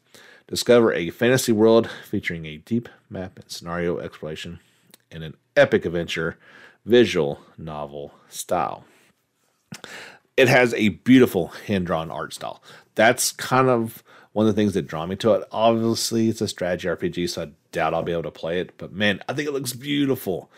Discover 0.47 0.93
a 0.93 1.11
fantasy 1.11 1.53
world 1.53 1.89
featuring 2.09 2.45
a 2.45 2.59
deep 2.59 2.89
map 3.09 3.39
and 3.39 3.51
scenario 3.51 3.99
exploration 3.99 4.61
in 5.11 5.23
an 5.23 5.35
epic 5.57 5.87
adventure 5.87 6.37
visual 6.85 7.41
novel 7.57 8.13
style. 8.29 8.85
It 10.37 10.49
has 10.49 10.75
a 10.75 10.91
beautiful 10.91 11.49
hand 11.67 11.87
drawn 11.87 12.11
art 12.11 12.35
style. 12.35 12.63
That's 12.95 13.33
kind 13.33 13.69
of 13.69 14.03
one 14.33 14.47
of 14.47 14.55
the 14.55 14.61
things 14.61 14.75
that 14.75 14.87
draw 14.87 15.07
me 15.07 15.17
to 15.17 15.33
it. 15.35 15.49
Obviously, 15.51 16.29
it's 16.29 16.41
a 16.41 16.49
strategy 16.49 16.89
RPG, 16.89 17.31
so 17.31 17.43
I 17.43 17.51
doubt 17.73 17.95
I'll 17.95 18.03
be 18.03 18.13
able 18.13 18.25
to 18.25 18.31
play 18.31 18.61
it, 18.61 18.77
but 18.77 18.93
man, 18.93 19.21
I 19.29 19.33
think 19.33 19.49
it 19.49 19.53
looks 19.53 19.73
beautiful. 19.73 20.51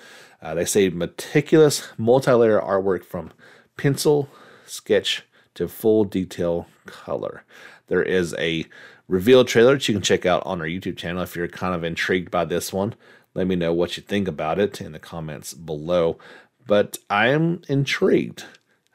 Uh, 0.42 0.54
they 0.54 0.64
say 0.64 0.88
meticulous 0.88 1.86
multi 1.96 2.32
layer 2.32 2.60
artwork 2.60 3.04
from 3.04 3.32
pencil, 3.76 4.28
sketch, 4.66 5.24
to 5.56 5.68
full 5.68 6.04
detail 6.04 6.66
color. 6.86 7.44
There 7.88 8.02
is 8.02 8.34
a 8.38 8.66
reveal 9.08 9.44
trailer 9.44 9.74
that 9.74 9.88
you 9.88 9.94
can 9.94 10.02
check 10.02 10.24
out 10.24 10.44
on 10.46 10.60
our 10.60 10.66
YouTube 10.66 10.96
channel 10.96 11.22
if 11.22 11.36
you're 11.36 11.48
kind 11.48 11.74
of 11.74 11.84
intrigued 11.84 12.30
by 12.30 12.44
this 12.44 12.72
one. 12.72 12.94
Let 13.34 13.46
me 13.46 13.56
know 13.56 13.72
what 13.72 13.96
you 13.96 14.02
think 14.02 14.28
about 14.28 14.58
it 14.58 14.80
in 14.80 14.92
the 14.92 14.98
comments 14.98 15.52
below. 15.52 16.18
But 16.66 16.98
I 17.10 17.28
am 17.28 17.62
intrigued. 17.68 18.44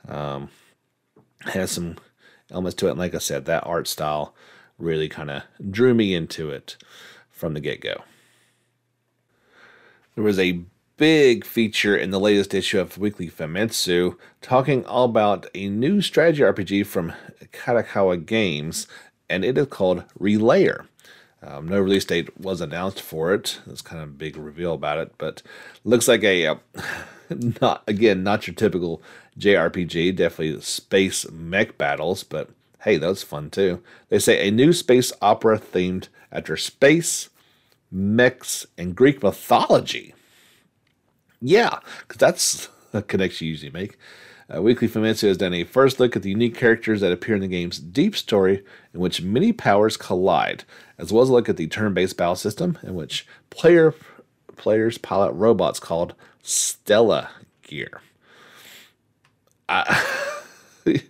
Um, 0.07 0.49
has 1.41 1.72
some 1.72 1.97
elements 2.49 2.76
to 2.76 2.88
it. 2.88 2.91
And 2.91 2.99
like 2.99 3.16
I 3.16 3.20
said, 3.20 3.45
that 3.45 3.66
art 3.66 3.88
style 3.88 4.34
really 4.78 5.07
kind 5.07 5.30
of 5.30 5.43
drew 5.70 5.93
me 5.93 6.14
into 6.14 6.49
it 6.49 6.76
from 7.30 7.53
the 7.53 7.59
get 7.59 7.82
go. 7.82 8.03
There 10.16 10.24
was 10.24 10.39
a 10.39 10.62
big 11.02 11.43
feature 11.43 11.97
in 11.97 12.12
the 12.12 12.20
latest 12.20 12.54
issue 12.54 12.80
of 12.80 12.95
Weekly 12.95 13.28
Famitsu, 13.28 14.18
talking 14.39 14.86
all 14.86 15.06
about 15.06 15.47
a 15.56 15.68
new 15.68 15.99
strategy 15.99 16.43
RPG 16.43 16.86
from 16.86 17.12
Kadokawa 17.52 18.24
Games, 18.24 18.86
and 19.28 19.43
it 19.43 19.58
is 19.58 19.66
called 19.66 20.04
Relayer. 20.20 20.86
Um, 21.41 21.68
no 21.68 21.80
release 21.80 22.06
date 22.06 22.39
was 22.39 22.62
announced 22.62 23.02
for 23.02 23.34
it. 23.34 23.62
It's 23.66 23.82
kind 23.82 23.99
of 24.04 24.10
a 24.10 24.12
big 24.12 24.38
reveal 24.38 24.76
about 24.76 24.99
it, 24.99 25.12
but 25.18 25.41
looks 25.84 26.08
like 26.08 26.24
a 26.24 26.45
uh, 26.45 26.56
not 27.62 27.82
again 27.88 28.22
not 28.22 28.45
your 28.45 28.54
typical 28.54 29.02
JRPG. 29.39 30.16
Definitely 30.16 30.62
space 30.62 31.28
mech 31.32 31.80
battles, 31.80 32.24
but 32.24 32.52
hey, 32.82 32.97
that's 32.97 33.24
fun 33.24 33.49
too. 33.49 33.82
They 34.10 34.20
say 34.20 34.47
a 34.47 34.52
new 34.52 34.72
space 34.72 35.12
opera 35.20 35.58
themed 35.58 36.10
after 36.32 36.56
space, 36.58 37.30
mechs, 37.89 38.68
and 38.78 38.95
Greek 38.95 39.24
mythology. 39.24 40.14
Yeah, 41.41 41.79
because 42.01 42.19
that's 42.19 42.69
a 42.93 43.01
connection 43.01 43.47
you 43.47 43.51
usually 43.51 43.71
make. 43.71 43.97
Uh, 44.53 44.61
Weekly 44.61 44.87
Famitsu 44.87 45.27
has 45.27 45.37
done 45.37 45.53
a 45.53 45.63
first 45.63 45.99
look 45.99 46.15
at 46.15 46.23
the 46.23 46.29
unique 46.29 46.55
characters 46.55 47.01
that 47.01 47.11
appear 47.11 47.35
in 47.35 47.41
the 47.41 47.47
game's 47.47 47.79
deep 47.79 48.15
story, 48.15 48.63
in 48.93 48.99
which 48.99 49.21
many 49.21 49.53
powers 49.53 49.97
collide, 49.97 50.65
as 50.97 51.11
well 51.11 51.23
as 51.23 51.29
a 51.29 51.33
look 51.33 51.47
at 51.47 51.57
the 51.57 51.67
turn-based 51.67 52.17
battle 52.17 52.35
system, 52.35 52.77
in 52.83 52.93
which 52.93 53.25
player 53.49 53.93
players 54.57 54.97
pilot 54.97 55.31
robots 55.31 55.79
called 55.79 56.13
Stella 56.43 57.31
Gear. 57.63 58.01
I, 59.69 60.03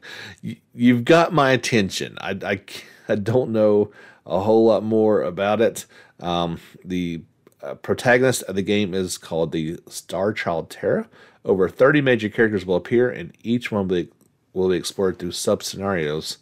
you've 0.73 1.03
got 1.03 1.33
my 1.33 1.51
attention. 1.51 2.17
I, 2.21 2.37
I, 2.43 2.61
I, 3.09 3.15
don't 3.15 3.51
know 3.51 3.91
a 4.25 4.39
whole 4.39 4.65
lot 4.65 4.83
more 4.83 5.21
about 5.23 5.59
it. 5.61 5.85
Um, 6.19 6.59
the 6.85 7.23
uh, 7.63 7.75
protagonist 7.75 8.43
of 8.43 8.55
the 8.55 8.61
game 8.61 8.93
is 8.93 9.17
called 9.17 9.51
the 9.51 9.79
Star 9.87 10.33
Child 10.33 10.69
Terra. 10.69 11.07
Over 11.43 11.69
30 11.69 12.01
major 12.01 12.29
characters 12.29 12.65
will 12.65 12.75
appear, 12.75 13.09
and 13.09 13.33
each 13.41 13.71
one 13.71 13.87
will 13.87 14.03
be, 14.03 14.09
will 14.53 14.69
be 14.69 14.77
explored 14.77 15.19
through 15.19 15.31
sub 15.31 15.63
scenarios 15.63 16.37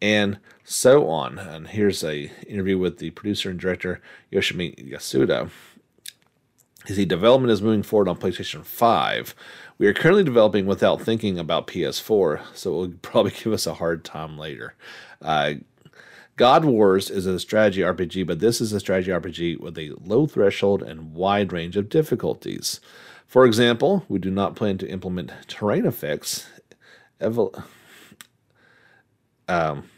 and 0.00 0.38
so 0.64 1.08
on. 1.08 1.38
And 1.38 1.68
here's 1.68 2.02
a 2.04 2.30
interview 2.46 2.78
with 2.78 2.98
the 2.98 3.10
producer 3.10 3.50
and 3.50 3.60
director 3.60 4.00
Yoshimi 4.32 4.90
Yasuda. 4.90 5.50
The 6.86 7.04
development 7.04 7.52
is 7.52 7.60
moving 7.60 7.82
forward 7.82 8.08
on 8.08 8.16
PlayStation 8.16 8.64
5. 8.64 9.34
We 9.78 9.86
are 9.86 9.92
currently 9.94 10.24
developing 10.24 10.66
without 10.66 11.00
thinking 11.00 11.38
about 11.38 11.66
PS4, 11.66 12.42
so 12.54 12.70
it 12.70 12.76
will 12.76 12.94
probably 13.02 13.32
give 13.42 13.52
us 13.52 13.66
a 13.66 13.74
hard 13.74 14.04
time 14.04 14.38
later. 14.38 14.74
Uh, 15.20 15.54
God 16.40 16.64
Wars 16.64 17.10
is 17.10 17.26
a 17.26 17.38
strategy 17.38 17.82
RPG, 17.82 18.26
but 18.26 18.40
this 18.40 18.62
is 18.62 18.72
a 18.72 18.80
strategy 18.80 19.10
RPG 19.10 19.60
with 19.60 19.76
a 19.76 19.92
low 20.02 20.26
threshold 20.26 20.82
and 20.82 21.12
wide 21.12 21.52
range 21.52 21.76
of 21.76 21.90
difficulties. 21.90 22.80
For 23.26 23.44
example, 23.44 24.06
we 24.08 24.18
do 24.18 24.30
not 24.30 24.56
plan 24.56 24.78
to 24.78 24.88
implement 24.88 25.32
terrain 25.48 25.84
effects. 25.84 26.48
Evol- 27.20 27.62
um, 29.48 29.90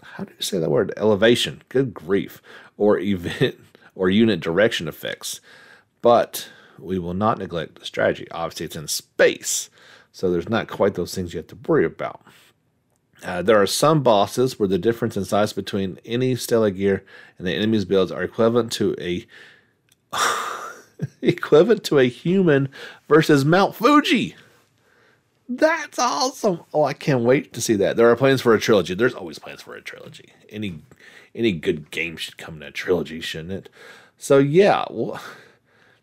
how 0.00 0.22
do 0.22 0.32
you 0.32 0.40
say 0.40 0.60
that 0.60 0.70
word? 0.70 0.92
Elevation. 0.96 1.62
Good 1.70 1.92
grief. 1.92 2.40
Or 2.76 2.96
event 2.96 3.58
or 3.96 4.08
unit 4.08 4.38
direction 4.38 4.86
effects. 4.86 5.40
But 6.02 6.50
we 6.78 7.00
will 7.00 7.14
not 7.14 7.38
neglect 7.38 7.80
the 7.80 7.84
strategy. 7.84 8.28
Obviously, 8.30 8.66
it's 8.66 8.76
in 8.76 8.86
space, 8.86 9.70
so 10.12 10.30
there's 10.30 10.48
not 10.48 10.68
quite 10.68 10.94
those 10.94 11.16
things 11.16 11.34
you 11.34 11.38
have 11.38 11.48
to 11.48 11.58
worry 11.66 11.84
about. 11.84 12.22
Uh, 13.24 13.40
there 13.40 13.60
are 13.60 13.66
some 13.66 14.02
bosses 14.02 14.58
where 14.58 14.68
the 14.68 14.78
difference 14.78 15.16
in 15.16 15.24
size 15.24 15.54
between 15.54 15.98
any 16.04 16.36
Stella 16.36 16.70
gear 16.70 17.04
and 17.38 17.46
the 17.46 17.54
enemy's 17.54 17.86
builds 17.86 18.12
are 18.12 18.22
equivalent 18.22 18.70
to 18.72 18.94
a 19.00 19.26
equivalent 21.22 21.82
to 21.84 21.98
a 21.98 22.08
human 22.08 22.68
versus 23.08 23.44
Mount 23.44 23.74
Fuji. 23.74 24.36
That's 25.48 25.98
awesome! 25.98 26.60
Oh, 26.72 26.84
I 26.84 26.92
can't 26.92 27.22
wait 27.22 27.52
to 27.54 27.60
see 27.62 27.74
that. 27.76 27.96
There 27.96 28.10
are 28.10 28.16
plans 28.16 28.42
for 28.42 28.54
a 28.54 28.60
trilogy. 28.60 28.94
There's 28.94 29.14
always 29.14 29.38
plans 29.38 29.62
for 29.62 29.74
a 29.74 29.80
trilogy. 29.80 30.32
Any 30.50 30.80
any 31.34 31.52
good 31.52 31.90
game 31.90 32.16
should 32.16 32.36
come 32.36 32.56
in 32.56 32.62
a 32.62 32.70
trilogy, 32.70 33.20
shouldn't 33.20 33.52
it? 33.52 33.68
So 34.18 34.38
yeah, 34.38 34.84
well, 34.90 35.20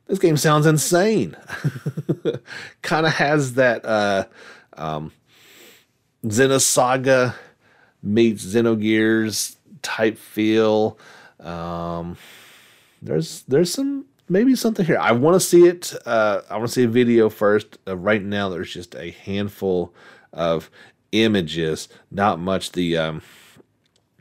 this 0.08 0.20
game 0.20 0.38
sounds 0.38 0.66
insane. 0.66 1.38
kind 2.82 3.06
of 3.06 3.14
has 3.14 3.54
that 3.54 3.86
uh, 3.86 4.26
um, 4.74 5.12
Xenosaga 6.26 7.36
meets 8.04 8.46
Xenogears 8.46 9.56
type 9.82 10.18
feel. 10.18 10.98
Um, 11.40 12.18
there's 13.02 13.44
there's 13.44 13.74
some 13.74 14.06
maybe 14.30 14.56
something 14.56 14.86
here. 14.86 15.00
I 15.00 15.12
want 15.12 15.36
to 15.36 15.40
see 15.40 15.68
it. 15.68 15.94
Uh, 16.06 16.42
I 16.50 16.58
want 16.58 16.70
to 16.70 16.74
see 16.74 16.84
a 16.84 16.88
video 16.88 17.30
first. 17.30 17.78
Uh, 17.88 17.98
right 17.98 18.24
now, 18.24 18.50
there's 18.50 18.74
just 18.74 18.96
a 18.96 19.12
handful 19.12 19.94
of 20.32 20.70
images, 21.12 21.90
not 22.12 22.40
much. 22.40 22.72
The 22.74 22.98
um, 22.98 23.22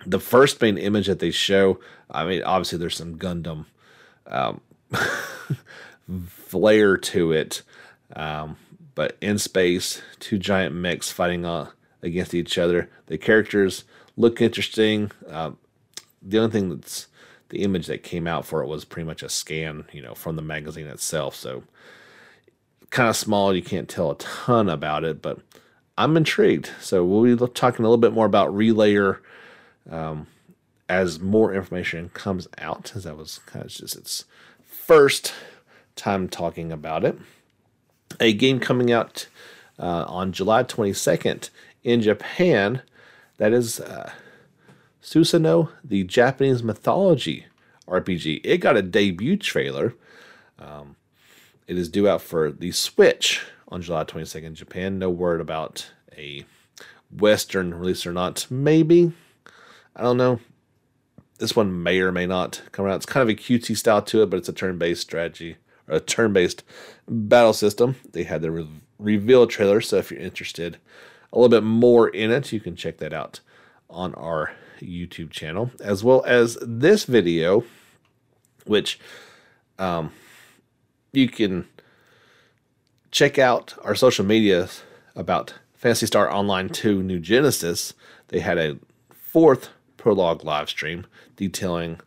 the 0.07 0.21
first 0.21 0.61
main 0.63 0.79
image 0.79 1.07
that 1.07 1.19
they 1.19 1.31
show. 1.31 1.79
I 2.11 2.25
mean, 2.25 2.43
obviously, 2.43 2.79
there's 2.79 2.97
some 2.97 3.17
Gundam 3.17 3.67
um, 4.27 4.63
flair 6.29 6.97
to 6.97 7.33
it, 7.33 7.63
um, 8.17 8.57
but 8.95 9.17
in 9.21 9.39
space, 9.39 10.01
two 10.19 10.39
giant 10.39 10.75
mechs 10.75 11.13
fighting 11.13 11.45
on 11.45 11.69
against 12.03 12.35
each 12.35 12.59
other. 12.59 12.91
The 13.07 13.19
characters 13.19 13.85
look 14.17 14.41
interesting. 14.41 15.11
Uh, 15.29 15.53
the 16.23 16.39
only 16.39 16.53
thing 16.53 16.69
that's 16.69 17.09
the 17.49 17.63
image 17.63 17.87
that 17.87 18.03
came 18.03 18.27
out 18.27 18.47
for 18.47 18.63
it 18.63 18.69
was 18.69 18.85
pretty 18.85 19.07
much 19.07 19.23
a 19.23 19.29
scan, 19.29 19.85
you 19.93 20.03
know, 20.03 20.15
from 20.15 20.37
the 20.37 20.43
magazine 20.43 20.87
itself. 20.87 21.35
So 21.35 21.65
kind 22.91 23.09
of 23.09 23.17
small. 23.17 23.55
You 23.55 23.63
can't 23.63 23.89
tell 23.89 24.11
a 24.11 24.17
ton 24.17 24.69
about 24.69 25.05
it, 25.05 25.21
but 25.23 25.39
I'm 25.99 26.17
intrigued. 26.17 26.71
So 26.81 27.05
we'll 27.05 27.37
be 27.37 27.47
talking 27.55 27.85
a 27.85 27.89
little 27.89 27.99
bit 27.99 28.13
more 28.13 28.27
about 28.27 28.55
Relayer 28.55 29.19
um, 29.91 30.27
as 30.89 31.21
more 31.21 31.55
information 31.55 32.11
comes 32.11 32.49
out, 32.59 32.93
as 32.95 33.05
that 33.05 33.17
was 33.17 33.41
kind 33.47 33.65
of 33.65 33.71
just 33.71 33.97
its 33.97 34.25
first 34.63 35.33
time 35.97 36.29
talking 36.29 36.73
about 36.73 37.05
it. 37.05 37.19
A 38.19 38.33
game 38.33 38.61
coming 38.61 38.93
out 38.93 39.29
uh, 39.79 40.05
on 40.09 40.33
July 40.33 40.65
22nd 40.65 41.51
in 41.83 42.01
Japan. 42.01 42.83
That 43.39 43.53
is 43.53 43.81
uh, 43.81 44.13
Susanoo, 45.03 45.71
the 45.83 46.05
Japanese 46.05 46.63
mythology 46.63 47.47
RPG. 47.89 48.41
It 48.45 48.59
got 48.59 48.77
a 48.77 48.83
debut 48.83 49.37
trailer. 49.37 49.95
Um, 50.59 50.97
it 51.67 51.79
is 51.79 51.89
due 51.89 52.09
out 52.09 52.23
for 52.23 52.51
the 52.51 52.73
Switch 52.73 53.43
on 53.69 53.83
July 53.83 54.05
22nd 54.05 54.45
in 54.45 54.55
Japan. 54.55 54.99
No 54.99 55.09
word 55.09 55.41
about 55.41 55.91
a 56.17 56.45
Western 57.11 57.75
release 57.75 58.07
or 58.07 58.13
not. 58.13 58.47
Maybe. 58.51 59.13
I 59.97 60.03
don't 60.03 60.17
know. 60.17 60.41
This 61.39 61.57
one 61.57 61.83
may 61.83 62.01
or 62.01 62.13
may 62.13 62.27
not 62.27 62.63
come 62.73 62.87
out. 62.87 62.97
It's 62.97 63.07
kind 63.07 63.23
of 63.23 63.29
a 63.31 63.41
cutesy 63.41 63.77
style 63.77 64.03
to 64.03 64.23
it, 64.23 64.31
but 64.31 64.37
it's 64.37 64.49
a 64.49 64.53
turn 64.53 64.77
based 64.77 65.03
strategy 65.03 65.57
or 65.89 65.97
a 65.97 66.01
turn 66.01 66.33
based 66.33 66.63
battle 67.09 67.55
system. 67.55 67.97
They 68.13 68.25
had 68.25 68.43
the 68.43 68.51
re- 68.51 68.69
reveal 68.99 69.47
trailer, 69.47 69.81
so 69.81 69.97
if 69.97 70.11
you're 70.11 70.21
interested 70.21 70.77
a 71.33 71.39
little 71.39 71.49
bit 71.49 71.65
more 71.65 72.09
in 72.09 72.31
it, 72.31 72.53
you 72.53 72.61
can 72.61 72.77
check 72.77 72.99
that 72.99 73.13
out 73.13 73.41
on 73.89 74.15
our 74.15 74.53
YouTube 74.81 75.31
channel, 75.31 75.71
as 75.81 76.03
well 76.03 76.25
as 76.27 76.59
this 76.63 77.05
video, 77.05 77.65
which 78.65 78.99
um, 79.79 80.13
you 81.13 81.29
can 81.29 81.67
check 83.11 83.39
out 83.39 83.75
our 83.83 83.95
social 83.95 84.25
media 84.25 84.69
about 85.15 85.55
Phantasy 85.75 86.07
Star 86.07 86.33
Online 86.33 86.69
2 86.69 87.03
New 87.03 87.19
Genesis. 87.19 87.95
They 88.29 88.41
had 88.41 88.59
a 88.59 88.79
fourth 89.13 89.71
prologue 89.97 90.45
live 90.45 90.69
stream 90.69 91.07
detailing 91.37 92.01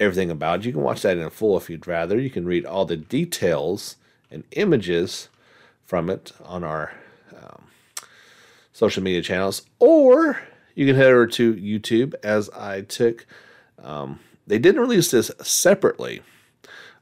everything 0.00 0.30
about 0.30 0.60
it. 0.60 0.66
You 0.66 0.72
can 0.72 0.82
watch 0.82 1.02
that 1.02 1.18
in 1.18 1.30
full 1.30 1.56
if 1.56 1.68
you'd 1.68 1.86
rather. 1.86 2.18
You 2.18 2.30
can 2.30 2.44
read 2.44 2.64
all 2.64 2.84
the 2.84 2.96
details 2.96 3.96
and 4.30 4.44
images 4.52 5.28
from 5.84 6.10
it 6.10 6.32
on 6.44 6.64
our 6.64 6.92
social 8.78 9.02
media 9.02 9.22
channels, 9.22 9.62
or 9.78 10.40
you 10.74 10.86
can 10.86 10.94
head 10.94 11.06
over 11.06 11.26
to 11.26 11.54
YouTube 11.54 12.14
as 12.22 12.48
I 12.50 12.82
took. 12.82 13.26
Um, 13.82 14.20
they 14.46 14.58
didn't 14.58 14.80
release 14.80 15.10
this 15.10 15.30
separately 15.42 16.22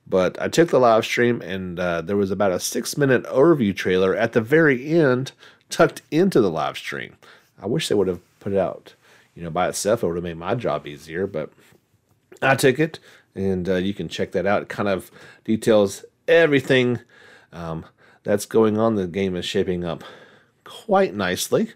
but 0.06 0.40
I 0.40 0.48
took 0.48 0.70
the 0.70 0.78
live 0.78 1.04
stream 1.04 1.40
and 1.42 1.78
uh, 1.80 2.00
there 2.00 2.16
was 2.16 2.30
about 2.30 2.52
a 2.52 2.60
six 2.60 2.96
minute 2.96 3.24
overview 3.24 3.74
trailer 3.74 4.14
at 4.14 4.32
the 4.32 4.40
very 4.40 4.86
end 4.88 5.32
tucked 5.68 6.02
into 6.10 6.40
the 6.40 6.50
live 6.50 6.78
stream. 6.78 7.16
I 7.60 7.66
wish 7.66 7.88
they 7.88 7.94
would 7.94 8.08
have 8.08 8.20
put 8.38 8.52
it 8.52 8.58
out, 8.58 8.94
you 9.34 9.42
know, 9.42 9.50
by 9.50 9.68
itself. 9.68 10.02
It 10.02 10.06
would 10.06 10.16
have 10.16 10.24
made 10.24 10.36
my 10.36 10.54
job 10.54 10.86
easier, 10.86 11.26
but 11.26 11.52
I 12.40 12.54
took 12.54 12.78
it 12.78 13.00
and 13.34 13.68
uh, 13.68 13.74
you 13.74 13.94
can 13.94 14.08
check 14.08 14.32
that 14.32 14.46
out. 14.46 14.62
It 14.62 14.68
kind 14.68 14.88
of 14.88 15.10
details 15.44 16.04
everything 16.28 17.00
um, 17.52 17.84
that's 18.22 18.46
going 18.46 18.78
on. 18.78 18.94
The 18.94 19.08
game 19.08 19.34
is 19.34 19.44
shaping 19.44 19.84
up 19.84 20.04
quite 20.66 21.14
nicely. 21.14 21.72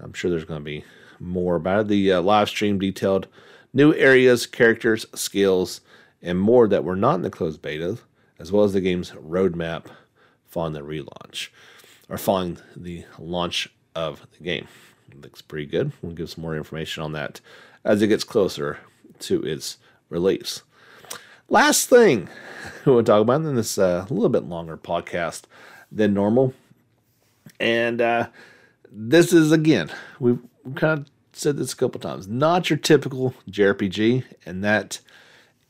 I'm 0.00 0.12
sure 0.12 0.30
there's 0.30 0.44
going 0.44 0.60
to 0.60 0.64
be 0.64 0.84
more 1.18 1.56
about 1.56 1.80
it. 1.80 1.88
The 1.88 2.12
uh, 2.12 2.22
live 2.22 2.48
stream 2.48 2.78
detailed 2.78 3.26
new 3.72 3.94
areas, 3.94 4.46
characters, 4.46 5.06
skills, 5.14 5.80
and 6.22 6.38
more 6.38 6.68
that 6.68 6.84
were 6.84 6.96
not 6.96 7.16
in 7.16 7.22
the 7.22 7.30
closed 7.30 7.62
beta, 7.62 7.98
as 8.38 8.52
well 8.52 8.64
as 8.64 8.72
the 8.72 8.80
game's 8.80 9.10
roadmap 9.12 9.86
following 10.46 10.74
the 10.74 10.80
relaunch, 10.80 11.48
or 12.08 12.18
following 12.18 12.58
the 12.76 13.04
launch 13.18 13.68
of 13.94 14.26
the 14.36 14.44
game. 14.44 14.68
It 15.10 15.22
looks 15.22 15.42
pretty 15.42 15.66
good. 15.66 15.92
We'll 16.02 16.12
give 16.12 16.30
some 16.30 16.42
more 16.42 16.56
information 16.56 17.02
on 17.02 17.12
that 17.12 17.40
as 17.84 18.02
it 18.02 18.08
gets 18.08 18.24
closer 18.24 18.78
to 19.20 19.42
its 19.42 19.78
release. 20.08 20.62
Last 21.48 21.88
thing 21.88 22.28
we'll 22.84 23.02
talk 23.02 23.22
about 23.22 23.40
in 23.40 23.56
this 23.56 23.78
uh, 23.78 24.06
little 24.10 24.28
bit 24.28 24.44
longer 24.44 24.76
podcast 24.76 25.42
than 25.90 26.14
normal, 26.14 26.54
and 27.60 28.00
uh, 28.00 28.28
this 28.90 29.32
is 29.32 29.52
again 29.52 29.90
we've 30.18 30.40
kind 30.74 31.00
of 31.00 31.06
said 31.38 31.56
this 31.56 31.72
a 31.72 31.76
couple 31.76 32.00
times, 32.00 32.26
not 32.26 32.68
your 32.68 32.78
typical 32.78 33.34
JRPG, 33.50 34.24
and 34.44 34.62
that 34.64 35.00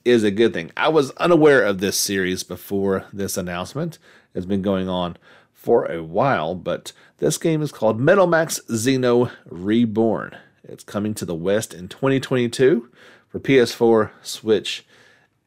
is 0.04 0.24
a 0.24 0.30
good 0.30 0.54
thing. 0.54 0.72
I 0.76 0.88
was 0.88 1.10
unaware 1.12 1.62
of 1.62 1.80
this 1.80 1.96
series 1.98 2.42
before 2.42 3.04
this 3.12 3.36
announcement. 3.36 3.98
It's 4.34 4.46
been 4.46 4.62
going 4.62 4.88
on 4.88 5.16
for 5.52 5.90
a 5.90 6.02
while, 6.02 6.54
but 6.54 6.92
this 7.18 7.36
game 7.36 7.60
is 7.62 7.72
called 7.72 8.00
Metal 8.00 8.26
Max 8.26 8.60
Xeno 8.70 9.30
Reborn. 9.46 10.36
It's 10.64 10.84
coming 10.84 11.14
to 11.14 11.24
the 11.24 11.34
West 11.34 11.74
in 11.74 11.88
2022 11.88 12.90
for 13.28 13.38
PS4, 13.38 14.10
Switch, 14.22 14.86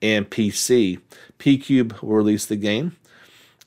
and 0.01 0.29
PC. 0.29 0.99
PQube 1.39 2.01
will 2.01 2.15
release 2.15 2.45
the 2.45 2.55
game. 2.55 2.95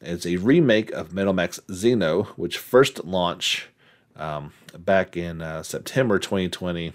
It's 0.07 0.27
a 0.27 0.37
remake 0.37 0.91
of 0.93 1.15
Metal 1.15 1.33
Max 1.33 1.59
Xeno, 1.71 2.27
which 2.37 2.59
first 2.59 3.05
launched 3.05 3.69
um, 4.17 4.53
back 4.79 5.17
in 5.17 5.41
uh, 5.41 5.63
September 5.63 6.19
2020 6.19 6.93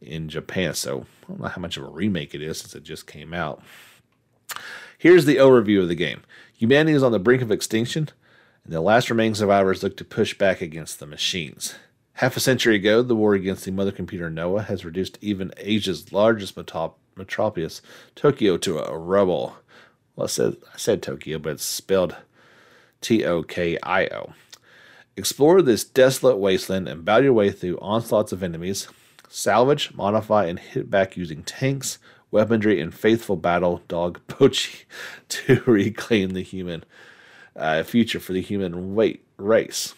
in 0.00 0.28
Japan. 0.28 0.72
So 0.74 1.06
I 1.24 1.28
don't 1.28 1.40
know 1.40 1.48
how 1.48 1.60
much 1.60 1.76
of 1.76 1.82
a 1.82 1.88
remake 1.88 2.36
it 2.36 2.42
is 2.42 2.58
since 2.58 2.76
it 2.76 2.84
just 2.84 3.08
came 3.08 3.34
out. 3.34 3.60
Here's 4.96 5.24
the 5.24 5.36
overview 5.36 5.82
of 5.82 5.88
the 5.88 5.96
game 5.96 6.22
humanity 6.54 6.96
is 6.96 7.02
on 7.02 7.12
the 7.12 7.18
brink 7.18 7.42
of 7.42 7.50
extinction, 7.50 8.08
and 8.64 8.72
the 8.72 8.80
last 8.80 9.10
remaining 9.10 9.34
survivors 9.34 9.82
look 9.82 9.96
to 9.96 10.04
push 10.04 10.38
back 10.38 10.60
against 10.60 11.00
the 11.00 11.06
machines. 11.06 11.74
Half 12.14 12.36
a 12.36 12.40
century 12.40 12.76
ago, 12.76 13.02
the 13.02 13.16
war 13.16 13.34
against 13.34 13.64
the 13.64 13.72
mother 13.72 13.92
computer 13.92 14.30
Noah 14.30 14.62
has 14.62 14.84
reduced 14.84 15.18
even 15.20 15.52
Asia's 15.56 16.12
largest 16.12 16.56
metropolis, 16.56 17.82
Tokyo, 18.14 18.56
to 18.58 18.78
a 18.78 18.96
rubble. 18.96 19.56
Well, 20.16 20.24
I 20.24 20.28
said, 20.28 20.56
I 20.74 20.76
said 20.76 21.00
Tokyo, 21.00 21.38
but 21.38 21.52
it's 21.52 21.64
spelled 21.64 22.16
T 23.00 23.24
O 23.24 23.42
K 23.42 23.78
I 23.82 24.06
O. 24.06 24.32
Explore 25.16 25.62
this 25.62 25.84
desolate 25.84 26.38
wasteland 26.38 26.88
and 26.88 27.04
battle 27.04 27.24
your 27.24 27.32
way 27.32 27.50
through 27.50 27.78
onslaughts 27.80 28.30
of 28.32 28.42
enemies, 28.42 28.88
salvage, 29.28 29.92
modify, 29.94 30.46
and 30.46 30.58
hit 30.58 30.90
back 30.90 31.16
using 31.16 31.42
tanks, 31.42 31.98
weaponry, 32.30 32.80
and 32.80 32.94
faithful 32.94 33.36
battle 33.36 33.82
dog 33.88 34.20
Pochi 34.28 34.84
to 35.28 35.62
reclaim 35.66 36.30
the 36.30 36.42
human 36.42 36.84
uh, 37.56 37.82
future 37.82 38.20
for 38.20 38.32
the 38.32 38.40
human 38.40 38.94
weight 38.94 39.24
race. 39.36 39.94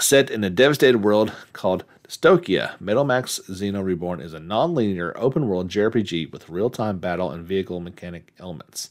Set 0.00 0.30
in 0.30 0.42
a 0.42 0.50
devastated 0.50 0.98
world 0.98 1.32
called 1.52 1.84
Dystopia, 2.08 2.78
Metal 2.80 3.04
Max 3.04 3.40
Xeno 3.48 3.82
Reborn 3.82 4.20
is 4.20 4.34
a 4.34 4.40
non-linear 4.40 5.12
open-world 5.16 5.68
JRPG 5.68 6.32
with 6.32 6.48
real-time 6.48 6.98
battle 6.98 7.30
and 7.30 7.44
vehicle 7.46 7.80
mechanic 7.80 8.32
elements. 8.38 8.90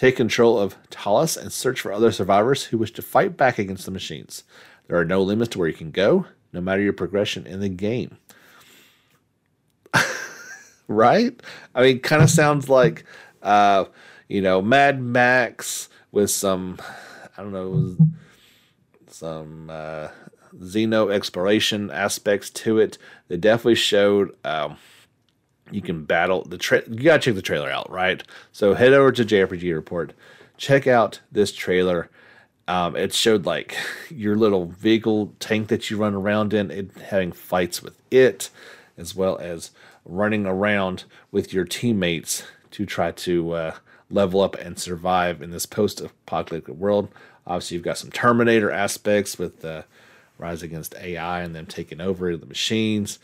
Take 0.00 0.16
control 0.16 0.58
of 0.58 0.76
Talis 0.88 1.36
and 1.36 1.52
search 1.52 1.82
for 1.82 1.92
other 1.92 2.10
survivors 2.10 2.64
who 2.64 2.78
wish 2.78 2.90
to 2.92 3.02
fight 3.02 3.36
back 3.36 3.58
against 3.58 3.84
the 3.84 3.90
machines. 3.90 4.44
There 4.86 4.96
are 4.96 5.04
no 5.04 5.20
limits 5.20 5.50
to 5.50 5.58
where 5.58 5.68
you 5.68 5.74
can 5.74 5.90
go, 5.90 6.24
no 6.54 6.62
matter 6.62 6.80
your 6.80 6.94
progression 6.94 7.46
in 7.46 7.60
the 7.60 7.68
game 7.68 8.16
right? 10.88 11.38
I 11.74 11.82
mean, 11.82 12.00
kind 12.00 12.22
of 12.22 12.30
sounds 12.40 12.70
like, 12.70 13.04
uh, 13.42 13.84
you 14.26 14.40
know, 14.40 14.62
Mad 14.62 15.02
Max 15.02 15.90
with 16.12 16.30
some, 16.30 16.78
I 17.36 17.42
don't 17.42 17.52
know, 17.52 17.94
some 19.06 19.68
uh, 19.68 20.08
Xeno 20.60 21.12
exploration 21.12 21.90
aspects 21.90 22.48
to 22.48 22.78
it. 22.78 22.96
They 23.28 23.36
definitely 23.36 23.74
showed. 23.74 24.34
Um, 24.46 24.78
you 25.70 25.80
can 25.80 26.04
battle 26.04 26.42
the 26.44 26.58
tra- 26.58 26.88
you 26.88 27.02
gotta 27.02 27.20
check 27.20 27.34
the 27.34 27.42
trailer 27.42 27.70
out 27.70 27.90
right 27.90 28.22
so 28.52 28.74
head 28.74 28.92
over 28.92 29.12
to 29.12 29.24
jrpg 29.24 29.74
report 29.74 30.12
check 30.56 30.86
out 30.86 31.20
this 31.32 31.52
trailer 31.52 32.08
um, 32.68 32.94
it 32.94 33.12
showed 33.12 33.46
like 33.46 33.76
your 34.10 34.36
little 34.36 34.66
vehicle 34.66 35.34
tank 35.40 35.68
that 35.68 35.90
you 35.90 35.96
run 35.96 36.14
around 36.14 36.52
in 36.52 36.70
it 36.70 36.90
having 37.08 37.32
fights 37.32 37.82
with 37.82 37.98
it 38.10 38.50
as 38.96 39.14
well 39.14 39.38
as 39.38 39.70
running 40.04 40.46
around 40.46 41.04
with 41.30 41.52
your 41.52 41.64
teammates 41.64 42.44
to 42.70 42.86
try 42.86 43.10
to 43.12 43.52
uh, 43.52 43.74
level 44.10 44.40
up 44.40 44.56
and 44.56 44.78
survive 44.78 45.42
in 45.42 45.50
this 45.50 45.66
post-apocalyptic 45.66 46.74
world. 46.74 47.08
Obviously, 47.46 47.76
you've 47.76 47.84
got 47.84 47.98
some 47.98 48.10
Terminator 48.10 48.70
aspects 48.70 49.38
with 49.38 49.60
the 49.60 49.84
rise 50.38 50.62
against 50.62 50.94
AI 50.96 51.40
and 51.40 51.54
them 51.54 51.66
taking 51.66 52.00
over 52.00 52.36
the 52.36 52.46
machines. 52.46 53.18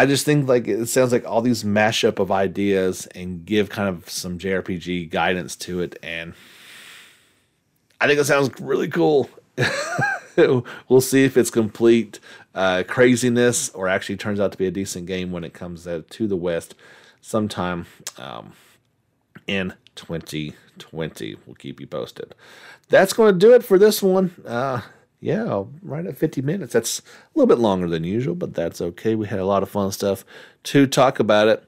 I 0.00 0.06
just 0.06 0.24
think 0.24 0.48
like 0.48 0.66
it 0.66 0.86
sounds 0.86 1.12
like 1.12 1.26
all 1.26 1.42
these 1.42 1.62
mashup 1.62 2.18
of 2.20 2.32
ideas 2.32 3.06
and 3.08 3.44
give 3.44 3.68
kind 3.68 3.86
of 3.86 4.08
some 4.08 4.38
JRPG 4.38 5.10
guidance 5.10 5.54
to 5.56 5.82
it, 5.82 5.98
and 6.02 6.32
I 8.00 8.06
think 8.06 8.18
it 8.18 8.24
sounds 8.24 8.48
really 8.62 8.88
cool. 8.88 9.28
we'll 10.88 11.02
see 11.02 11.24
if 11.24 11.36
it's 11.36 11.50
complete 11.50 12.18
uh, 12.54 12.82
craziness 12.88 13.68
or 13.74 13.88
actually 13.88 14.16
turns 14.16 14.40
out 14.40 14.52
to 14.52 14.56
be 14.56 14.66
a 14.66 14.70
decent 14.70 15.04
game 15.04 15.32
when 15.32 15.44
it 15.44 15.52
comes 15.52 15.84
to 15.84 16.26
the 16.26 16.36
West 16.36 16.74
sometime 17.20 17.84
um, 18.16 18.54
in 19.46 19.74
2020. 19.96 21.36
We'll 21.44 21.56
keep 21.56 21.78
you 21.78 21.86
posted. 21.86 22.34
That's 22.88 23.12
going 23.12 23.34
to 23.34 23.38
do 23.38 23.52
it 23.52 23.62
for 23.62 23.78
this 23.78 24.02
one. 24.02 24.34
Uh, 24.46 24.80
yeah, 25.20 25.64
right 25.82 26.06
at 26.06 26.16
50 26.16 26.40
minutes. 26.42 26.72
That's 26.72 27.00
a 27.00 27.02
little 27.34 27.46
bit 27.46 27.60
longer 27.60 27.88
than 27.88 28.04
usual, 28.04 28.34
but 28.34 28.54
that's 28.54 28.80
okay. 28.80 29.14
We 29.14 29.26
had 29.26 29.38
a 29.38 29.44
lot 29.44 29.62
of 29.62 29.68
fun 29.68 29.92
stuff 29.92 30.24
to 30.64 30.86
talk 30.86 31.20
about 31.20 31.48
it. 31.48 31.64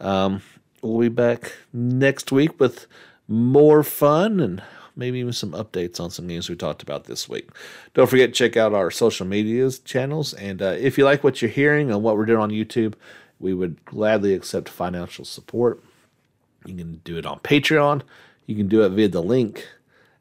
Um, 0.00 0.42
we'll 0.82 1.00
be 1.00 1.08
back 1.08 1.52
next 1.72 2.30
week 2.30 2.58
with 2.60 2.86
more 3.26 3.82
fun 3.82 4.38
and 4.40 4.62
maybe 4.94 5.18
even 5.18 5.32
some 5.32 5.52
updates 5.52 5.98
on 5.98 6.10
some 6.10 6.28
games 6.28 6.48
we 6.48 6.54
talked 6.54 6.82
about 6.82 7.04
this 7.04 7.28
week. 7.28 7.50
Don't 7.94 8.08
forget 8.08 8.30
to 8.30 8.34
check 8.34 8.56
out 8.56 8.72
our 8.72 8.90
social 8.90 9.26
medias 9.26 9.80
channels. 9.80 10.32
And 10.34 10.62
uh, 10.62 10.76
if 10.78 10.96
you 10.96 11.04
like 11.04 11.24
what 11.24 11.42
you're 11.42 11.50
hearing 11.50 11.90
and 11.90 12.02
what 12.02 12.16
we're 12.16 12.26
doing 12.26 12.40
on 12.40 12.50
YouTube, 12.50 12.94
we 13.40 13.52
would 13.52 13.84
gladly 13.84 14.34
accept 14.34 14.68
financial 14.68 15.24
support. 15.24 15.82
You 16.64 16.76
can 16.76 17.00
do 17.04 17.18
it 17.18 17.26
on 17.26 17.40
Patreon. 17.40 18.02
You 18.46 18.54
can 18.54 18.68
do 18.68 18.82
it 18.82 18.90
via 18.90 19.08
the 19.08 19.22
link 19.22 19.66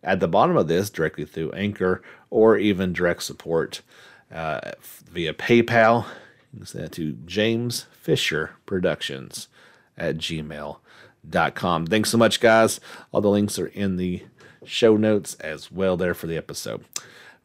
at 0.03 0.19
the 0.19 0.27
bottom 0.27 0.57
of 0.57 0.67
this 0.67 0.89
directly 0.89 1.25
through 1.25 1.51
Anchor 1.51 2.01
or 2.29 2.57
even 2.57 2.93
direct 2.93 3.23
support 3.23 3.81
uh, 4.31 4.71
via 5.09 5.33
PayPal. 5.33 6.05
You 6.53 6.59
can 6.59 6.65
send 6.65 6.83
that 6.85 6.91
to 6.93 7.13
James 7.25 7.85
Fisher 7.91 8.51
Productions 8.65 9.47
at 9.97 10.17
gmail.com. 10.17 11.85
Thanks 11.85 12.09
so 12.09 12.17
much, 12.17 12.39
guys. 12.39 12.79
All 13.11 13.21
the 13.21 13.29
links 13.29 13.59
are 13.59 13.67
in 13.67 13.97
the 13.97 14.23
show 14.65 14.97
notes 14.97 15.35
as 15.35 15.71
well 15.71 15.97
there 15.97 16.13
for 16.13 16.27
the 16.27 16.37
episode. 16.37 16.83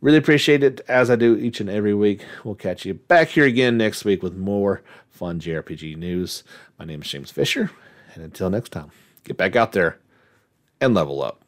Really 0.01 0.19
appreciate 0.19 0.63
it 0.63 0.81
as 0.89 1.11
I 1.11 1.17
do 1.17 1.37
each 1.37 1.61
and 1.61 1.71
every 1.71 1.95
week. 1.95 2.23
We'll 2.45 2.55
catch 2.55 2.85
you 2.85 2.95
back 2.95 3.29
here 3.29 3.47
again 3.47 3.79
next 3.79 4.05
week 4.05 4.23
with 4.23 4.37
more 4.37 4.83
fun 5.11 5.41
JRPG 5.41 5.97
news. 5.97 6.45
My 6.79 6.85
name 6.85 7.01
is 7.03 7.09
James 7.09 7.31
Fisher, 7.31 7.71
and 8.15 8.23
until 8.23 8.51
next 8.51 8.71
time, 8.71 8.91
get 9.25 9.39
back 9.39 9.57
out 9.57 9.73
there 9.73 9.99
and 10.81 10.95
level 10.95 11.23
up. 11.23 11.46